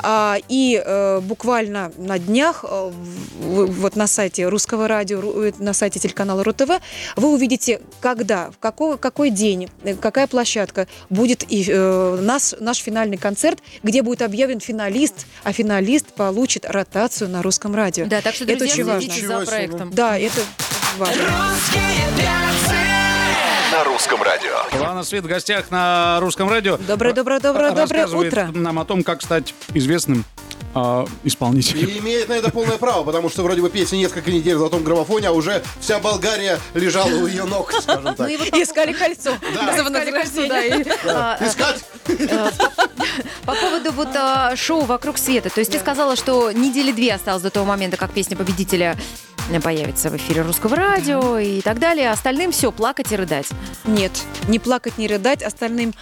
А, 0.00 0.38
И 0.48 0.82
э, 0.84 1.20
буквально 1.20 1.92
на 1.96 2.18
днях 2.18 2.64
э, 2.68 2.92
вот 3.40 3.96
на 3.96 4.06
сайте 4.06 4.48
Русского 4.48 4.88
радио, 4.88 5.20
э, 5.20 5.52
на 5.58 5.72
сайте 5.72 5.98
телеканала 5.98 6.44
РУ-ТВ 6.44 6.80
вы 7.16 7.32
увидите, 7.32 7.80
когда, 8.00 8.50
в 8.50 8.58
какой, 8.58 8.98
какой 8.98 9.30
день, 9.30 9.68
э, 9.84 9.94
какая 9.94 10.26
площадка 10.26 10.86
будет 11.10 11.44
и, 11.50 11.64
э, 11.68 12.18
наш, 12.22 12.54
наш 12.60 12.78
финальный 12.78 13.16
концерт, 13.16 13.60
где 13.82 14.02
будет 14.02 14.22
объявлен 14.36 14.60
финалист, 14.60 15.26
а 15.44 15.52
финалист 15.52 16.12
получит 16.12 16.66
ротацию 16.66 17.30
на 17.30 17.42
Русском 17.42 17.74
радио. 17.74 18.04
Да, 18.06 18.20
так 18.20 18.34
что, 18.34 18.44
Это 18.44 18.58
друзья, 18.58 18.74
очень 18.74 18.84
важно. 18.84 19.14
за 19.14 19.16
себе. 19.16 19.46
проектом. 19.46 19.90
Да, 19.94 20.18
это 20.18 20.40
важно. 20.98 21.22
Русские 21.22 22.45
На 23.72 23.84
русском 23.84 24.22
радио. 24.22 24.54
Лана 24.80 25.02
Свет 25.02 25.24
в 25.24 25.26
гостях 25.26 25.70
на 25.70 26.18
русском 26.20 26.48
радио. 26.48 26.76
Доброе, 26.76 27.12
доброе, 27.12 27.40
доброе, 27.40 27.72
доброе 27.72 28.06
утро. 28.06 28.50
нам 28.54 28.78
о 28.78 28.84
том, 28.84 29.02
как 29.02 29.22
стать 29.22 29.54
известным 29.74 30.24
а, 30.74 31.04
исполнителем. 31.24 31.88
И 31.88 31.98
имеет 31.98 32.28
на 32.28 32.34
это 32.34 32.50
полное 32.50 32.76
право, 32.76 33.02
потому 33.02 33.28
что 33.28 33.42
вроде 33.42 33.62
бы 33.62 33.70
песня 33.70 33.96
несколько 33.96 34.30
недель 34.30 34.54
в 34.54 34.58
золотом 34.58 34.84
граммофоне, 34.84 35.28
а 35.28 35.32
уже 35.32 35.62
вся 35.80 35.98
Болгария 35.98 36.60
лежала 36.74 37.08
у 37.08 37.26
ее 37.26 37.44
ног, 37.44 37.72
скажем 37.72 38.14
так. 38.14 38.30
Искали 38.30 38.92
кольцо. 38.92 39.32
За 39.52 39.82
Искали 39.82 40.10
кольцо, 40.12 40.46
да, 40.46 41.38
а, 41.40 41.44
Искать? 41.44 41.84
По 43.44 43.54
поводу 43.54 43.90
вот 43.92 44.14
а, 44.14 44.54
шоу 44.54 44.82
«Вокруг 44.82 45.18
света». 45.18 45.50
То 45.50 45.60
есть 45.60 45.72
ты 45.72 45.78
сказала, 45.78 46.14
что 46.14 46.52
недели 46.52 46.92
две 46.92 47.14
осталось 47.14 47.42
до 47.42 47.50
того 47.50 47.66
момента, 47.66 47.96
как 47.96 48.12
песня 48.12 48.36
победителя 48.36 48.96
появится 49.62 50.10
в 50.10 50.16
эфире 50.16 50.42
русского 50.42 50.76
радио 50.76 51.38
и 51.38 51.60
так 51.60 51.78
далее. 51.78 52.10
Остальным 52.10 52.52
все, 52.52 52.72
плакать 52.72 53.12
и 53.12 53.16
рыдать. 53.16 53.48
Нет, 53.84 54.12
не 54.48 54.58
плакать, 54.58 54.98
не 54.98 55.06
рыдать, 55.06 55.42
остальным 55.42 55.94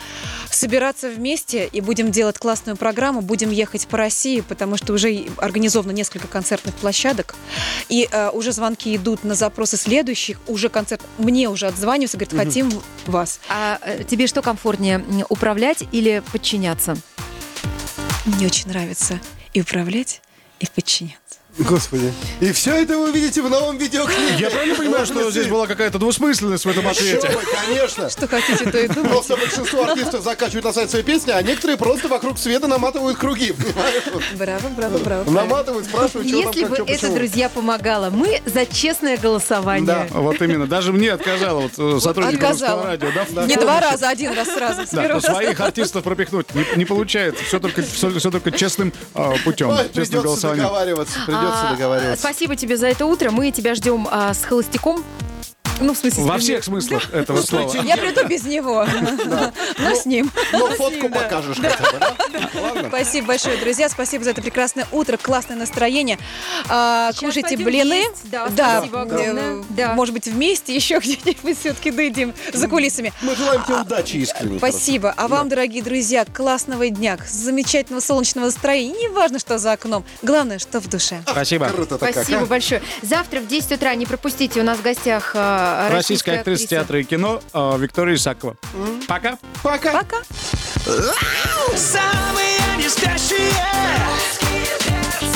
собираться 0.50 1.10
вместе 1.10 1.66
и 1.66 1.80
будем 1.80 2.10
делать 2.10 2.38
классную 2.38 2.76
программу, 2.76 3.20
будем 3.20 3.50
ехать 3.50 3.86
по 3.86 3.98
России, 3.98 4.40
потому 4.40 4.76
что 4.76 4.92
уже 4.92 5.26
организовано 5.36 5.92
несколько 5.92 6.28
концертных 6.28 6.74
площадок, 6.74 7.34
и 7.88 8.08
э, 8.10 8.30
уже 8.30 8.52
звонки 8.52 8.94
идут 8.96 9.24
на 9.24 9.34
запросы 9.34 9.76
следующих, 9.76 10.38
уже 10.46 10.68
концерт, 10.68 11.02
мне 11.18 11.48
уже 11.48 11.66
отзваниваются, 11.66 12.16
говорят, 12.16 12.46
хотим 12.46 12.72
вас. 13.06 13.40
А 13.48 13.78
э, 13.82 14.04
тебе 14.04 14.26
что 14.26 14.42
комфортнее, 14.42 15.04
управлять 15.28 15.84
или 15.92 16.22
подчиняться? 16.32 16.96
Мне 18.24 18.46
очень 18.46 18.68
нравится 18.68 19.20
и 19.52 19.60
управлять, 19.60 20.22
и 20.60 20.66
подчиняться. 20.66 21.43
Господи. 21.58 22.12
И 22.40 22.52
все 22.52 22.74
это 22.74 22.98
вы 22.98 23.10
увидите 23.10 23.40
в 23.40 23.48
новом 23.48 23.78
видеоклипе. 23.78 24.36
Я 24.38 24.50
правильно 24.50 24.74
понимаю, 24.74 25.06
что 25.06 25.30
здесь 25.30 25.46
была 25.46 25.66
какая-то 25.66 25.98
двусмысленность 25.98 26.64
в 26.64 26.68
этом 26.68 26.86
ответе? 26.88 27.30
Конечно. 27.66 28.10
Что 28.10 28.26
хотите, 28.26 28.70
то 28.70 28.78
и 28.78 28.88
думайте. 28.88 29.08
Просто 29.10 29.36
большинство 29.36 29.84
артистов 29.84 30.24
закачивают 30.24 30.64
на 30.64 30.72
сайт 30.72 30.90
свои 30.90 31.02
песни, 31.02 31.30
а 31.30 31.40
некоторые 31.42 31.76
просто 31.76 32.08
вокруг 32.08 32.38
света 32.38 32.66
наматывают 32.66 33.18
круги. 33.18 33.54
Браво, 34.34 34.68
браво, 34.76 34.98
браво. 34.98 35.30
Наматывают, 35.30 35.86
спрашивают, 35.86 36.28
что 36.28 36.42
там, 36.42 36.52
Если 36.52 36.60
как, 36.62 36.70
бы 36.70 36.76
это, 36.76 37.00
почему. 37.00 37.14
друзья, 37.16 37.48
помогало, 37.48 38.10
мы 38.10 38.42
за 38.46 38.66
честное 38.66 39.16
голосование. 39.16 39.86
Да. 39.86 40.06
Вот 40.10 40.40
именно. 40.42 40.66
Даже 40.66 40.92
мне 40.92 41.12
отказала 41.12 41.60
вот 41.60 41.72
э, 41.78 42.00
сотрудник 42.00 42.42
русского 42.42 42.84
радио. 42.84 43.08
Да, 43.32 43.46
Не 43.46 43.56
два 43.56 43.80
раза, 43.80 44.08
один 44.08 44.32
раз 44.32 44.48
сразу. 44.48 44.86
с 44.86 44.90
Да, 44.90 45.08
но 45.08 45.20
своих 45.20 45.60
артистов 45.60 46.02
пропихнуть 46.02 46.52
не, 46.54 46.64
не 46.76 46.84
получается. 46.84 47.44
Все 47.44 47.60
только, 47.60 47.82
все, 47.82 48.10
все 48.18 48.30
только 48.30 48.50
честным 48.50 48.92
а, 49.14 49.34
путем. 49.44 49.70
Ой, 49.70 49.88
честным 49.94 50.22
голосованием. 50.22 50.64
договариваться, 50.64 51.18
придется 51.44 51.68
А, 51.68 51.72
договариваться. 51.72 52.22
Спасибо 52.22 52.56
тебе 52.56 52.76
за 52.76 52.86
это 52.88 53.06
утро. 53.06 53.30
Мы 53.30 53.50
тебя 53.50 53.74
ждем 53.74 54.08
а, 54.10 54.34
с 54.34 54.44
холостяком. 54.44 55.02
Ну, 55.80 55.92
в 55.92 55.98
смысле, 55.98 56.24
Во 56.24 56.38
всех 56.38 56.64
смыслах 56.64 57.12
этого 57.12 57.42
слова. 57.42 57.74
Я 57.82 57.96
приду 57.96 58.26
без 58.26 58.44
него, 58.44 58.86
но 59.78 59.94
с 59.94 60.06
ним. 60.06 60.30
Но 60.52 60.68
фотку 60.68 61.08
покажешь 61.08 61.58
хотя 61.58 61.92
бы, 61.92 61.98
да? 61.98 62.88
Спасибо 62.88 63.28
большое, 63.28 63.56
друзья. 63.58 63.88
Спасибо 63.88 64.24
за 64.24 64.30
это 64.30 64.42
прекрасное 64.42 64.86
утро, 64.92 65.16
классное 65.16 65.56
настроение. 65.56 66.18
А, 66.68 67.12
кушайте 67.18 67.56
блины. 67.56 68.04
Да, 68.24 68.48
спасибо 68.80 69.02
огромное. 69.02 69.64
Да. 69.70 69.94
Может 69.94 70.14
быть, 70.14 70.26
вместе 70.26 70.74
еще 70.74 70.98
где-нибудь 71.00 71.58
все-таки 71.58 71.90
дойдем 71.90 72.34
за 72.52 72.68
кулисами. 72.68 73.12
Мы 73.22 73.34
желаем 73.34 73.62
тебе 73.64 73.76
удачи 73.76 74.16
искренне. 74.16 74.58
Спасибо. 74.58 75.12
А 75.16 75.28
вам, 75.28 75.48
дорогие 75.48 75.82
друзья, 75.82 76.24
классного 76.24 76.88
дня, 76.88 77.18
замечательного 77.28 78.00
солнечного 78.00 78.46
настроения. 78.46 78.94
Не 78.94 79.08
важно, 79.08 79.38
что 79.38 79.58
за 79.58 79.72
окном. 79.72 80.04
Главное, 80.22 80.58
что 80.58 80.80
в 80.80 80.88
душе. 80.88 81.22
Спасибо. 81.28 81.68
Как, 81.68 82.12
Спасибо 82.12 82.42
а? 82.42 82.46
большое. 82.46 82.82
Завтра 83.02 83.40
в 83.40 83.48
10 83.48 83.72
утра 83.72 83.94
не 83.94 84.06
пропустите. 84.06 84.60
У 84.60 84.64
нас 84.64 84.78
в 84.78 84.82
гостях 84.82 85.32
а, 85.64 85.90
Российская 85.90 86.40
актриса 86.40 86.66
театра 86.66 87.00
и 87.00 87.04
кино 87.04 87.40
а, 87.52 87.76
Виктория 87.76 88.16
Исакова. 88.16 88.56
Пока. 89.08 89.38
Пока. 89.62 89.92
Пока. 89.92 90.16
Самые 91.76 92.58
не 92.76 92.88
спящие 92.88 93.52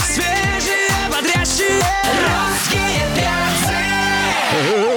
Свежие, 0.07 0.91
бодрящие 1.11 1.83
Русские 2.21 3.01
перцы 3.17 4.88